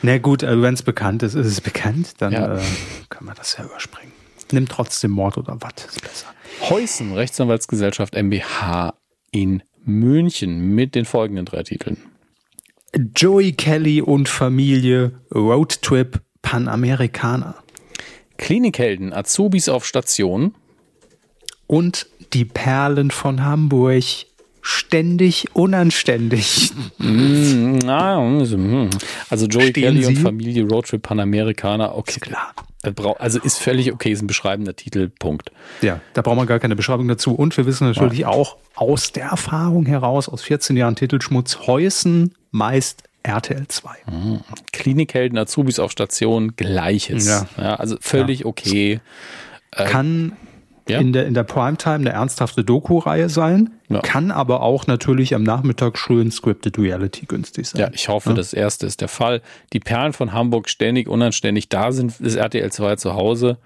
[0.02, 2.56] Na gut, also wenn es bekannt ist, ist es bekannt, dann ja.
[2.56, 2.62] äh,
[3.08, 4.12] kann man das ja überspringen.
[4.52, 6.26] Nimm trotzdem Mord oder was, ist besser.
[6.68, 8.94] Heusen, Rechtsanwaltsgesellschaft MBH
[9.30, 11.96] in München mit den folgenden drei Titeln.
[13.16, 17.56] Joey Kelly und Familie, Roadtrip, Panamerikaner.
[18.36, 20.54] Klinikhelden, Azubis auf Station.
[21.66, 24.04] Und die Perlen von Hamburg,
[24.64, 26.72] ständig unanständig.
[26.96, 27.80] Mm,
[29.28, 30.08] also Joey Stehen Kelly Sie?
[30.08, 32.18] und Familie Roadtrip Panamerikaner, okay.
[32.18, 32.54] Klar.
[33.18, 35.50] Also ist völlig okay, ist ein beschreibender Titel, Punkt.
[35.82, 37.34] Ja, da braucht man gar keine Beschreibung dazu.
[37.34, 38.28] Und wir wissen natürlich ja.
[38.28, 43.90] auch aus der Erfahrung heraus, aus 14 Jahren Titelschmutz, Heusen meist RTL 2.
[44.10, 44.40] Mhm.
[44.72, 47.26] Klinikhelden, Azubis auf Station, gleiches.
[47.26, 47.46] Ja.
[47.58, 48.46] ja also völlig ja.
[48.46, 49.00] okay.
[49.72, 50.36] Kann
[50.88, 50.98] ja.
[50.98, 54.00] in der, in der Primetime eine ernsthafte Doku-Reihe sein, ja.
[54.00, 57.80] kann aber auch natürlich am Nachmittag schön Scripted Reality günstig sein.
[57.80, 58.36] Ja, ich hoffe, ja.
[58.36, 59.40] das erste ist der Fall.
[59.72, 63.58] Die Perlen von Hamburg ständig, unanständig da sind, ist RTL 2 zu Hause.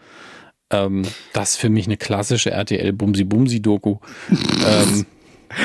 [0.70, 3.96] Ähm, das ist für mich eine klassische RTL Bumsi-Bumsi-Doku.
[4.30, 5.06] ähm,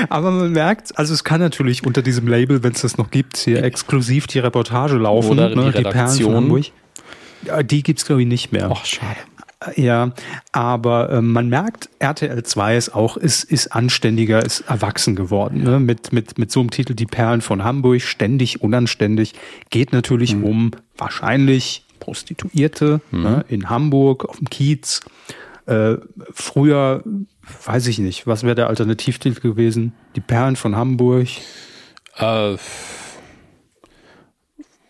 [0.10, 3.38] aber man merkt, also es kann natürlich unter diesem Label, wenn es das noch gibt,
[3.38, 5.32] hier exklusiv die Reportage laufen.
[5.32, 6.66] Oder die, ne, die Perlen von Hamburg.
[7.64, 8.70] Die gibt's glaube ich nicht mehr.
[8.72, 9.18] Ach, schade.
[9.76, 10.12] Ja,
[10.52, 15.64] aber äh, man merkt, RTL 2 ist auch, ist, ist anständiger, ist erwachsen geworden.
[15.64, 15.80] Ne?
[15.80, 19.34] Mit, mit, mit so einem Titel Die Perlen von Hamburg, ständig unanständig,
[19.70, 20.44] geht natürlich mhm.
[20.44, 23.24] um wahrscheinlich Prostituierte mhm.
[23.24, 23.46] ne?
[23.48, 25.02] in Hamburg, auf dem Kiez.
[25.66, 25.96] Äh,
[26.34, 27.04] früher,
[27.66, 29.94] weiß ich nicht, was wäre der Alternativtitel gewesen?
[30.16, 31.28] Die Perlen von Hamburg.
[32.18, 32.58] Äh,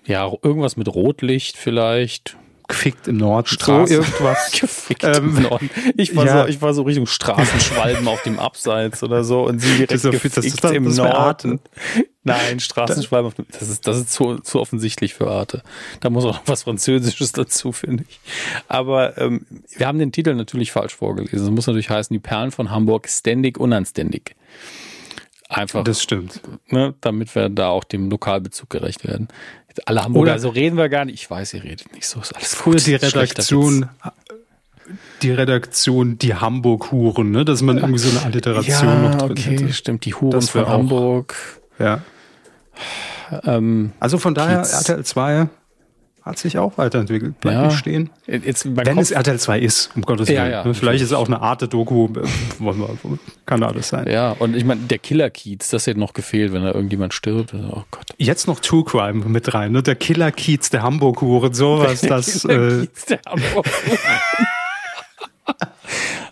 [0.05, 2.37] ja, irgendwas mit Rotlicht vielleicht
[2.67, 3.47] gefickt im Norden.
[3.47, 3.87] Straßen.
[3.87, 4.51] So irgendwas.
[4.59, 5.69] gefickt ähm, im Norden.
[5.97, 6.43] Ich war, ja.
[6.43, 10.03] so, ich war so Richtung Straßenschwalben auf dem Abseits oder so und sie direkt das
[10.03, 11.59] gefickt das, das, im Norden.
[12.23, 15.61] Nein, Straßenschwalben auf dem, das ist, das ist zu, zu offensichtlich für Arte.
[15.99, 18.19] Da muss auch noch was Französisches dazu, finde ich.
[18.67, 19.45] Aber ähm,
[19.75, 21.39] wir haben den Titel natürlich falsch vorgelesen.
[21.39, 24.35] Das muss natürlich heißen, die Perlen von Hamburg ständig unanständig.
[25.49, 25.83] Einfach.
[25.83, 26.41] Das stimmt.
[26.69, 29.27] Ne, damit wir da auch dem Lokalbezug gerecht werden.
[29.85, 31.15] Alle Hamburger, Oder so reden wir gar nicht.
[31.15, 33.89] Ich weiß, ihr redet nicht so, ist alles Früher die Redaktion,
[35.21, 37.45] die Redaktion, die Hamburg-Huren, ne?
[37.45, 39.73] dass man irgendwie so eine Alliteration ja, noch drin okay, hätte.
[39.73, 41.35] stimmt, die Huren für Hamburg.
[41.79, 42.01] Ja.
[43.43, 44.73] Ähm, also von daher, Kiez.
[44.73, 45.49] RTL 2
[46.23, 47.39] hat sich auch weiterentwickelt.
[47.41, 47.65] Bleibt ja.
[47.65, 48.09] nicht stehen.
[48.27, 50.37] Jetzt, Wenn es RTL 2 ist, um Gottes Willen.
[50.37, 50.73] Ja, ja.
[50.73, 52.07] Vielleicht ist es auch eine Art der Doku.
[53.45, 54.09] Kann alles sein.
[54.09, 57.53] Ja, und ich meine, der Killer Kiez, das hätte noch gefehlt, wenn da irgendjemand stirbt.
[57.53, 58.05] Oh Gott.
[58.17, 59.73] Jetzt noch True Crime mit rein.
[59.73, 59.83] Ne?
[59.83, 62.01] Der Killer Kiez der Hamburg-Hure, sowas.
[62.01, 63.65] Der das, Killer äh, Kiez der hamburg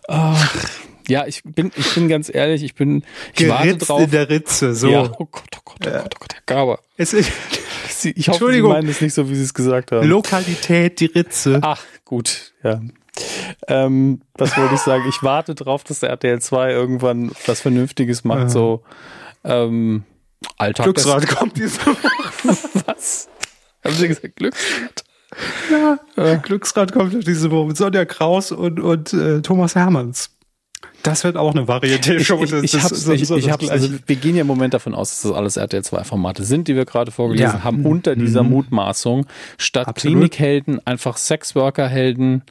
[0.07, 0.79] Ach.
[1.11, 4.01] Ja, ich bin, ich bin ganz ehrlich, ich bin, ich Geritzt warte drauf.
[4.01, 4.87] in der Ritze, so.
[4.87, 6.79] Ja, oh Gott, oh Gott, oh Gott, oh Gott, Herr Gaber.
[6.95, 7.29] Es ist,
[8.05, 10.07] ich hoffe, Sie meinen es nicht so, wie Sie es gesagt haben.
[10.07, 11.59] Lokalität, die Ritze.
[11.61, 12.79] Ach, gut, ja.
[13.67, 15.03] Ähm, was wollte ich sagen?
[15.09, 18.49] Ich warte drauf, dass der RTL 2 irgendwann was Vernünftiges macht, ja.
[18.49, 18.83] so,
[19.43, 20.05] ähm,
[20.57, 20.85] Alltag.
[20.85, 22.07] Glücksrad kommt diese Woche.
[22.85, 23.27] was?
[23.83, 25.03] Haben Sie gesagt Glücksrad?
[25.69, 26.37] Ja, äh.
[26.37, 30.29] Glücksrad kommt diese Woche mit Sonja Kraus und, und äh, Thomas Hermanns.
[31.03, 32.43] Das wird auch eine Varieté-Show.
[32.43, 35.09] Ich, ich, ich, hab's, ich, ich hab's, also wir gehen ja im Moment davon aus,
[35.09, 37.63] dass das alles RTL 2 Formate sind, die wir gerade vorgelesen ja.
[37.63, 38.49] haben, unter dieser mhm.
[38.51, 39.25] Mutmaßung.
[39.57, 40.17] Statt Absolut.
[40.17, 42.43] Klinikhelden einfach Sexworker-Helden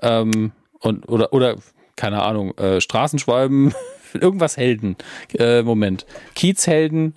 [0.00, 1.56] ähm, und oder oder
[1.96, 3.74] keine Ahnung, äh, Straßenschwalben,
[4.14, 4.96] irgendwas Helden.
[5.38, 6.06] Äh, Moment.
[6.34, 7.14] Kiezhelden,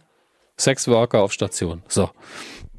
[0.57, 1.81] Sexworker auf Station.
[1.87, 2.09] So.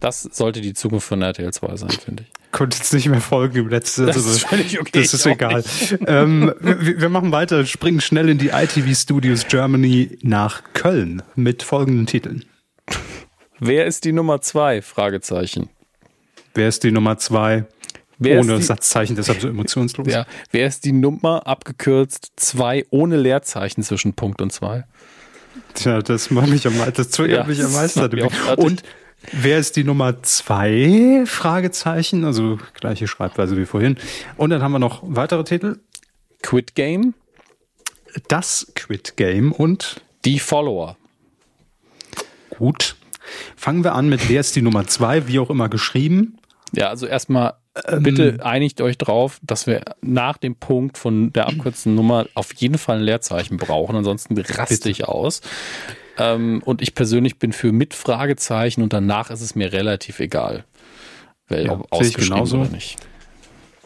[0.06, 3.58] Das sollte die Zukunft von RTL 2 sein, finde ich konnte jetzt nicht mehr folgen
[3.58, 4.06] im letzten.
[4.06, 5.02] Das also, ist völlig okay.
[5.02, 5.62] Das ist egal.
[6.06, 11.62] ähm, wir, wir, machen weiter, springen schnell in die ITV Studios Germany nach Köln mit
[11.62, 12.46] folgenden Titeln.
[13.58, 14.80] Wer ist die Nummer zwei?
[14.80, 15.68] Fragezeichen.
[16.54, 17.66] Wer ist die Nummer zwei?
[18.18, 20.06] Wer ohne die, Satzzeichen, deshalb so emotionslos.
[20.08, 24.84] Ja, wer ist die Nummer abgekürzt zwei ohne Leerzeichen zwischen Punkt und zwei?
[25.74, 28.00] Tja, das macht mich am, das triggert ja, mich am meisten.
[28.56, 28.82] Und
[29.32, 31.24] wer ist die Nummer zwei?
[31.26, 33.96] Fragezeichen, also gleiche Schreibweise wie vorhin.
[34.36, 35.78] Und dann haben wir noch weitere Titel.
[36.42, 37.14] Quit Game.
[38.28, 40.96] Das Quit Game und die Follower.
[42.50, 42.96] Gut.
[43.56, 46.38] Fangen wir an mit wer ist die Nummer zwei, wie auch immer geschrieben.
[46.72, 47.54] Ja, also erstmal
[47.84, 52.54] ähm, bitte einigt euch drauf, dass wir nach dem Punkt von der abkürzten Nummer auf
[52.54, 55.42] jeden Fall ein Leerzeichen brauchen, ansonsten raste ich aus.
[56.18, 60.64] Ähm, und ich persönlich bin für mit Fragezeichen und danach ist es mir relativ egal,
[61.48, 62.60] weil ja, ob ausgeschrieben genauso.
[62.60, 62.96] oder nicht.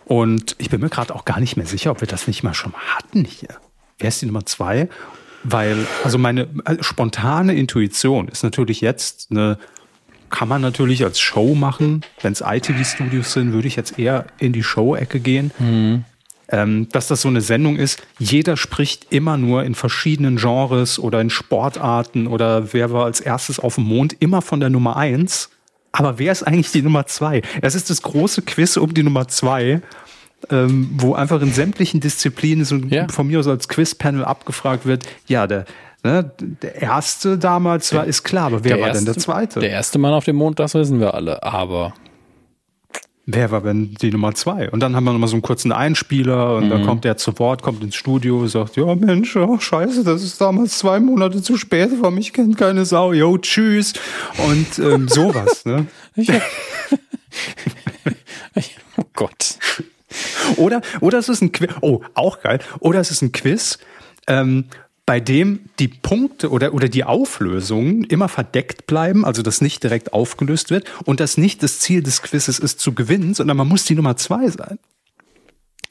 [0.05, 2.55] Und ich bin mir gerade auch gar nicht mehr sicher, ob wir das nicht mal
[2.55, 3.57] schon hatten hier.
[3.99, 4.89] Wer ist die Nummer zwei?
[5.43, 9.59] Weil, also meine also spontane Intuition ist natürlich jetzt eine,
[10.29, 12.03] kann man natürlich als Show machen.
[12.21, 15.53] Wenn es ITV-Studios sind, würde ich jetzt eher in die Show-Ecke gehen.
[15.59, 16.05] Mhm
[16.51, 21.21] ähm, dass das so eine Sendung ist, jeder spricht immer nur in verschiedenen Genres oder
[21.21, 25.51] in Sportarten oder wer war als erstes auf dem Mond, immer von der Nummer eins.
[25.93, 27.43] Aber wer ist eigentlich die Nummer zwei?
[27.63, 29.81] Es ist das große Quiz um die Nummer zwei,
[30.51, 33.09] ähm, wo einfach in sämtlichen Disziplinen so ja.
[33.09, 35.65] von mir aus als Quizpanel abgefragt wird, ja, der,
[36.03, 36.31] Ne,
[36.63, 39.61] der erste damals war, ist klar, aber wer der war erste, denn der zweite?
[39.61, 41.93] Der erste Mann auf dem Mond, das wissen wir alle, aber
[43.33, 44.71] Wer war denn die Nummer zwei?
[44.71, 46.71] Und dann haben wir nochmal so einen kurzen Einspieler und mhm.
[46.71, 50.41] dann kommt der zu Wort, kommt ins Studio, sagt, ja Mensch, oh, scheiße, das ist
[50.41, 53.93] damals zwei Monate zu spät, für mich kennt keine Sau, yo, tschüss.
[54.39, 55.87] Und ähm, sowas, ne?
[58.97, 59.59] oh Gott.
[60.57, 63.79] Oder, oder es ist ein Quiz, oh, auch geil, oder es ist ein Quiz,
[64.27, 64.65] ähm,
[65.07, 70.13] bei dem die Punkte oder, oder die Auflösungen immer verdeckt bleiben, also das nicht direkt
[70.13, 73.85] aufgelöst wird und das nicht das Ziel des Quizzes ist zu gewinnen, sondern man muss
[73.85, 74.79] die Nummer zwei sein.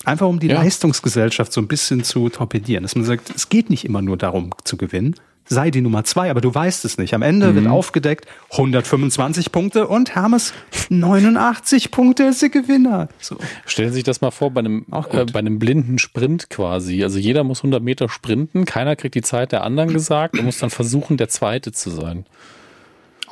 [0.05, 0.55] Einfach um die ja.
[0.55, 4.51] Leistungsgesellschaft so ein bisschen zu torpedieren, dass man sagt, es geht nicht immer nur darum
[4.63, 5.15] zu gewinnen,
[5.49, 7.13] sei die Nummer zwei, aber du weißt es nicht.
[7.13, 7.55] Am Ende mhm.
[7.55, 10.53] wird aufgedeckt 125 Punkte und Hermes
[10.89, 13.09] 89 Punkte ist der Gewinner.
[13.19, 13.37] So.
[13.65, 17.03] Stellen Sie sich das mal vor bei einem, äh, bei einem blinden Sprint quasi.
[17.03, 20.59] Also jeder muss 100 Meter sprinten, keiner kriegt die Zeit der anderen gesagt und muss
[20.59, 22.25] dann versuchen, der Zweite zu sein.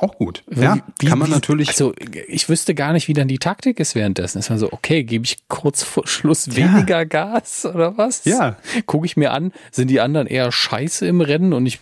[0.00, 0.44] Auch gut.
[0.54, 1.70] Ja, wie, kann man natürlich.
[1.70, 1.92] Also
[2.28, 4.38] ich wüsste gar nicht, wie dann die Taktik ist währenddessen.
[4.38, 7.04] Ist man so, okay, gebe ich kurz vor Schluss weniger ja.
[7.04, 8.24] Gas oder was?
[8.24, 8.56] Ja.
[8.86, 11.80] Gucke ich mir an, sind die anderen eher scheiße im Rennen und ich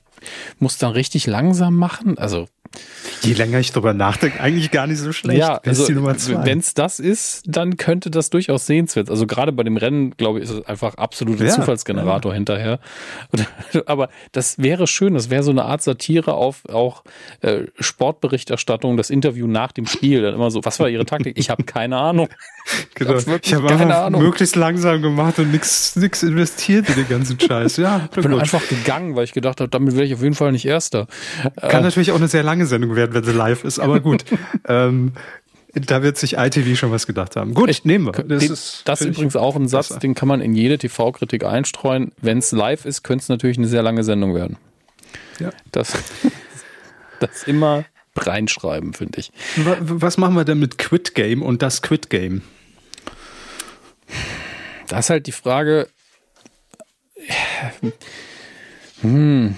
[0.58, 2.18] muss dann richtig langsam machen.
[2.18, 2.48] Also
[3.22, 5.38] Je länger ich drüber nachdenke, eigentlich gar nicht so schlecht.
[5.38, 9.10] Ja, also, wenn es das ist, dann könnte das durchaus sehenswert.
[9.10, 12.36] Also gerade bei dem Rennen, glaube ich, ist es einfach absoluter ja, Zufallsgenerator ja.
[12.36, 12.78] hinterher.
[13.86, 17.04] Aber das wäre schön, das wäre so eine Art Satire auf auch
[17.40, 20.22] äh, Sportberichterstattung, das Interview nach dem Spiel.
[20.22, 21.38] Dann immer so, was war Ihre Taktik?
[21.38, 22.28] Ich habe keine Ahnung.
[22.94, 23.14] Genau.
[23.14, 24.22] Ich habe hab einfach Ahnung.
[24.22, 27.76] möglichst langsam gemacht und nichts investiert in den ganzen Scheiß.
[27.76, 28.40] Ja, ich bin gut.
[28.40, 31.06] einfach gegangen, weil ich gedacht habe, damit werde ich auf jeden Fall nicht Erster.
[31.60, 34.24] Kann äh, natürlich auch eine sehr lange Sendung werden, wenn sie live ist, aber gut.
[34.68, 35.12] ähm,
[35.74, 37.54] da wird sich ITV schon was gedacht haben.
[37.54, 38.12] Gut, ich, nehmen wir.
[38.12, 40.00] Das den, ist, das übrigens auch ein Satz, besser.
[40.00, 42.12] den kann man in jede TV-Kritik einstreuen.
[42.20, 44.56] Wenn es live ist, könnte es natürlich eine sehr lange Sendung werden.
[45.38, 45.50] Ja.
[45.72, 45.92] Das,
[47.20, 47.84] das immer
[48.16, 49.32] reinschreiben, finde ich.
[49.56, 52.42] Was machen wir denn mit Quit Game und das Quit Game?
[54.88, 55.88] Da ist halt die Frage.
[59.00, 59.54] Hm.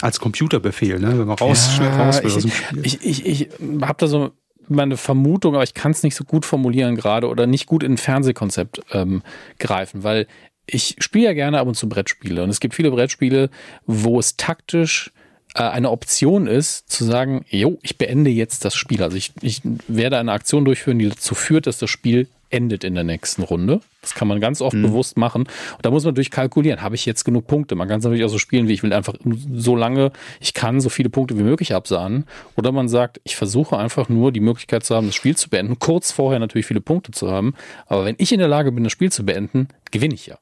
[0.00, 1.18] Als Computerbefehl, ne?
[1.18, 2.86] Wenn man raus, ja, schnell raus will ich, aus dem Spiel.
[2.86, 3.48] Ich, ich, ich
[3.82, 4.32] habe da so
[4.68, 7.92] meine Vermutung, aber ich kann es nicht so gut formulieren gerade oder nicht gut in
[7.92, 9.22] ein Fernsehkonzept ähm,
[9.58, 10.26] greifen, weil
[10.66, 13.50] ich spiele ja gerne ab und zu Brettspiele und es gibt viele Brettspiele,
[13.86, 15.12] wo es taktisch
[15.54, 19.02] äh, eine Option ist, zu sagen, jo, ich beende jetzt das Spiel.
[19.02, 22.94] Also ich, ich werde eine Aktion durchführen, die dazu führt, dass das Spiel endet in
[22.94, 23.80] der nächsten Runde.
[24.00, 24.82] Das kann man ganz oft mhm.
[24.82, 25.42] bewusst machen.
[25.42, 27.74] Und da muss man durchkalkulieren, habe ich jetzt genug Punkte?
[27.74, 29.14] Man kann es natürlich auch so spielen, wie ich will einfach
[29.54, 32.24] so lange, ich kann so viele Punkte wie möglich absahnen.
[32.56, 35.78] Oder man sagt, ich versuche einfach nur die Möglichkeit zu haben, das Spiel zu beenden.
[35.78, 37.54] Kurz vorher natürlich viele Punkte zu haben.
[37.86, 40.38] Aber wenn ich in der Lage bin, das Spiel zu beenden, gewinne ich ja.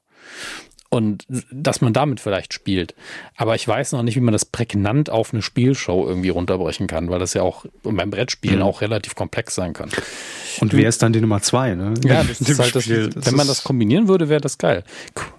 [0.91, 2.95] Und dass man damit vielleicht spielt.
[3.37, 7.09] Aber ich weiß noch nicht, wie man das prägnant auf eine Spielshow irgendwie runterbrechen kann,
[7.11, 8.65] weil das ja auch beim Brettspielen mhm.
[8.65, 9.89] auch relativ komplex sein kann.
[10.61, 11.77] Und wer ist dann die Nummer zwei?
[11.77, 11.95] Ne?
[12.05, 14.83] Ja, das ist halt das, das wenn man das kombinieren würde, wäre das geil.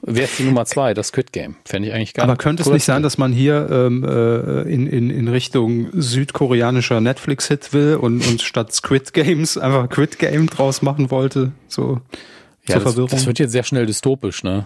[0.02, 0.94] Wer ist die Nummer zwei?
[0.94, 1.58] Das Squid Game.
[1.66, 2.24] Fände ich eigentlich geil.
[2.24, 7.02] Aber könnte es nicht sein, dass man hier ähm, äh, in, in, in Richtung südkoreanischer
[7.02, 11.52] Netflix-Hit will und, und statt Squid Games einfach Quid Game draus machen wollte?
[11.68, 12.00] So
[12.68, 12.80] ja.
[12.80, 14.66] Das, das wird jetzt sehr schnell dystopisch, ne?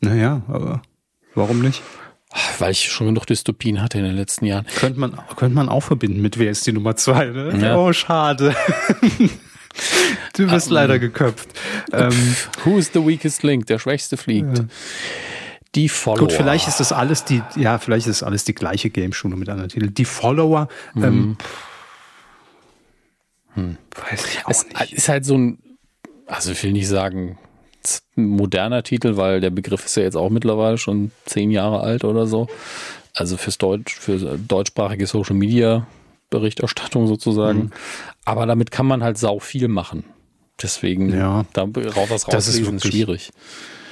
[0.00, 0.82] Naja, aber
[1.34, 1.82] warum nicht?
[2.58, 4.64] Weil ich schon genug Dystopien hatte in den letzten Jahren.
[4.76, 7.58] Könnte man, könnte man auch verbinden mit wer ist die Nummer zwei, ne?
[7.60, 7.76] Ja.
[7.76, 8.54] Oh, schade.
[10.36, 11.48] du bist um, leider geköpft.
[11.92, 13.66] Ähm, who is the weakest link?
[13.66, 14.58] Der Schwächste fliegt.
[14.58, 14.64] Ja.
[15.74, 16.28] Die Follower.
[16.28, 19.48] Gut, vielleicht ist das alles die, ja, vielleicht ist alles die gleiche Game Show mit
[19.48, 19.94] anderen Titeln.
[19.94, 21.04] Die Follower, mhm.
[21.04, 21.36] ähm,
[23.54, 23.76] hm.
[24.08, 24.92] weiß ich auch es nicht.
[24.92, 25.58] ist halt so ein,
[26.26, 27.38] also ich will nicht sagen,
[28.14, 32.26] moderner Titel, weil der Begriff ist ja jetzt auch mittlerweile schon zehn Jahre alt oder
[32.26, 32.48] so.
[33.14, 35.86] Also fürs Deutsch, für deutschsprachige Social Media
[36.30, 37.58] Berichterstattung sozusagen.
[37.58, 37.70] Mhm.
[38.24, 40.04] Aber damit kann man halt sau viel machen.
[40.62, 43.30] Deswegen, ja, da raus was das ist, wirklich, schwierig.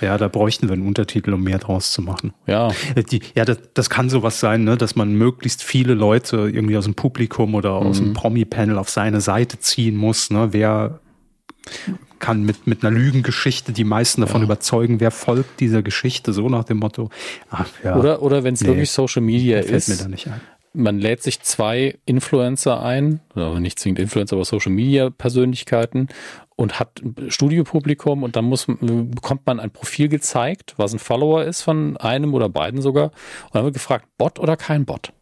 [0.00, 2.34] Ja, da bräuchten wir einen Untertitel, um mehr draus zu machen.
[2.46, 2.68] Ja.
[2.94, 6.76] Äh, die, ja, das, das kann sowas sein, ne, dass man möglichst viele Leute irgendwie
[6.76, 8.04] aus dem Publikum oder aus mhm.
[8.04, 10.30] dem Promi-Panel auf seine Seite ziehen muss.
[10.30, 10.48] Ne?
[10.52, 11.00] Wer
[12.18, 14.46] kann mit, mit einer Lügengeschichte die meisten davon ja.
[14.46, 17.10] überzeugen, wer folgt dieser Geschichte, so nach dem Motto.
[17.50, 20.16] Ach, ja, oder oder wenn es nee, wirklich Social Media ist, ein.
[20.72, 26.08] man lädt sich zwei Influencer ein, also nicht zwingend Influencer, aber Social Media Persönlichkeiten
[26.56, 31.62] und hat Studiopublikum und dann muss, bekommt man ein Profil gezeigt, was ein Follower ist
[31.62, 33.12] von einem oder beiden sogar.
[33.44, 35.12] Und dann wird gefragt, Bot oder kein Bot?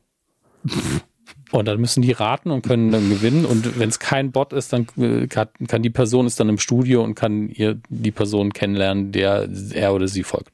[1.56, 3.44] Und dann müssen die raten und können dann gewinnen.
[3.44, 5.48] Und wenn es kein Bot ist, dann äh, kann,
[5.82, 10.08] die Person ist dann im Studio und kann ihr die Person kennenlernen, der er oder
[10.08, 10.50] sie folgt.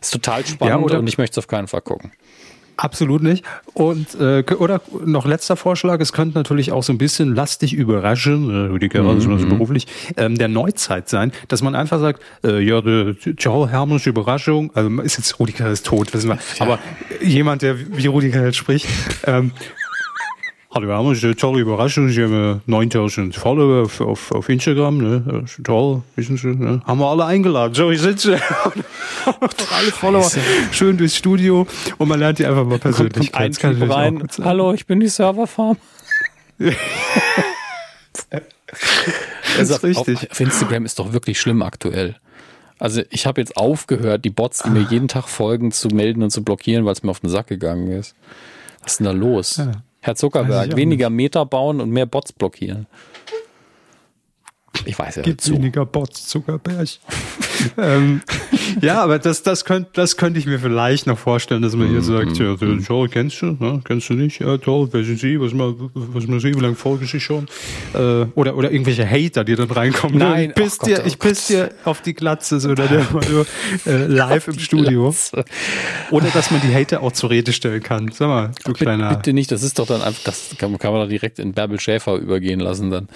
[0.00, 2.12] Ist total spannend ja, und ich möchte es auf keinen Fall gucken.
[2.76, 3.44] Absolut nicht.
[3.72, 8.50] Und äh, oder noch letzter Vorschlag, es könnte natürlich auch so ein bisschen lastig überraschen,
[8.50, 9.10] äh, Rüdiger, mhm.
[9.10, 9.86] also beruflich,
[10.16, 14.90] ähm, der Neuzeit sein, dass man einfach sagt, äh, ja, die ciao, herrliche Überraschung, also
[15.02, 16.40] ist jetzt Rüdiger ist tot, wissen wir, ja.
[16.58, 16.78] aber
[17.22, 18.88] jemand, der wie Rüdiger jetzt spricht,
[19.24, 19.52] ähm,
[20.74, 22.08] Hallo, wir haben uns eine tolle Überraschung.
[22.08, 24.98] Sie haben 9000 Follower auf, auf, auf Instagram.
[24.98, 25.44] Ne?
[25.62, 26.48] Toll, wissen Sie.
[26.48, 26.82] Ne?
[26.84, 27.74] Haben wir alle eingeladen.
[27.74, 28.40] So, ich sitze.
[29.24, 30.28] alle Follower
[30.72, 31.68] schön durchs Studio
[31.98, 33.44] und man lernt die einfach mal persönlich kennen.
[33.44, 34.26] Ein Typ rein.
[34.42, 35.76] Hallo, ich bin die Serverfarm.
[36.58, 36.74] das
[39.70, 40.16] ist richtig.
[40.24, 42.16] Auf, auf Instagram ist doch wirklich schlimm aktuell.
[42.80, 46.30] Also ich habe jetzt aufgehört, die Bots, die mir jeden Tag folgen, zu melden und
[46.30, 48.16] zu blockieren, weil es mir auf den Sack gegangen ist.
[48.82, 49.58] Was ist denn da los?
[49.58, 49.70] Ja.
[50.04, 52.86] Herr Zuckerberg, weniger Meter bauen und mehr Bots blockieren.
[54.84, 55.22] Ich weiß ja.
[55.22, 56.86] Gibt weniger Bots, Zuckerberg.
[57.78, 58.20] Ähm,
[58.80, 62.00] ja, aber das, das könnte das könnte ich mir vielleicht noch vorstellen, dass man hier
[62.00, 63.80] mm, sagt, ja, Joel, kennst du, ne?
[63.84, 64.40] kennst du nicht?
[64.40, 65.40] Ja, toll, wer sind Sie?
[65.40, 66.54] Was mal, was mal Sie?
[66.54, 67.46] Wie lange folge ich schon?
[67.94, 70.18] Äh, oder, oder irgendwelche Hater, die dann reinkommen.
[70.18, 73.06] Nein, ich piss, oh dir, oh ich piss dir auf die Glatze, so, oder der
[73.86, 75.14] äh, live im Studio.
[76.10, 78.10] Oder dass man die Hater auch zur Rede stellen kann.
[78.12, 79.14] Sag mal, du Ach, kleiner.
[79.14, 81.80] Bitte nicht, das ist doch dann einfach, das kann, kann man doch direkt in Bärbel
[81.80, 83.08] Schäfer übergehen lassen, dann.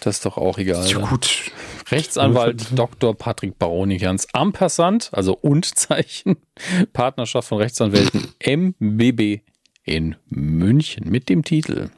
[0.00, 0.86] Das ist doch auch egal.
[0.86, 1.50] Ja, gut.
[1.90, 3.14] Rechtsanwalt Dr.
[3.14, 6.36] Patrick Baronichans Ampersand, also Und-Zeichen,
[6.92, 9.42] Partnerschaft von Rechtsanwälten MBB
[9.84, 11.90] in München mit dem Titel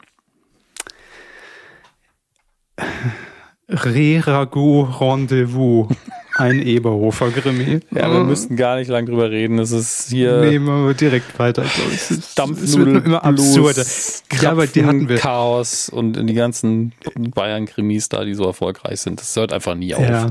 [3.68, 5.88] Re-Ragout Rendezvous.
[6.38, 7.80] Ein Eberhofer Grimmi.
[7.90, 9.58] Ja, wir müssten gar nicht lang drüber reden.
[9.58, 10.40] Es ist hier.
[10.40, 11.64] Nehmen wir direkt weiter.
[12.36, 13.84] Dampfnudel, immer absurder.
[14.40, 15.16] Ja, aber die hatten wir.
[15.16, 19.20] Chaos und die ganzen Bayern-Krimis da, die so erfolgreich sind.
[19.20, 20.08] Das hört einfach nie auf.
[20.08, 20.28] Ja.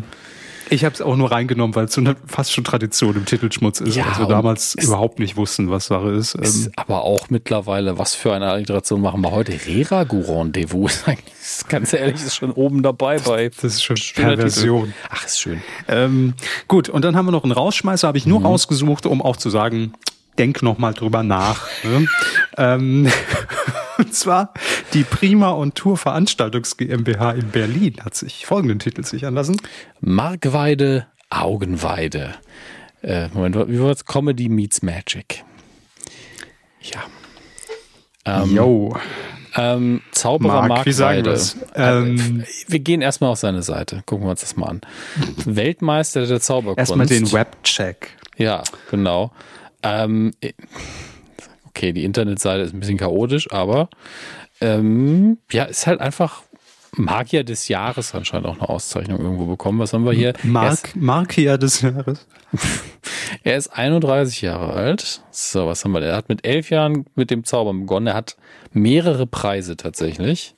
[0.69, 3.79] Ich habe es auch nur reingenommen, weil es so eine fast schon Tradition im Titelschmutz
[3.79, 6.35] ist, ja, als wir damals überhaupt nicht wussten, was Sache ist.
[6.35, 9.53] ist ähm, aber auch mittlerweile, was für eine Alliteration machen wir heute?
[9.65, 11.33] Rera Rendezvous ist eigentlich,
[11.69, 13.49] ganz ehrlich, ist schon oben dabei bei.
[13.49, 14.93] Das ist schon Perversion.
[15.09, 15.61] Ach, ist schön.
[15.87, 16.33] Ähm,
[16.67, 18.47] gut, und dann haben wir noch einen Rausschmeißer, habe ich nur mhm.
[18.47, 19.93] rausgesucht, um auch zu sagen,
[20.37, 21.67] denk noch mal drüber nach.
[21.83, 22.07] Ne?
[22.57, 23.07] ähm,
[23.99, 24.53] und zwar
[24.93, 29.57] die Prima und Tour Veranstaltungs GmbH in Berlin hat sich folgenden Titel sichern lassen.
[29.99, 32.35] Markweide, Augenweide.
[33.01, 34.05] Äh, Moment, wie war es?
[34.05, 35.43] Comedy meets Magic.
[36.81, 37.03] Ja.
[38.25, 38.97] Ähm, Yo.
[39.55, 41.39] Ähm, Zauberer Mark, Markweide.
[41.73, 44.03] Äh, ähm, wir gehen erstmal auf seine Seite.
[44.05, 44.81] Gucken wir uns das mal an.
[45.45, 46.91] Weltmeister der Zauberkunst.
[46.91, 48.11] Erstmal den Webcheck.
[48.37, 49.31] Ja, genau.
[49.81, 50.33] Ähm,
[51.77, 53.89] okay, die Internetseite ist ein bisschen chaotisch, aber
[54.61, 56.41] ähm, ja, ist halt einfach
[56.95, 59.77] Magier des Jahres anscheinend auch eine Auszeichnung irgendwo bekommen.
[59.79, 60.33] Was haben wir hier?
[60.41, 62.27] Mark, Markia des Jahres.
[63.43, 65.21] Er ist 31 Jahre alt.
[65.31, 66.09] So, was haben wir denn?
[66.09, 68.07] Er hat mit elf Jahren mit dem Zaubern begonnen.
[68.07, 68.37] Er hat
[68.71, 70.55] mehrere Preise tatsächlich.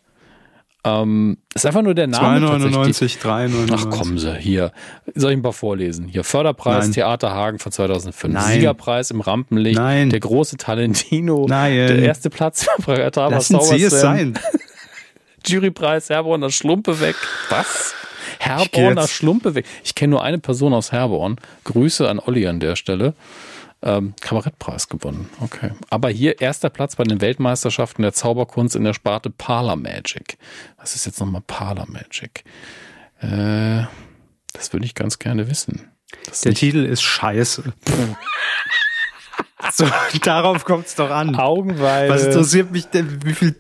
[0.86, 2.46] Ähm, ist einfach nur der Name.
[2.48, 3.74] 2,99, 3,99.
[3.74, 4.72] Ach, kommen Sie, hier.
[5.14, 6.08] Soll ich ein paar vorlesen?
[6.08, 6.94] Hier, Förderpreis Nein.
[6.94, 8.34] Theater Hagen von 2005.
[8.34, 8.54] Nein.
[8.54, 9.78] Siegerpreis im Rampenlicht.
[9.78, 10.10] Nein.
[10.10, 11.48] Der große Talentino.
[11.50, 11.76] Nein.
[11.76, 14.40] Der erste Platz Lassen Sie es sein.
[15.46, 17.16] Jurypreis Herborner Schlumpe weg.
[17.50, 17.94] Was?
[18.40, 19.66] Herborner Schlumpe weg.
[19.84, 21.38] Ich kenne nur eine Person aus Herborn.
[21.66, 23.14] Grüße an Olli an der Stelle.
[23.82, 25.30] Ähm, Kabarettpreis gewonnen.
[25.40, 25.72] Okay.
[25.90, 30.38] Aber hier erster Platz bei den Weltmeisterschaften der Zauberkunst in der Sparte Parlor Magic.
[30.78, 32.44] Was ist jetzt nochmal Parlor Magic?
[33.22, 33.86] Äh,
[34.54, 35.90] das würde ich ganz gerne wissen.
[36.26, 37.72] Das Der Titel ist scheiße.
[39.72, 39.88] so,
[40.24, 41.36] darauf kommt es doch an.
[41.36, 42.14] Augenweide.
[42.14, 43.56] Was interessiert mich denn, wie viel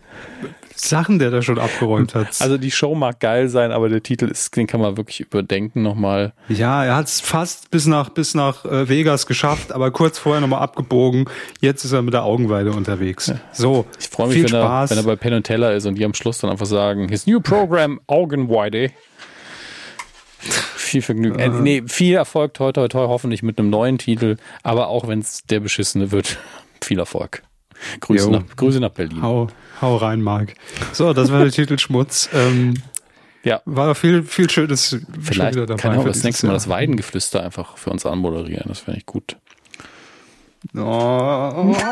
[0.81, 2.27] Sachen der da schon abgeräumt hat?
[2.39, 5.81] also die Show mag geil sein, aber der Titel ist, den kann man wirklich überdenken
[5.81, 6.34] nochmal.
[6.47, 10.41] ja, er hat es fast bis nach, bis nach äh, Vegas geschafft, aber kurz vorher
[10.41, 11.26] nochmal abgebogen.
[11.60, 13.31] Jetzt ist er mit der Augenweide unterwegs.
[13.51, 14.89] So, Ich freue mich, viel wenn er, Spaß.
[14.91, 17.27] wenn er bei Penn und Teller ist und die am Schluss dann einfach sagen, his
[17.27, 18.91] new program, Augenweide.
[20.39, 21.38] Viel Vergnügen.
[21.38, 24.38] Äh, nee, viel Erfolg, toi, toi, toi, hoffentlich mit einem neuen Titel.
[24.64, 26.38] Aber auch wenn es der beschissene wird,
[26.81, 27.43] viel Erfolg.
[27.99, 29.22] Grüße, nach, Grüße nach Berlin.
[29.22, 29.47] hau,
[29.81, 30.53] hau rein, Marc.
[30.93, 32.30] So, das war der Titel Schmutz.
[32.34, 32.76] Ähm,
[33.43, 35.81] Ja, war viel, viel Schönes vielleicht wieder dabei.
[35.81, 38.65] kann er auch das nächste Mal das Weidengeflüster einfach für uns anmoderieren.
[38.68, 39.38] Das fände ich gut.
[40.76, 41.76] Oh.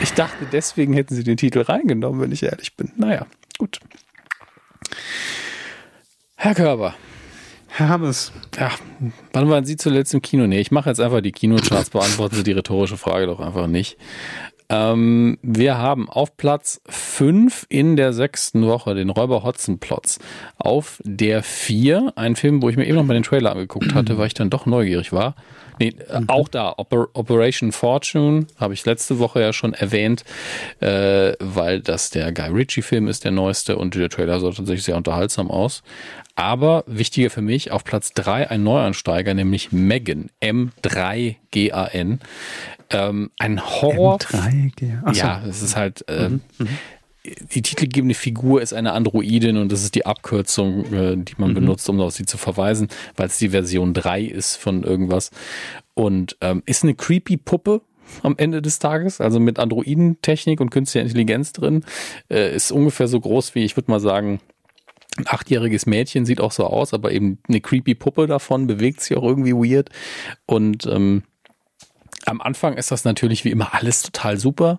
[0.00, 2.90] Ich dachte, deswegen hätten sie den Titel reingenommen, wenn ich ehrlich bin.
[2.96, 3.26] Naja,
[3.58, 3.78] gut.
[6.36, 6.94] Herr Körber,
[7.78, 8.72] Herr Hammes, Ja,
[9.32, 10.48] wann waren Sie zuletzt im Kino?
[10.48, 13.96] Nee, ich mache jetzt einfach die Kinocharts, beantworten Sie die rhetorische Frage doch einfach nicht.
[14.70, 20.18] Ähm, wir haben auf Platz 5 in der sechsten Woche den Räuber Hotzenplotz.
[20.58, 24.18] Auf der 4 ein Film, wo ich mir eben noch mal den Trailer angeguckt hatte,
[24.18, 25.34] weil ich dann doch neugierig war.
[25.78, 30.24] Nee, äh, auch da, Oper Operation Fortune, habe ich letzte Woche ja schon erwähnt,
[30.80, 34.96] äh, weil das der Guy Ritchie-Film ist, der neueste, und der Trailer sah tatsächlich sehr
[34.96, 35.82] unterhaltsam aus.
[36.34, 42.18] Aber wichtiger für mich, auf Platz 3 ein Neuansteiger, nämlich Megan, M3GAN.
[42.90, 44.16] Ähm, ein Horror.
[44.18, 45.00] M3G.
[45.04, 45.20] Ach so.
[45.20, 46.04] Ja, es ist halt.
[46.08, 46.40] ähm,
[47.50, 51.88] Die titelgebende Figur ist eine Androidin und das ist die Abkürzung, äh, die man benutzt,
[51.90, 55.30] um auf sie zu verweisen, weil es die Version 3 ist von irgendwas.
[55.94, 57.82] Und ähm, ist eine creepy Puppe
[58.22, 61.84] am Ende des Tages, also mit Androidentechnik und künstlicher Intelligenz drin.
[62.30, 64.40] Äh, ist ungefähr so groß wie, ich würde mal sagen,
[65.18, 69.16] ein achtjähriges Mädchen sieht auch so aus, aber eben eine creepy Puppe davon, bewegt sich
[69.18, 69.90] auch irgendwie weird.
[70.46, 71.24] Und ähm,
[72.30, 74.78] am Anfang ist das natürlich wie immer alles total super.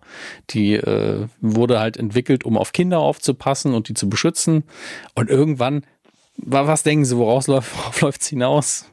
[0.52, 4.64] Die äh, wurde halt entwickelt, um auf Kinder aufzupassen und die zu beschützen.
[5.16, 5.84] Und irgendwann,
[6.38, 8.86] wa- was denken Sie, woraus läuft, worauf läuft's hinaus?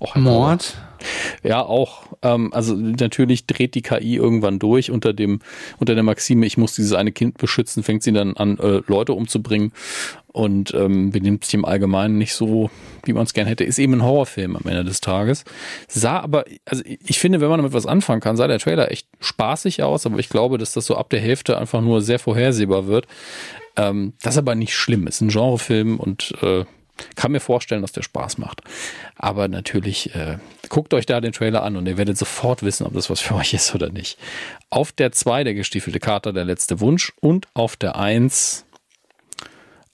[0.00, 0.76] Och, Herr Mord.
[1.42, 2.04] ja, auch.
[2.22, 5.40] Ähm, also natürlich dreht die KI irgendwann durch unter dem
[5.78, 9.12] unter der Maxime, ich muss dieses eine Kind beschützen, fängt sie dann an, äh, Leute
[9.14, 9.72] umzubringen
[10.36, 12.68] und ähm, benimmt sich im Allgemeinen nicht so,
[13.04, 13.64] wie man es gern hätte.
[13.64, 15.44] Ist eben ein Horrorfilm am Ende des Tages.
[15.88, 19.08] Sah aber, also ich finde, wenn man damit was anfangen kann, sah der Trailer echt
[19.18, 22.86] spaßig aus, aber ich glaube, dass das so ab der Hälfte einfach nur sehr vorhersehbar
[22.86, 23.06] wird.
[23.76, 25.06] Ähm, das ist aber nicht schlimm.
[25.06, 26.66] Ist ein Genrefilm und äh,
[27.14, 28.60] kann mir vorstellen, dass der Spaß macht.
[29.16, 30.36] Aber natürlich, äh,
[30.68, 33.34] guckt euch da den Trailer an und ihr werdet sofort wissen, ob das was für
[33.36, 34.18] euch ist oder nicht.
[34.68, 37.14] Auf der 2 der gestiefelte Kater, der letzte Wunsch.
[37.20, 38.65] Und auf der 1,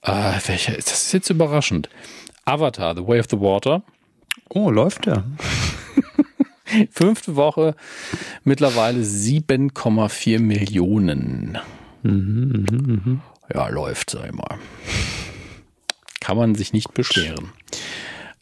[0.03, 1.89] äh, welcher ist das ist jetzt überraschend.
[2.45, 3.83] Avatar, The Way of the Water.
[4.49, 5.23] Oh, läuft der.
[6.91, 7.75] Fünfte Woche,
[8.43, 11.59] mittlerweile 7,4 Millionen.
[13.53, 14.57] Ja, läuft, sag ich mal.
[16.19, 17.51] Kann man sich nicht beschweren.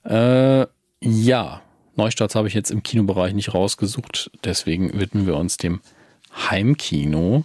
[0.03, 0.65] Äh,
[1.01, 1.61] ja,
[1.95, 5.81] Neustarts habe ich jetzt im Kinobereich nicht rausgesucht, deswegen widmen wir uns dem
[6.33, 7.43] Heimkino.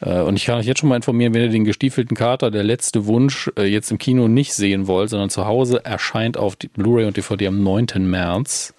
[0.00, 2.62] Äh, Und ich kann euch jetzt schon mal informieren, wenn ihr den gestiefelten Kater, der
[2.62, 7.06] letzte Wunsch, äh, jetzt im Kino nicht sehen wollt, sondern zu Hause erscheint auf Blu-ray
[7.06, 7.86] und DVD am 9.
[7.98, 8.74] März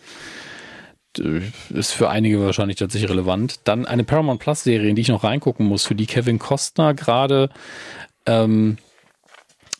[1.70, 3.60] ist für einige wahrscheinlich tatsächlich relevant.
[3.66, 6.94] Dann eine Paramount Plus Serie, in die ich noch reingucken muss, für die Kevin Costner
[6.94, 7.50] gerade
[8.26, 8.78] ähm,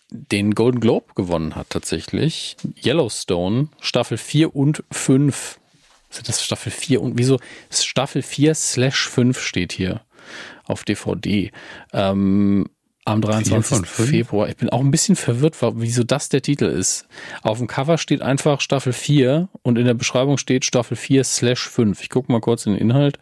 [0.10, 2.58] den Golden Globe gewonnen hat tatsächlich.
[2.84, 5.60] Yellowstone, Staffel 4 und 5.
[6.10, 7.40] Sind das Staffel 4 und wieso?
[7.70, 10.02] Staffel 4 slash 5 steht hier
[10.66, 11.52] auf DVD.
[11.94, 12.68] Ähm,
[13.04, 13.78] am 23.
[13.78, 14.10] von fünf?
[14.10, 14.50] Februar.
[14.50, 17.08] Ich bin auch ein bisschen verwirrt, wieso das der Titel ist.
[17.42, 21.68] Auf dem Cover steht einfach Staffel 4 und in der Beschreibung steht Staffel 4 slash
[21.68, 22.02] 5.
[22.02, 23.18] Ich gucke mal kurz in den Inhalt.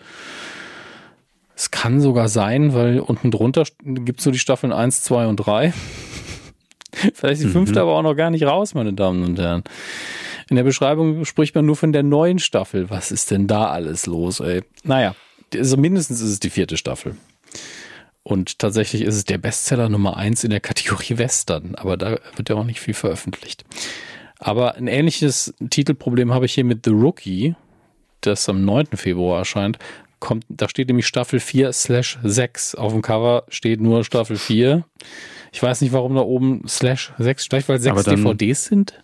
[1.56, 5.38] Es kann sogar sein, weil unten drunter gibt es nur die Staffeln 1, 2 und
[5.38, 5.74] 3.
[7.14, 7.82] Vielleicht ist die fünfte mhm.
[7.82, 9.64] aber auch noch gar nicht raus, meine Damen und Herren.
[10.50, 12.90] In der Beschreibung spricht man nur von der neuen Staffel.
[12.90, 14.64] Was ist denn da alles los, ey?
[14.84, 15.16] Naja,
[15.54, 17.16] also mindestens ist es die vierte Staffel.
[18.24, 22.50] Und tatsächlich ist es der Bestseller Nummer eins in der Kategorie Western, aber da wird
[22.50, 23.66] ja auch nicht viel veröffentlicht.
[24.38, 27.56] Aber ein ähnliches Titelproblem habe ich hier mit The Rookie,
[28.22, 28.88] das am 9.
[28.96, 29.78] Februar erscheint.
[30.20, 32.76] Kommt, da steht nämlich Staffel 4 slash 6.
[32.76, 34.86] Auf dem Cover steht nur Staffel 4.
[35.52, 39.04] Ich weiß nicht, warum da oben slash 6 steht, weil 6 DVDs sind.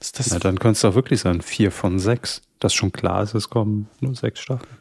[0.00, 2.42] Ist das Na, dann könnte es doch wirklich sein, 4 von 6.
[2.58, 4.76] Das schon klar ist, es kommen nur 6 Staffeln.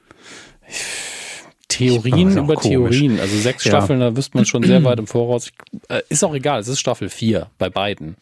[1.70, 2.98] Theorien über komisch.
[2.98, 3.20] Theorien.
[3.20, 3.72] Also sechs ja.
[3.72, 5.52] Staffeln, da wüsste man schon sehr weit im Voraus.
[5.88, 8.18] Äh, ist auch egal, es ist Staffel 4 bei beiden.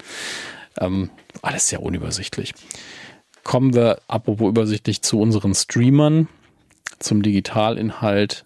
[0.79, 1.09] Ähm,
[1.41, 2.53] alles sehr unübersichtlich.
[3.43, 6.27] Kommen wir, apropos übersichtlich, zu unseren Streamern,
[6.99, 8.45] zum Digitalinhalt.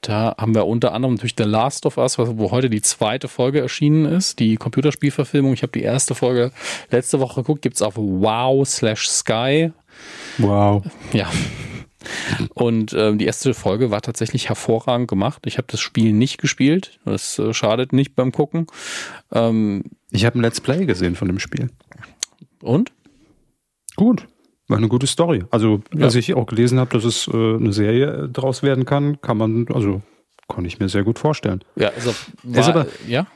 [0.00, 3.60] Da haben wir unter anderem natürlich The Last of Us, wo heute die zweite Folge
[3.60, 5.52] erschienen ist, die Computerspielverfilmung.
[5.52, 6.52] Ich habe die erste Folge
[6.90, 9.72] letzte Woche geguckt, gibt es auf Wow slash Sky.
[10.38, 10.84] Wow.
[11.12, 11.28] Ja,
[12.54, 15.42] und ähm, die erste Folge war tatsächlich hervorragend gemacht.
[15.46, 16.98] Ich habe das Spiel nicht gespielt.
[17.04, 18.66] Das äh, schadet nicht beim Gucken.
[19.32, 21.70] Ähm, ich habe ein Let's Play gesehen von dem Spiel.
[22.62, 22.92] Und?
[23.96, 24.26] Gut.
[24.68, 25.44] War eine gute Story.
[25.50, 26.04] Also, ja.
[26.04, 29.66] als ich auch gelesen habe, dass es äh, eine Serie draus werden kann, kann man,
[29.72, 30.02] also
[30.46, 31.64] konnte ich mir sehr gut vorstellen.
[31.76, 33.26] Ja, also war, ist aber, ja.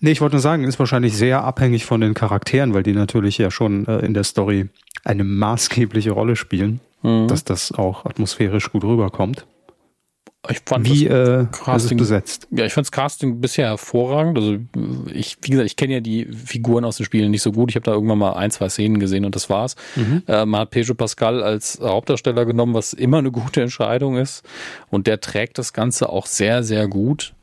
[0.00, 3.38] Nee, ich wollte nur sagen, ist wahrscheinlich sehr abhängig von den Charakteren, weil die natürlich
[3.38, 4.68] ja schon äh, in der Story
[5.04, 7.28] eine maßgebliche Rolle spielen mhm.
[7.28, 9.46] dass das auch atmosphärisch gut rüberkommt.
[10.50, 12.48] Ich fand wie äh, Casting, besetzt.
[12.50, 14.36] Ja, ich fand das Casting bisher hervorragend.
[14.36, 14.58] Also
[15.12, 17.70] ich, wie gesagt, ich kenne ja die Figuren aus den Spielen nicht so gut.
[17.70, 19.76] Ich habe da irgendwann mal ein, zwei Szenen gesehen und das war's.
[19.94, 20.24] Mhm.
[20.26, 24.42] Äh, man hat Pedro Pascal als Hauptdarsteller genommen, was immer eine gute Entscheidung ist.
[24.90, 27.34] Und der trägt das Ganze auch sehr, sehr gut.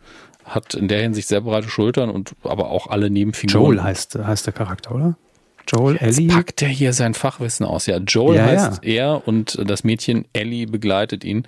[0.44, 3.64] Hat in der Hinsicht sehr breite Schultern und aber auch alle Nebenfiguren.
[3.64, 5.18] Joel heißt, heißt der Charakter, oder?
[5.72, 6.28] Joel, Jetzt Ellie.
[6.28, 7.86] packt er hier sein Fachwissen aus.
[7.86, 8.92] Ja, Joel ja, heißt ja.
[8.92, 11.46] er und das Mädchen Ellie begleitet ihn.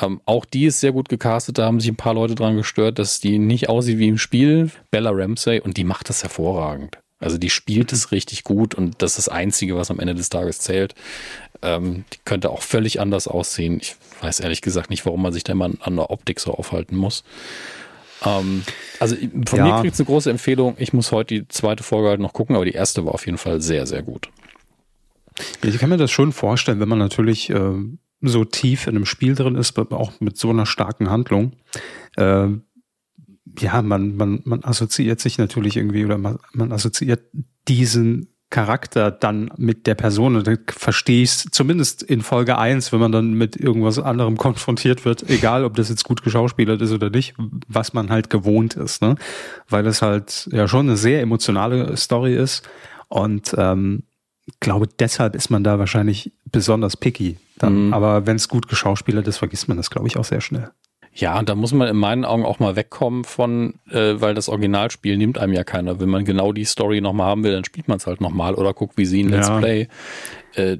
[0.00, 1.58] Ähm, auch die ist sehr gut gecastet.
[1.58, 4.70] Da haben sich ein paar Leute dran gestört, dass die nicht aussieht wie im Spiel.
[4.90, 6.98] Bella Ramsey und die macht das hervorragend.
[7.18, 10.28] Also die spielt es richtig gut und das ist das Einzige, was am Ende des
[10.28, 10.94] Tages zählt.
[11.62, 13.78] Ähm, die könnte auch völlig anders aussehen.
[13.80, 16.96] Ich weiß ehrlich gesagt nicht, warum man sich da immer an der Optik so aufhalten
[16.96, 17.22] muss.
[18.24, 18.62] Ähm,
[19.00, 19.16] also
[19.46, 19.64] von ja.
[19.64, 20.76] mir kriegt es eine große Empfehlung.
[20.78, 23.38] Ich muss heute die zweite Folge halt noch gucken, aber die erste war auf jeden
[23.38, 24.28] Fall sehr, sehr gut.
[25.62, 27.74] Ich kann mir das schon vorstellen, wenn man natürlich äh,
[28.20, 31.52] so tief in einem Spiel drin ist, auch mit so einer starken Handlung.
[32.16, 32.48] Äh,
[33.58, 37.22] ja, man, man, man assoziiert sich natürlich irgendwie oder man, man assoziiert
[37.68, 42.92] diesen Charakter dann mit der Person und dann verstehe ich es zumindest in Folge 1,
[42.92, 46.92] wenn man dann mit irgendwas anderem konfrontiert wird, egal ob das jetzt gut geschauspielert ist
[46.92, 47.34] oder nicht,
[47.66, 49.16] was man halt gewohnt ist, ne?
[49.68, 52.68] Weil es halt ja schon eine sehr emotionale Story ist
[53.08, 54.04] und ähm,
[54.60, 57.38] glaube deshalb ist man da wahrscheinlich besonders picky.
[57.58, 57.94] Dann, mhm.
[57.94, 60.70] Aber wenn es gut geschauspielert ist, vergisst man das, glaube ich, auch sehr schnell.
[61.14, 64.48] Ja, und da muss man in meinen Augen auch mal wegkommen von, äh, weil das
[64.48, 66.00] Originalspiel nimmt einem ja keiner.
[66.00, 68.72] Wenn man genau die Story nochmal haben will, dann spielt man es halt nochmal oder
[68.72, 69.58] guckt, wie sie ein Let's ja.
[69.58, 69.88] Play.
[70.54, 70.78] Äh,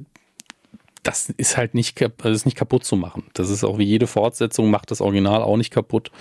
[1.03, 3.25] das ist halt nicht, das ist nicht kaputt zu machen.
[3.33, 6.11] Das ist auch wie jede Fortsetzung, macht das Original auch nicht kaputt.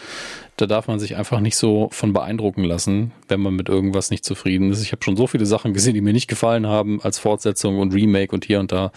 [0.56, 4.24] Da darf man sich einfach nicht so von beeindrucken lassen, wenn man mit irgendwas nicht
[4.24, 4.82] zufrieden ist.
[4.82, 7.94] Ich habe schon so viele Sachen gesehen, die mir nicht gefallen haben als Fortsetzung und
[7.94, 8.90] Remake und hier und da.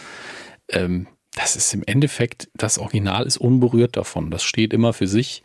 [0.69, 1.05] Ähm,
[1.35, 4.31] das ist im Endeffekt, das Original ist unberührt davon.
[4.31, 5.43] Das steht immer für sich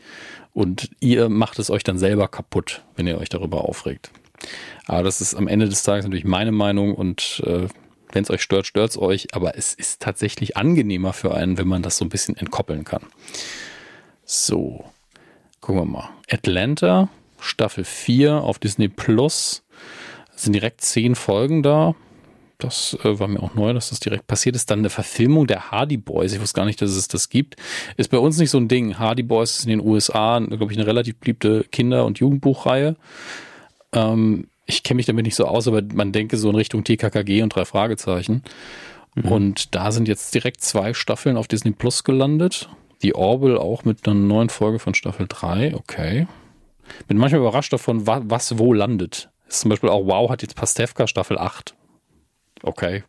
[0.53, 4.11] und ihr macht es euch dann selber kaputt, wenn ihr euch darüber aufregt.
[4.87, 7.67] Aber das ist am Ende des Tages natürlich meine Meinung und äh,
[8.13, 9.35] wenn es euch stört, stört es euch.
[9.35, 13.03] Aber es ist tatsächlich angenehmer für einen, wenn man das so ein bisschen entkoppeln kann.
[14.25, 14.85] So,
[15.61, 16.11] gucken wir mal.
[16.31, 17.09] Atlanta,
[17.41, 19.63] Staffel 4 auf Disney Plus.
[20.35, 21.95] Es sind direkt zehn Folgen da.
[22.61, 24.71] Das äh, war mir auch neu, dass das direkt passiert ist.
[24.71, 26.33] Dann eine Verfilmung der Hardy Boys.
[26.33, 27.57] Ich wusste gar nicht, dass es das gibt.
[27.97, 28.99] Ist bei uns nicht so ein Ding.
[28.99, 32.97] Hardy Boys ist in den USA, glaube ich, eine relativ beliebte Kinder- und Jugendbuchreihe.
[33.93, 37.43] Ähm, ich kenne mich damit nicht so aus, aber man denke so in Richtung TKKG
[37.43, 38.43] und drei Fragezeichen.
[39.15, 39.33] Mhm.
[39.33, 42.69] Und da sind jetzt direkt zwei Staffeln auf Disney Plus gelandet.
[43.03, 45.75] Die Orwell auch mit einer neuen Folge von Staffel 3.
[45.75, 46.29] Okay.
[47.09, 49.31] Bin manchmal überrascht davon, was, was wo landet.
[49.49, 51.75] Ist zum Beispiel auch Wow hat jetzt Pastewka Staffel 8
[52.63, 53.05] okay.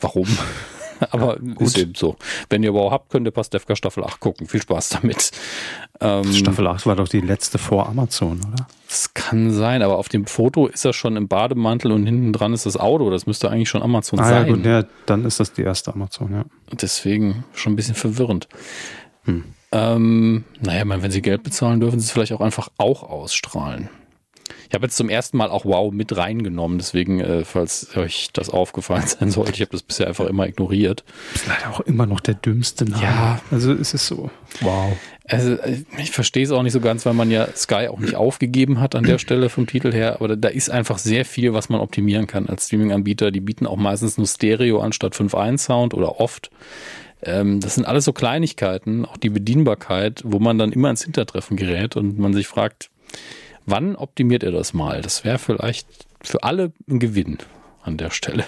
[0.00, 0.26] Warum?
[1.10, 2.16] Aber ja, ist eben so.
[2.50, 4.46] Wenn ihr überhaupt habt, könnt ihr Pastewka Staffel 8 gucken.
[4.46, 5.30] Viel Spaß damit.
[6.00, 8.66] Ähm, Staffel 8 war doch die letzte vor Amazon, oder?
[8.88, 12.52] Das kann sein, aber auf dem Foto ist er schon im Bademantel und hinten dran
[12.52, 13.10] ist das Auto.
[13.10, 14.46] Das müsste eigentlich schon Amazon ah, sein.
[14.46, 16.44] Ja, gut, ja, dann ist das die erste Amazon, ja.
[16.72, 18.48] Deswegen schon ein bisschen verwirrend.
[19.24, 19.44] Hm.
[19.70, 23.90] Ähm, naja, wenn sie Geld bezahlen, dürfen sie es vielleicht auch einfach auch ausstrahlen.
[24.68, 28.50] Ich habe jetzt zum ersten Mal auch Wow mit reingenommen, deswegen, äh, falls euch das
[28.50, 31.04] aufgefallen sein sollte, ich habe das bisher einfach immer ignoriert.
[31.32, 33.02] Das ist leider auch immer noch der dümmste Name.
[33.02, 33.40] Ja.
[33.50, 34.30] Also es ist so.
[34.60, 34.96] Wow.
[35.26, 38.14] Also äh, ich verstehe es auch nicht so ganz, weil man ja Sky auch nicht
[38.14, 41.54] aufgegeben hat an der Stelle vom Titel her, aber da, da ist einfach sehr viel,
[41.54, 43.30] was man optimieren kann als Streaming-Anbieter.
[43.30, 46.50] Die bieten auch meistens nur Stereo anstatt 5.1 Sound oder oft.
[47.22, 51.56] Ähm, das sind alles so Kleinigkeiten, auch die Bedienbarkeit, wo man dann immer ins Hintertreffen
[51.56, 52.90] gerät und man sich fragt,
[53.70, 55.00] wann optimiert er das mal?
[55.02, 55.86] Das wäre vielleicht
[56.22, 57.38] für alle ein Gewinn
[57.82, 58.44] an der Stelle.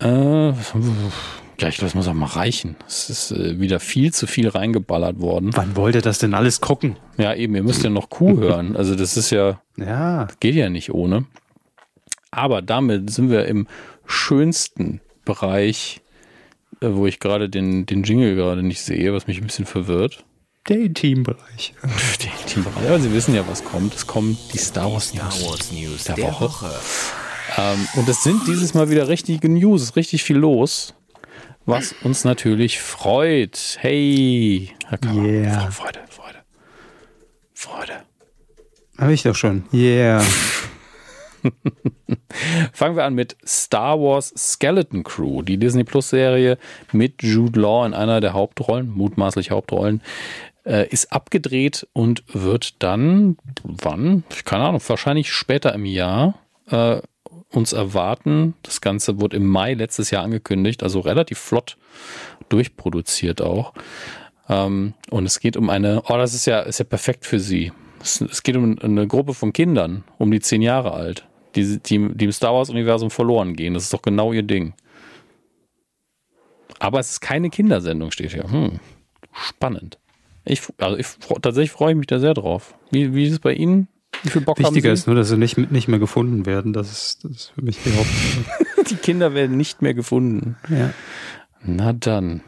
[0.00, 2.76] Äh, ja, ich glaube, es muss auch mal reichen.
[2.86, 5.50] Es ist äh, wieder viel zu viel reingeballert worden.
[5.54, 6.96] Wann wollt ihr das denn alles gucken?
[7.16, 8.76] Ja, eben, ihr müsst ja noch Kuh hören.
[8.76, 10.26] Also das ist ja, Ja.
[10.40, 11.26] geht ja nicht ohne.
[12.30, 13.68] Aber damit sind wir im
[14.06, 16.00] schönsten Bereich,
[16.80, 20.24] äh, wo ich gerade den, den Jingle gerade nicht sehe, was mich ein bisschen verwirrt.
[20.68, 21.74] Der Teambereich.
[22.22, 22.86] Den Teambereich.
[22.86, 23.94] Aber Sie wissen ja, was kommt.
[23.94, 25.46] Es kommen die Star Wars Star News.
[25.46, 26.44] Wars News der der, Woche.
[26.44, 26.70] Woche.
[27.58, 30.94] Ähm, und es sind dieses Mal wieder richtige News, es ist richtig viel los,
[31.66, 33.76] was uns natürlich freut.
[33.80, 35.70] Hey, Herr Kammer, Yeah.
[35.70, 36.38] Freude, Freude,
[37.52, 38.02] Freude.
[38.98, 39.64] Habe ich doch schon.
[39.72, 40.22] Yeah.
[42.72, 46.58] Fangen wir an mit Star Wars Skeleton Crew, die Disney Plus Serie
[46.92, 50.00] mit Jude Law in einer der Hauptrollen, mutmaßlich Hauptrollen,
[50.64, 54.24] äh, ist abgedreht und wird dann, wann?
[54.44, 56.38] Keine Ahnung, wahrscheinlich später im Jahr
[56.70, 57.00] äh,
[57.50, 58.54] uns erwarten.
[58.62, 61.76] Das Ganze wurde im Mai letztes Jahr angekündigt, also relativ flott
[62.48, 63.72] durchproduziert auch.
[64.48, 67.72] Ähm, und es geht um eine, oh, das ist ja, ist ja perfekt für sie.
[68.00, 72.08] Es, es geht um eine Gruppe von Kindern, um die zehn Jahre alt, die, die,
[72.14, 73.74] die im Star Wars-Universum verloren gehen.
[73.74, 74.74] Das ist doch genau ihr Ding.
[76.78, 78.50] Aber es ist keine Kindersendung, steht hier.
[78.50, 78.80] Hm,
[79.32, 79.98] spannend.
[80.44, 81.06] Ich, also ich,
[81.40, 82.74] tatsächlich freue ich mich da sehr drauf.
[82.90, 83.88] Wie, wie ist es bei Ihnen?
[84.22, 86.72] Wie viel Bock Wichtiger ist nur, dass sie nicht, nicht mehr gefunden werden.
[86.72, 88.84] Das ist, das ist für mich die Hauptsache.
[88.90, 90.56] Die Kinder werden nicht mehr gefunden.
[90.68, 90.92] ja.
[91.62, 92.42] Na dann.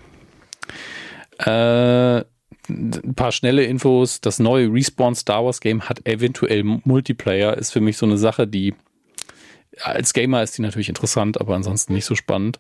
[1.39, 2.25] Äh,
[2.69, 4.21] ein paar schnelle Infos.
[4.21, 7.57] Das neue Respawn Star Wars Game hat eventuell Multiplayer.
[7.57, 8.75] Ist für mich so eine Sache, die
[9.83, 12.59] als Gamer ist die natürlich interessant, aber ansonsten nicht so spannend.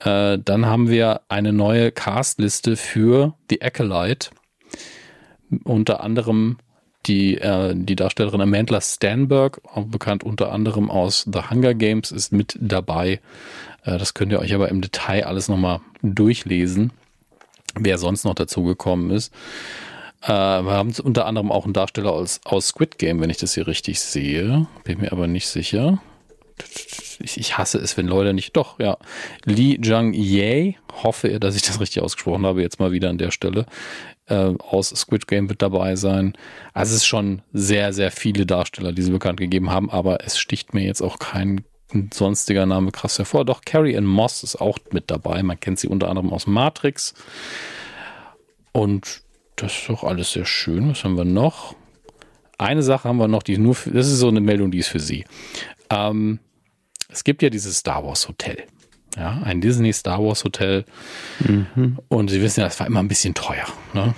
[0.00, 4.30] Äh, dann haben wir eine neue Castliste für The Acolyte.
[5.64, 6.58] Unter anderem
[7.06, 12.58] die, äh, die Darstellerin Amanda Stanberg, bekannt unter anderem aus The Hunger Games, ist mit
[12.60, 13.20] dabei.
[13.84, 16.92] Äh, das könnt ihr euch aber im Detail alles nochmal durchlesen,
[17.74, 19.32] wer sonst noch dazugekommen ist.
[20.22, 23.54] Äh, wir haben unter anderem auch einen Darsteller aus, aus Squid Game, wenn ich das
[23.54, 24.66] hier richtig sehe.
[24.84, 26.02] Bin mir aber nicht sicher.
[27.20, 28.56] Ich, ich hasse es, wenn Leute nicht.
[28.56, 28.98] Doch, ja.
[29.44, 33.30] Lee Jung Ye, hoffe, dass ich das richtig ausgesprochen habe, jetzt mal wieder an der
[33.30, 33.66] Stelle.
[34.28, 36.34] Äh, aus Squid Game wird dabei sein.
[36.74, 40.38] Also es ist schon sehr, sehr viele Darsteller, die sie bekannt gegeben haben, aber es
[40.38, 41.64] sticht mir jetzt auch kein
[42.12, 43.44] sonstiger Name krass hervor.
[43.44, 45.42] Doch Carrie Ann Moss ist auch mit dabei.
[45.42, 47.14] Man kennt sie unter anderem aus Matrix.
[48.72, 49.22] Und
[49.56, 50.90] das ist doch alles sehr schön.
[50.90, 51.74] Was haben wir noch?
[52.58, 54.88] Eine Sache haben wir noch, die nur für, das ist so eine Meldung, die ist
[54.88, 55.24] für Sie.
[55.90, 56.40] Ähm,
[57.08, 58.64] es gibt ja dieses Star Wars Hotel.
[59.18, 60.84] Ja, ein Disney Star Wars Hotel.
[62.08, 63.66] Und Sie wissen ja, das war immer ein bisschen teuer.
[63.92, 64.14] Ne?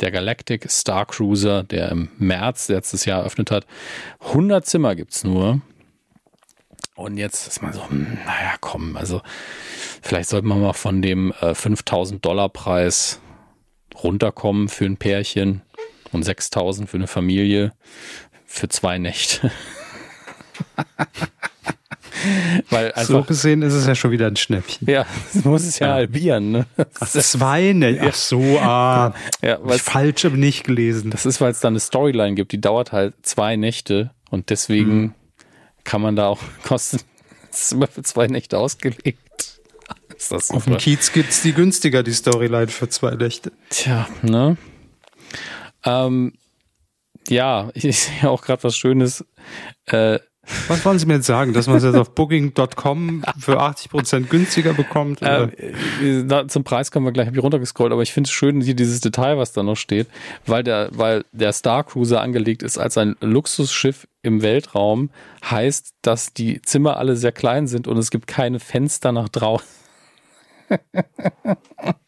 [0.00, 3.66] Der Galactic Star Cruiser, der im März letztes Jahr eröffnet hat.
[4.20, 5.62] 100 Zimmer gibt's nur.
[6.96, 9.20] Und jetzt ist man so, hm, naja, komm, also
[10.00, 13.20] vielleicht sollte man mal von dem äh, 5000 Dollar Preis
[14.02, 15.62] runterkommen für ein Pärchen
[16.12, 17.72] und 6000 für eine Familie
[18.46, 19.50] für zwei Nächte.
[22.70, 24.88] Weil So gesehen ist es ja schon wieder ein Schnäppchen.
[24.88, 26.66] ja, das muss es ja, halbieren, ne?
[27.00, 28.00] Ach, zwei, ne?
[28.08, 29.14] Ach so, ah.
[29.42, 31.10] Ja, ich falsch aber nicht gelesen.
[31.10, 35.00] Das ist, weil es da eine Storyline gibt, die dauert halt zwei Nächte und deswegen
[35.00, 35.14] Mhm.
[35.84, 37.00] kann man da auch kosten.
[37.50, 39.60] Das ist immer für zwei Nächte ausgelegt.
[40.16, 40.76] Ist das Auf dem.
[40.78, 43.52] Kiez gibt's die günstiger, die Storyline für zwei Nächte.
[43.70, 44.56] Tja, ne?
[45.84, 46.32] Ähm,
[47.28, 49.24] ja, ich sehe auch gerade was Schönes.
[49.86, 50.18] Äh,
[50.68, 54.72] Was wollen Sie mir jetzt sagen, dass man es jetzt auf booking.com für 80% günstiger
[54.72, 55.22] bekommt?
[55.22, 55.50] Oder?
[55.58, 58.60] äh, da, zum Preis kommen wir gleich, habe ich runtergescrollt, aber ich finde es schön,
[58.60, 60.08] hier dieses Detail, was da noch steht,
[60.46, 65.10] weil der, weil der Star Cruiser angelegt ist als ein Luxusschiff im Weltraum,
[65.48, 69.66] heißt, dass die Zimmer alle sehr klein sind und es gibt keine Fenster nach draußen.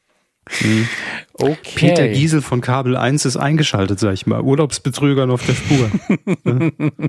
[1.32, 1.56] Okay.
[1.74, 4.40] Peter Giesel von Kabel 1 ist eingeschaltet, sag ich mal.
[4.40, 5.90] Urlaubsbetrügern auf der Spur.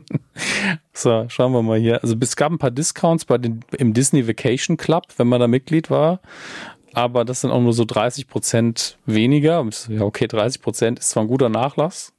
[0.94, 2.02] So, schauen wir mal hier.
[2.02, 5.48] Also es gab ein paar Discounts bei den, im Disney Vacation Club, wenn man da
[5.48, 6.22] Mitglied war.
[6.94, 9.64] Aber das sind auch nur so 30 Prozent weniger.
[9.90, 12.14] Ja, okay, 30 Prozent ist zwar ein guter Nachlass,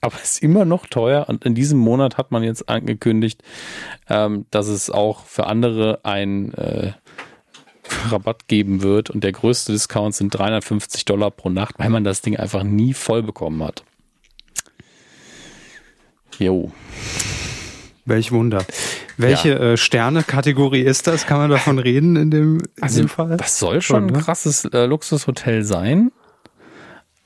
[0.00, 1.26] aber ist immer noch teuer.
[1.28, 3.44] Und in diesem Monat hat man jetzt angekündigt,
[4.08, 6.94] ähm, dass es auch für andere ein äh,
[8.10, 9.10] Rabatt geben wird.
[9.10, 12.94] Und der größte Discount sind 350 Dollar pro Nacht, weil man das Ding einfach nie
[12.94, 13.84] voll bekommen hat.
[16.38, 16.70] Jo.
[18.04, 18.64] Welch Wunder.
[19.16, 19.72] Welche ja.
[19.72, 21.26] äh, Sterne-Kategorie ist das?
[21.26, 23.36] Kann man davon reden in dem, in also, dem Fall?
[23.36, 24.20] Das soll schon ein ne?
[24.20, 26.12] krasses äh, Luxushotel sein.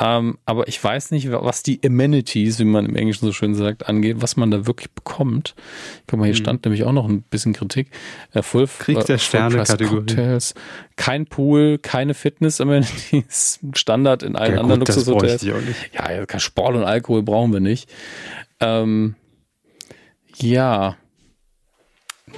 [0.02, 3.86] Ähm, aber ich weiß nicht, was die Amenities, wie man im Englischen so schön sagt,
[3.86, 5.54] angeht, was man da wirklich bekommt.
[6.06, 6.40] Guck mal, hier hm.
[6.40, 7.90] stand nämlich auch noch ein bisschen Kritik.
[8.32, 10.38] Äh, Full, Krieg der Sterne-Kategorie.
[10.96, 15.42] Kein Pool, keine Fitness-Amenities, Standard in allen ja, anderen Luxushotels.
[15.42, 17.90] Ja, kein Sport und Alkohol brauchen wir nicht.
[18.60, 19.16] Ähm,
[20.36, 20.96] ja.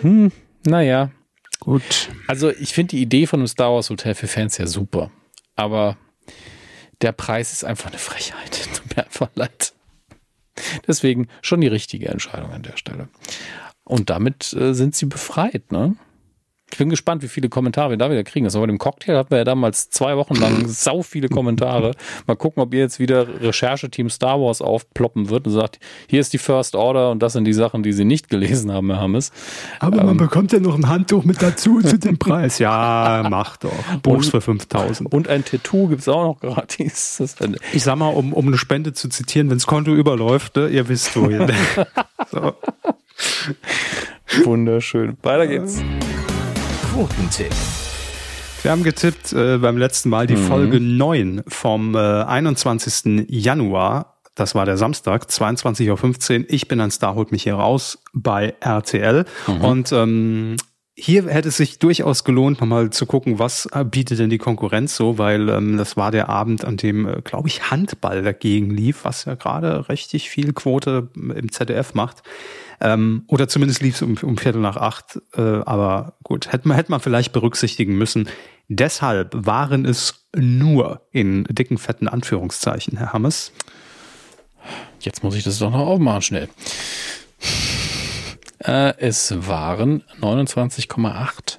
[0.01, 0.33] Hm,
[0.67, 1.13] naja.
[1.61, 2.09] Gut.
[2.27, 5.13] Also ich finde die Idee von einem Star Wars Hotel für Fans ja super.
[5.55, 5.97] Aber
[7.03, 8.69] der Preis ist einfach eine Frechheit.
[8.75, 9.75] Tut mir einfach leid.
[10.87, 13.09] Deswegen schon die richtige Entscheidung an der Stelle.
[13.85, 15.97] Und damit äh, sind sie befreit, ne?
[16.73, 18.45] Ich bin gespannt, wie viele Kommentare wir da wieder kriegen.
[18.45, 21.93] Das war bei dem Cocktail hatten wir ja damals zwei Wochen lang sau viele Kommentare.
[22.27, 26.33] Mal gucken, ob ihr jetzt wieder Rechercheteam Star Wars aufploppen wird und sagt, hier ist
[26.33, 29.33] die First Order und das sind die Sachen, die sie nicht gelesen haben, Herr Hammes.
[29.81, 32.59] Aber ähm, man bekommt ja noch ein Handtuch mit dazu zu dem Preis.
[32.59, 33.71] Ja, mach doch.
[34.03, 35.13] Buchs für 5000.
[35.13, 37.23] Und ein Tattoo gibt es auch noch gratis.
[37.75, 40.89] ich sag mal, um, um eine Spende zu zitieren, wenn das Konto überläuft, ne, ihr
[40.89, 41.53] wisst wohin.
[42.31, 42.55] so.
[44.45, 45.19] Wunderschön.
[45.23, 45.83] Weiter geht's.
[46.93, 47.55] Quotentipp.
[48.61, 50.47] Wir haben getippt äh, beim letzten Mal die mhm.
[50.47, 53.25] Folge 9 vom äh, 21.
[53.29, 54.19] Januar.
[54.35, 56.45] Das war der Samstag, 22.15 Uhr.
[56.49, 59.25] Ich bin ein Star, holt mich hier raus bei RTL.
[59.47, 59.61] Mhm.
[59.63, 60.57] Und ähm,
[60.95, 64.95] hier hätte es sich durchaus gelohnt, nochmal zu gucken, was äh, bietet denn die Konkurrenz
[64.95, 69.07] so, weil ähm, das war der Abend, an dem, äh, glaube ich, Handball dagegen lief,
[69.07, 72.23] was ja gerade richtig viel Quote im ZDF macht.
[72.83, 75.21] Ähm, oder zumindest lief es um, um Viertel nach acht.
[75.35, 78.29] Äh, aber gut, hätte man, hätte man vielleicht berücksichtigen müssen.
[78.69, 83.53] Deshalb waren es nur in dicken, fetten Anführungszeichen, Herr Hammes.
[84.99, 86.49] Jetzt muss ich das doch noch aufmachen, schnell.
[88.59, 91.59] Äh, es waren 29,8.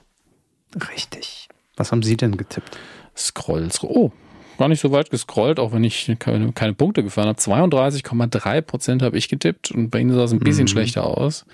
[0.91, 1.47] Richtig.
[1.77, 2.77] Was haben Sie denn getippt?
[3.15, 3.81] Scrolls.
[3.83, 4.11] Oh,
[4.57, 7.39] gar nicht so weit gescrollt, auch wenn ich keine, keine Punkte gefahren habe.
[7.39, 10.69] 32,3 Prozent habe ich getippt und bei Ihnen sah es ein bisschen mhm.
[10.69, 11.45] schlechter aus.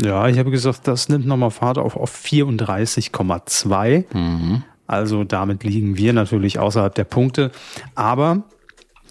[0.00, 4.04] Ja, ich habe gesagt, das nimmt nochmal Fahrt auf, auf 34,2.
[4.14, 4.62] Mhm.
[4.86, 7.50] Also damit liegen wir natürlich außerhalb der Punkte.
[7.94, 8.44] Aber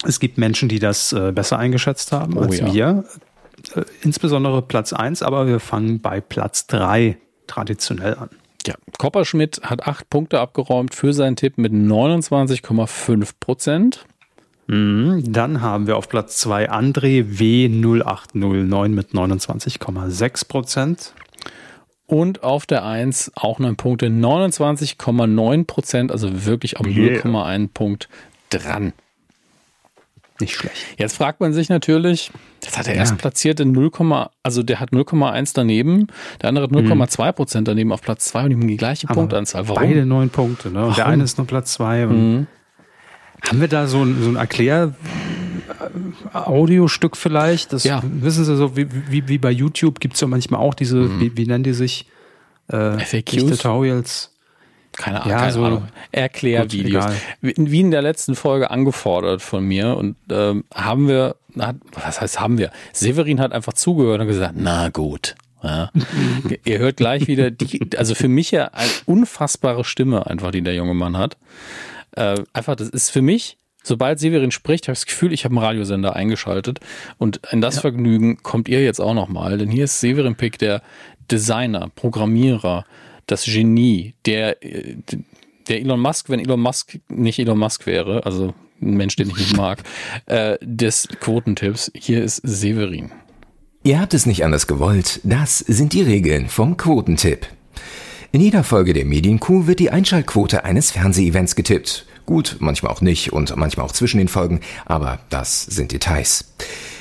[0.04, 2.74] es gibt Menschen, die das äh, besser eingeschätzt haben oh, als ja.
[2.74, 3.04] wir.
[3.76, 8.30] Äh, insbesondere Platz 1, aber wir fangen bei Platz 3 traditionell an.
[8.68, 14.06] Ja, Kopperschmidt hat acht Punkte abgeräumt für seinen Tipp mit 29,5 Prozent.
[14.68, 21.14] Mhm, dann haben wir auf Platz 2 André W0809 mit 29,6 Prozent.
[22.08, 27.22] Und auf der 1 auch neun Punkte, 29,9 Prozent, also wirklich am yeah.
[27.22, 28.10] 0,1 Punkt
[28.50, 28.92] dran.
[30.40, 30.76] Nicht schlecht.
[30.98, 32.32] Jetzt fragt man sich natürlich,
[32.62, 33.00] das hat der ja.
[33.00, 33.92] erst platzierte 0,
[34.44, 36.08] also der hat 0,1 daneben,
[36.42, 37.34] der andere hat 0,2 mhm.
[37.34, 39.68] Prozent daneben auf Platz 2 und die haben die gleiche Aber Punktanzahl.
[39.68, 39.82] Warum?
[39.82, 40.86] Beide neun Punkte, ne?
[40.86, 42.06] Und der eine ist nur Platz 2.
[42.06, 42.48] Mhm.
[43.48, 44.94] Haben wir da so ein, so ein Erklär-
[46.34, 47.74] Audiostück vielleicht?
[47.74, 48.02] Das ja.
[48.04, 51.20] wissen Sie so, wie, wie, wie bei YouTube gibt es ja manchmal auch diese, mhm.
[51.20, 52.08] wie, wie nennen die sich?
[52.68, 53.46] Äh, FAQs?
[53.46, 54.34] Tutorials.
[54.98, 55.88] Keine, ja, keine so Ahnung.
[56.12, 57.06] Erklärvideos.
[57.42, 61.36] Wie in der letzten Folge angefordert von mir und ähm, haben wir,
[61.94, 62.72] was heißt haben wir?
[62.94, 65.36] Severin hat einfach zugehört und gesagt, na gut.
[65.64, 65.92] Ja.
[66.66, 70.74] Ihr hört gleich wieder, die, also für mich ja eine unfassbare Stimme einfach, die der
[70.74, 71.38] junge Mann hat.
[72.16, 75.56] Äh, einfach, das ist für mich, sobald Severin spricht, habe ich das Gefühl, ich habe
[75.56, 76.80] einen Radiosender eingeschaltet
[77.20, 77.82] und in das ja.
[77.82, 80.82] Vergnügen kommt ihr jetzt auch nochmal, denn hier ist Severin Pick, der
[81.30, 82.86] Designer, Programmierer,
[83.28, 84.58] das Genie, der,
[85.68, 89.38] der Elon Musk, wenn Elon Musk nicht Elon Musk wäre, also ein Mensch, den ich
[89.38, 89.84] nicht mag,
[90.26, 91.92] äh, des Quotentipps.
[91.94, 93.12] Hier ist Severin.
[93.84, 95.22] Ihr habt es nicht anders gewollt.
[95.24, 97.48] Das sind die Regeln vom Quotentipp.
[98.32, 102.06] In jeder Folge der Medienkuh wird die Einschaltquote eines Fernsehevents getippt.
[102.26, 106.54] Gut, manchmal auch nicht und manchmal auch zwischen den Folgen, aber das sind Details.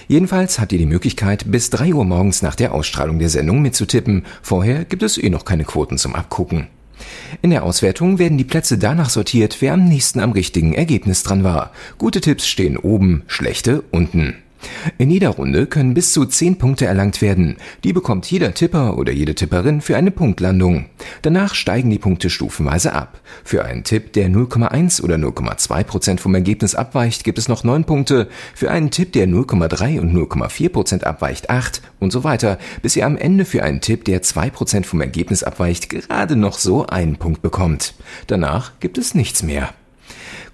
[0.08, 4.24] Jedenfalls habt ihr die Möglichkeit, bis 3 Uhr morgens nach der Ausstrahlung der Sendung mitzutippen.
[4.40, 6.68] Vorher gibt es eh noch keine Quoten zum Abgucken.
[7.42, 11.44] In der Auswertung werden die Plätze danach sortiert, wer am nächsten am richtigen Ergebnis dran
[11.44, 11.72] war.
[11.98, 14.36] Gute Tipps stehen oben, schlechte unten.
[14.98, 17.56] In jeder Runde können bis zu 10 Punkte erlangt werden.
[17.84, 20.86] Die bekommt jeder Tipper oder jede Tipperin für eine Punktlandung.
[21.22, 23.20] Danach steigen die Punkte stufenweise ab.
[23.44, 27.84] Für einen Tipp, der 0,1 oder 0,2 Prozent vom Ergebnis abweicht, gibt es noch 9
[27.84, 28.28] Punkte.
[28.54, 33.06] Für einen Tipp, der 0,3 und 0,4 Prozent abweicht, 8 und so weiter, bis ihr
[33.06, 37.16] am Ende für einen Tipp, der 2 Prozent vom Ergebnis abweicht, gerade noch so einen
[37.16, 37.94] Punkt bekommt.
[38.26, 39.72] Danach gibt es nichts mehr.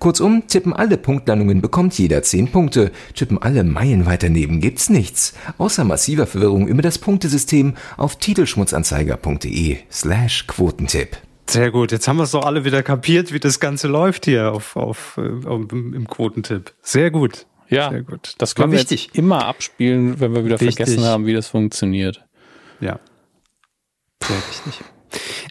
[0.03, 5.33] Kurzum, tippen alle Punktlandungen bekommt jeder 10 Punkte, tippen alle Meilen weiter neben gibt's nichts,
[5.59, 11.19] außer massiver Verwirrung über das Punktesystem auf titelschmutzanzeiger.de slash Quotentipp.
[11.49, 14.51] Sehr gut, jetzt haben wir es doch alle wieder kapiert, wie das Ganze läuft hier
[14.53, 16.73] auf, auf, äh, im Quotentipp.
[16.83, 17.47] Sehr gut.
[17.69, 18.35] Ja, Sehr gut.
[18.39, 19.07] das können War wir wichtig.
[19.07, 20.79] jetzt immer abspielen, wenn wir wieder Wichtig.
[20.85, 22.25] vergessen haben, wie das funktioniert.
[22.81, 22.99] Ja.
[24.21, 24.81] Sehr wichtig.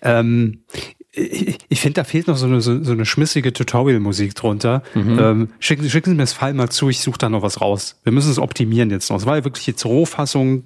[0.01, 0.65] Ähm,
[1.13, 4.81] ich ich finde, da fehlt noch so eine, so, so eine schmissige Tutorial-Musik drunter.
[4.95, 7.97] Ähm, schicken, schicken Sie mir das Fall mal zu, ich suche da noch was raus.
[8.03, 9.17] Wir müssen es optimieren jetzt noch.
[9.17, 10.63] Es war ja wirklich jetzt Rohfassung,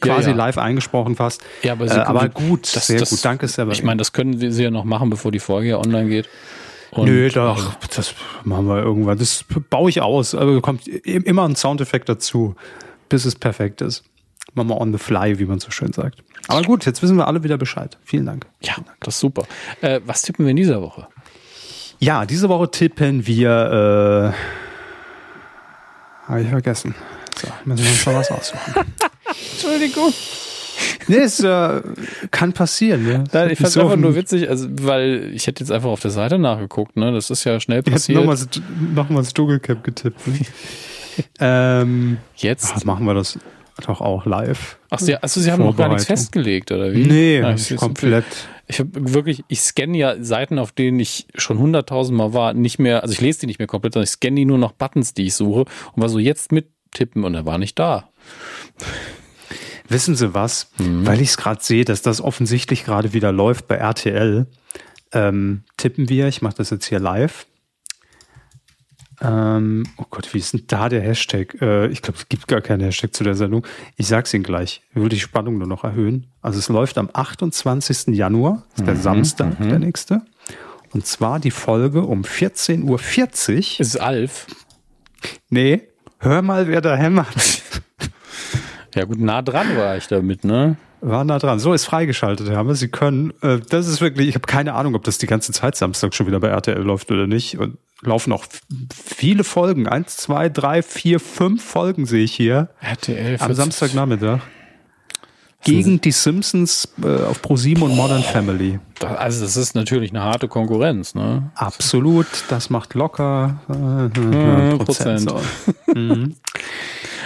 [0.00, 0.36] quasi Ja, ja.
[0.36, 1.42] live eingesprochen fast.
[1.62, 3.24] Ja, aber äh, aber gut, Das- sehr das- gut.
[3.24, 3.72] Danke, Severin.
[3.72, 6.28] Ich meine, das können Sie ja noch machen, bevor die Folge ja online geht.
[6.90, 8.14] Und, Nö, doch, das
[8.44, 9.18] machen wir irgendwann.
[9.18, 10.34] Das baue ich aus.
[10.34, 12.54] Aber kommt i- immer ein Soundeffekt dazu,
[13.08, 14.04] bis es perfekt ist.
[14.54, 16.22] Machen wir on the fly, wie man so schön sagt.
[16.48, 17.96] Aber gut, jetzt wissen wir alle wieder Bescheid.
[18.04, 18.46] Vielen Dank.
[18.62, 19.46] Ja, das ist super.
[19.80, 21.06] Äh, was tippen wir in dieser Woche?
[22.00, 24.34] Ja, diese Woche tippen wir.
[24.34, 26.94] Äh, Habe ich vergessen.
[27.36, 28.74] So, müssen wir uns noch was aussuchen.
[29.52, 30.12] Entschuldigung.
[31.08, 31.80] nee, es äh,
[32.30, 33.08] kann passieren.
[33.08, 33.24] Ja.
[33.32, 35.88] Nein, ich fand es So einfach ein- nur witzig, also, weil ich hätte jetzt einfach
[35.88, 37.12] auf der Seite nachgeguckt, ne?
[37.12, 38.18] Das ist ja schnell Jetzt passiert.
[38.18, 38.48] nochmals
[38.94, 40.26] nochmal das Dschungelcamp getippt.
[40.26, 40.40] Ne?
[41.40, 42.72] ähm, Jetzt?
[42.76, 43.38] ach, machen wir das
[43.80, 44.78] doch auch live.
[44.90, 47.04] Ach, Sie, also Sie haben noch gar nichts festgelegt, oder wie?
[47.06, 48.24] Nee, Ja, ich, komplett.
[48.68, 52.78] Ich habe wirklich, ich scanne ja Seiten, auf denen ich schon hunderttausend Mal war, nicht
[52.78, 55.14] mehr, also ich lese die nicht mehr komplett, sondern ich scanne die nur noch Buttons,
[55.14, 55.60] die ich suche
[55.92, 58.08] und war so jetzt mittippen und er war nicht da.
[59.88, 60.70] Wissen Sie was?
[60.78, 64.46] Weil ich es gerade sehe, dass das offensichtlich gerade wieder läuft bei RTL,
[65.12, 67.46] ähm, tippen wir, ich mache das jetzt hier live.
[69.22, 71.56] Ähm, oh Gott, wie ist denn da der Hashtag?
[71.60, 73.64] Äh, ich glaube, es gibt gar keinen Hashtag zu der Sendung.
[73.96, 74.82] Ich sag's Ihnen gleich.
[74.90, 76.26] Ich will die Spannung nur noch erhöhen.
[76.40, 78.08] Also es läuft am 28.
[78.16, 80.22] Januar, das ist der Samstag, der nächste.
[80.92, 82.98] Und zwar die Folge um 14.40 Uhr.
[82.98, 84.46] Es ist Alf.
[85.48, 85.82] Nee,
[86.18, 87.62] hör mal, wer da hämmert.
[88.94, 90.76] Ja gut, nah dran war ich damit, ne?
[91.00, 91.58] War nah dran.
[91.58, 92.74] So ist freigeschaltet, Herr Hammer.
[92.74, 95.76] Sie können, äh, das ist wirklich, ich habe keine Ahnung, ob das die ganze Zeit
[95.76, 97.58] Samstag schon wieder bei RTL läuft oder nicht.
[97.58, 98.44] Und laufen auch
[98.94, 99.88] viele Folgen.
[99.88, 102.68] Eins, zwei, drei, vier, fünf Folgen sehe ich hier.
[102.80, 103.36] RTL.
[103.40, 104.40] Am Samstagnachmittag.
[105.64, 108.80] Gegen die Simpsons äh, auf ProSieben und Modern Family.
[109.00, 111.52] Also das ist natürlich eine harte Konkurrenz, ne?
[111.54, 115.26] Absolut, das macht locker äh, Hm, Prozent.
[115.26, 115.54] Prozent.
[115.94, 115.94] So.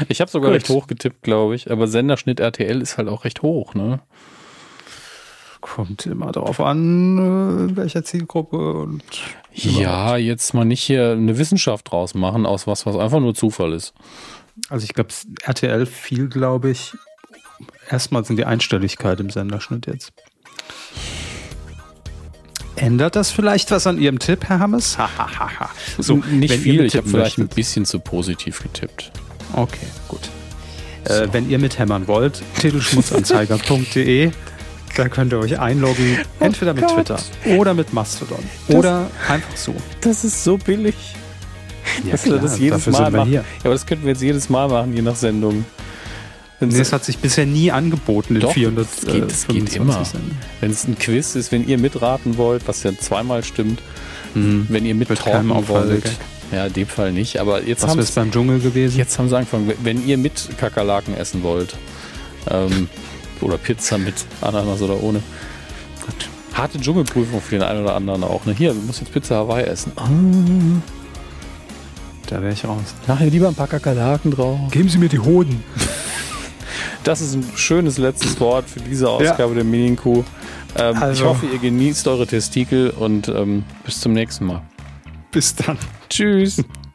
[0.08, 0.56] Ich habe sogar Gut.
[0.56, 1.70] recht hoch getippt, glaube ich.
[1.70, 4.00] Aber Senderschnitt RTL ist halt auch recht hoch, ne?
[5.74, 9.02] Kommt immer darauf an, äh, welcher Zielgruppe und
[9.52, 13.72] Ja, jetzt mal nicht hier eine Wissenschaft draus machen aus was, was einfach nur Zufall
[13.72, 13.92] ist.
[14.68, 15.10] Also ich glaube,
[15.42, 16.92] RTL fiel, glaube ich,
[17.90, 20.12] erstmal sind die Einstelligkeit im Senderschnitt jetzt.
[22.76, 24.96] Ändert das vielleicht was an Ihrem Tipp, Herr Hammes?
[24.96, 25.70] Hahaha.
[25.98, 26.84] So, nicht viel.
[26.84, 29.10] Ich habe vielleicht ein bisschen zu positiv getippt.
[29.52, 30.28] Okay, gut.
[31.04, 34.30] Äh, wenn ihr mithämmern wollt, titelschmutzanzeiger.de.
[34.96, 36.94] Da könnt ihr euch einloggen, entweder mit Gott.
[36.94, 37.18] Twitter
[37.58, 38.38] oder mit Mastodon.
[38.68, 39.74] Oder einfach so.
[40.00, 40.94] Das ist so billig.
[42.04, 43.32] Ja, Dass wir das jedes Mal machen.
[43.32, 45.64] Ja, aber das könnten wir jetzt jedes Mal machen, je nach Sendung.
[46.58, 50.14] Nee, es hat sich bisher nie angeboten in Doch, 400 es geht- es geht 25
[50.14, 50.30] immer.
[50.60, 53.80] Wenn es ein Quiz ist, wenn ihr mitraten wollt, was ja zweimal stimmt,
[54.34, 56.04] wenn ihr mittalken wollt.
[56.52, 57.38] Ja, in dem Fall nicht.
[57.40, 58.96] Aber jetzt haben wäre beim Dschungel gewesen?
[58.96, 61.76] Jetzt haben sie angefangen, wenn ihr mit Kakerlaken essen wollt,
[62.50, 62.88] ähm,
[63.42, 65.20] oder Pizza mit Ananas oder ohne.
[66.54, 68.44] Harte Dschungelprüfung für den einen oder anderen auch.
[68.46, 68.54] Ne?
[68.56, 69.92] Hier, du musst jetzt Pizza Hawaii essen.
[69.96, 70.08] Ah,
[72.28, 72.94] Da wäre ich raus.
[73.06, 74.58] nachher lieber ein paar Kakerlaken drauf.
[74.70, 75.62] Geben Sie mir die Hoden.
[77.04, 80.24] Das ist ein schönes letztes Wort für diese Ausgabe der Minion-Kuh.
[80.76, 84.62] Ähm, Ich Also- hoffe, ihr genießt eure Testikel und ähm, bis zum nächsten Mal.
[85.30, 85.78] Bis dann.
[86.10, 86.64] Tschüss.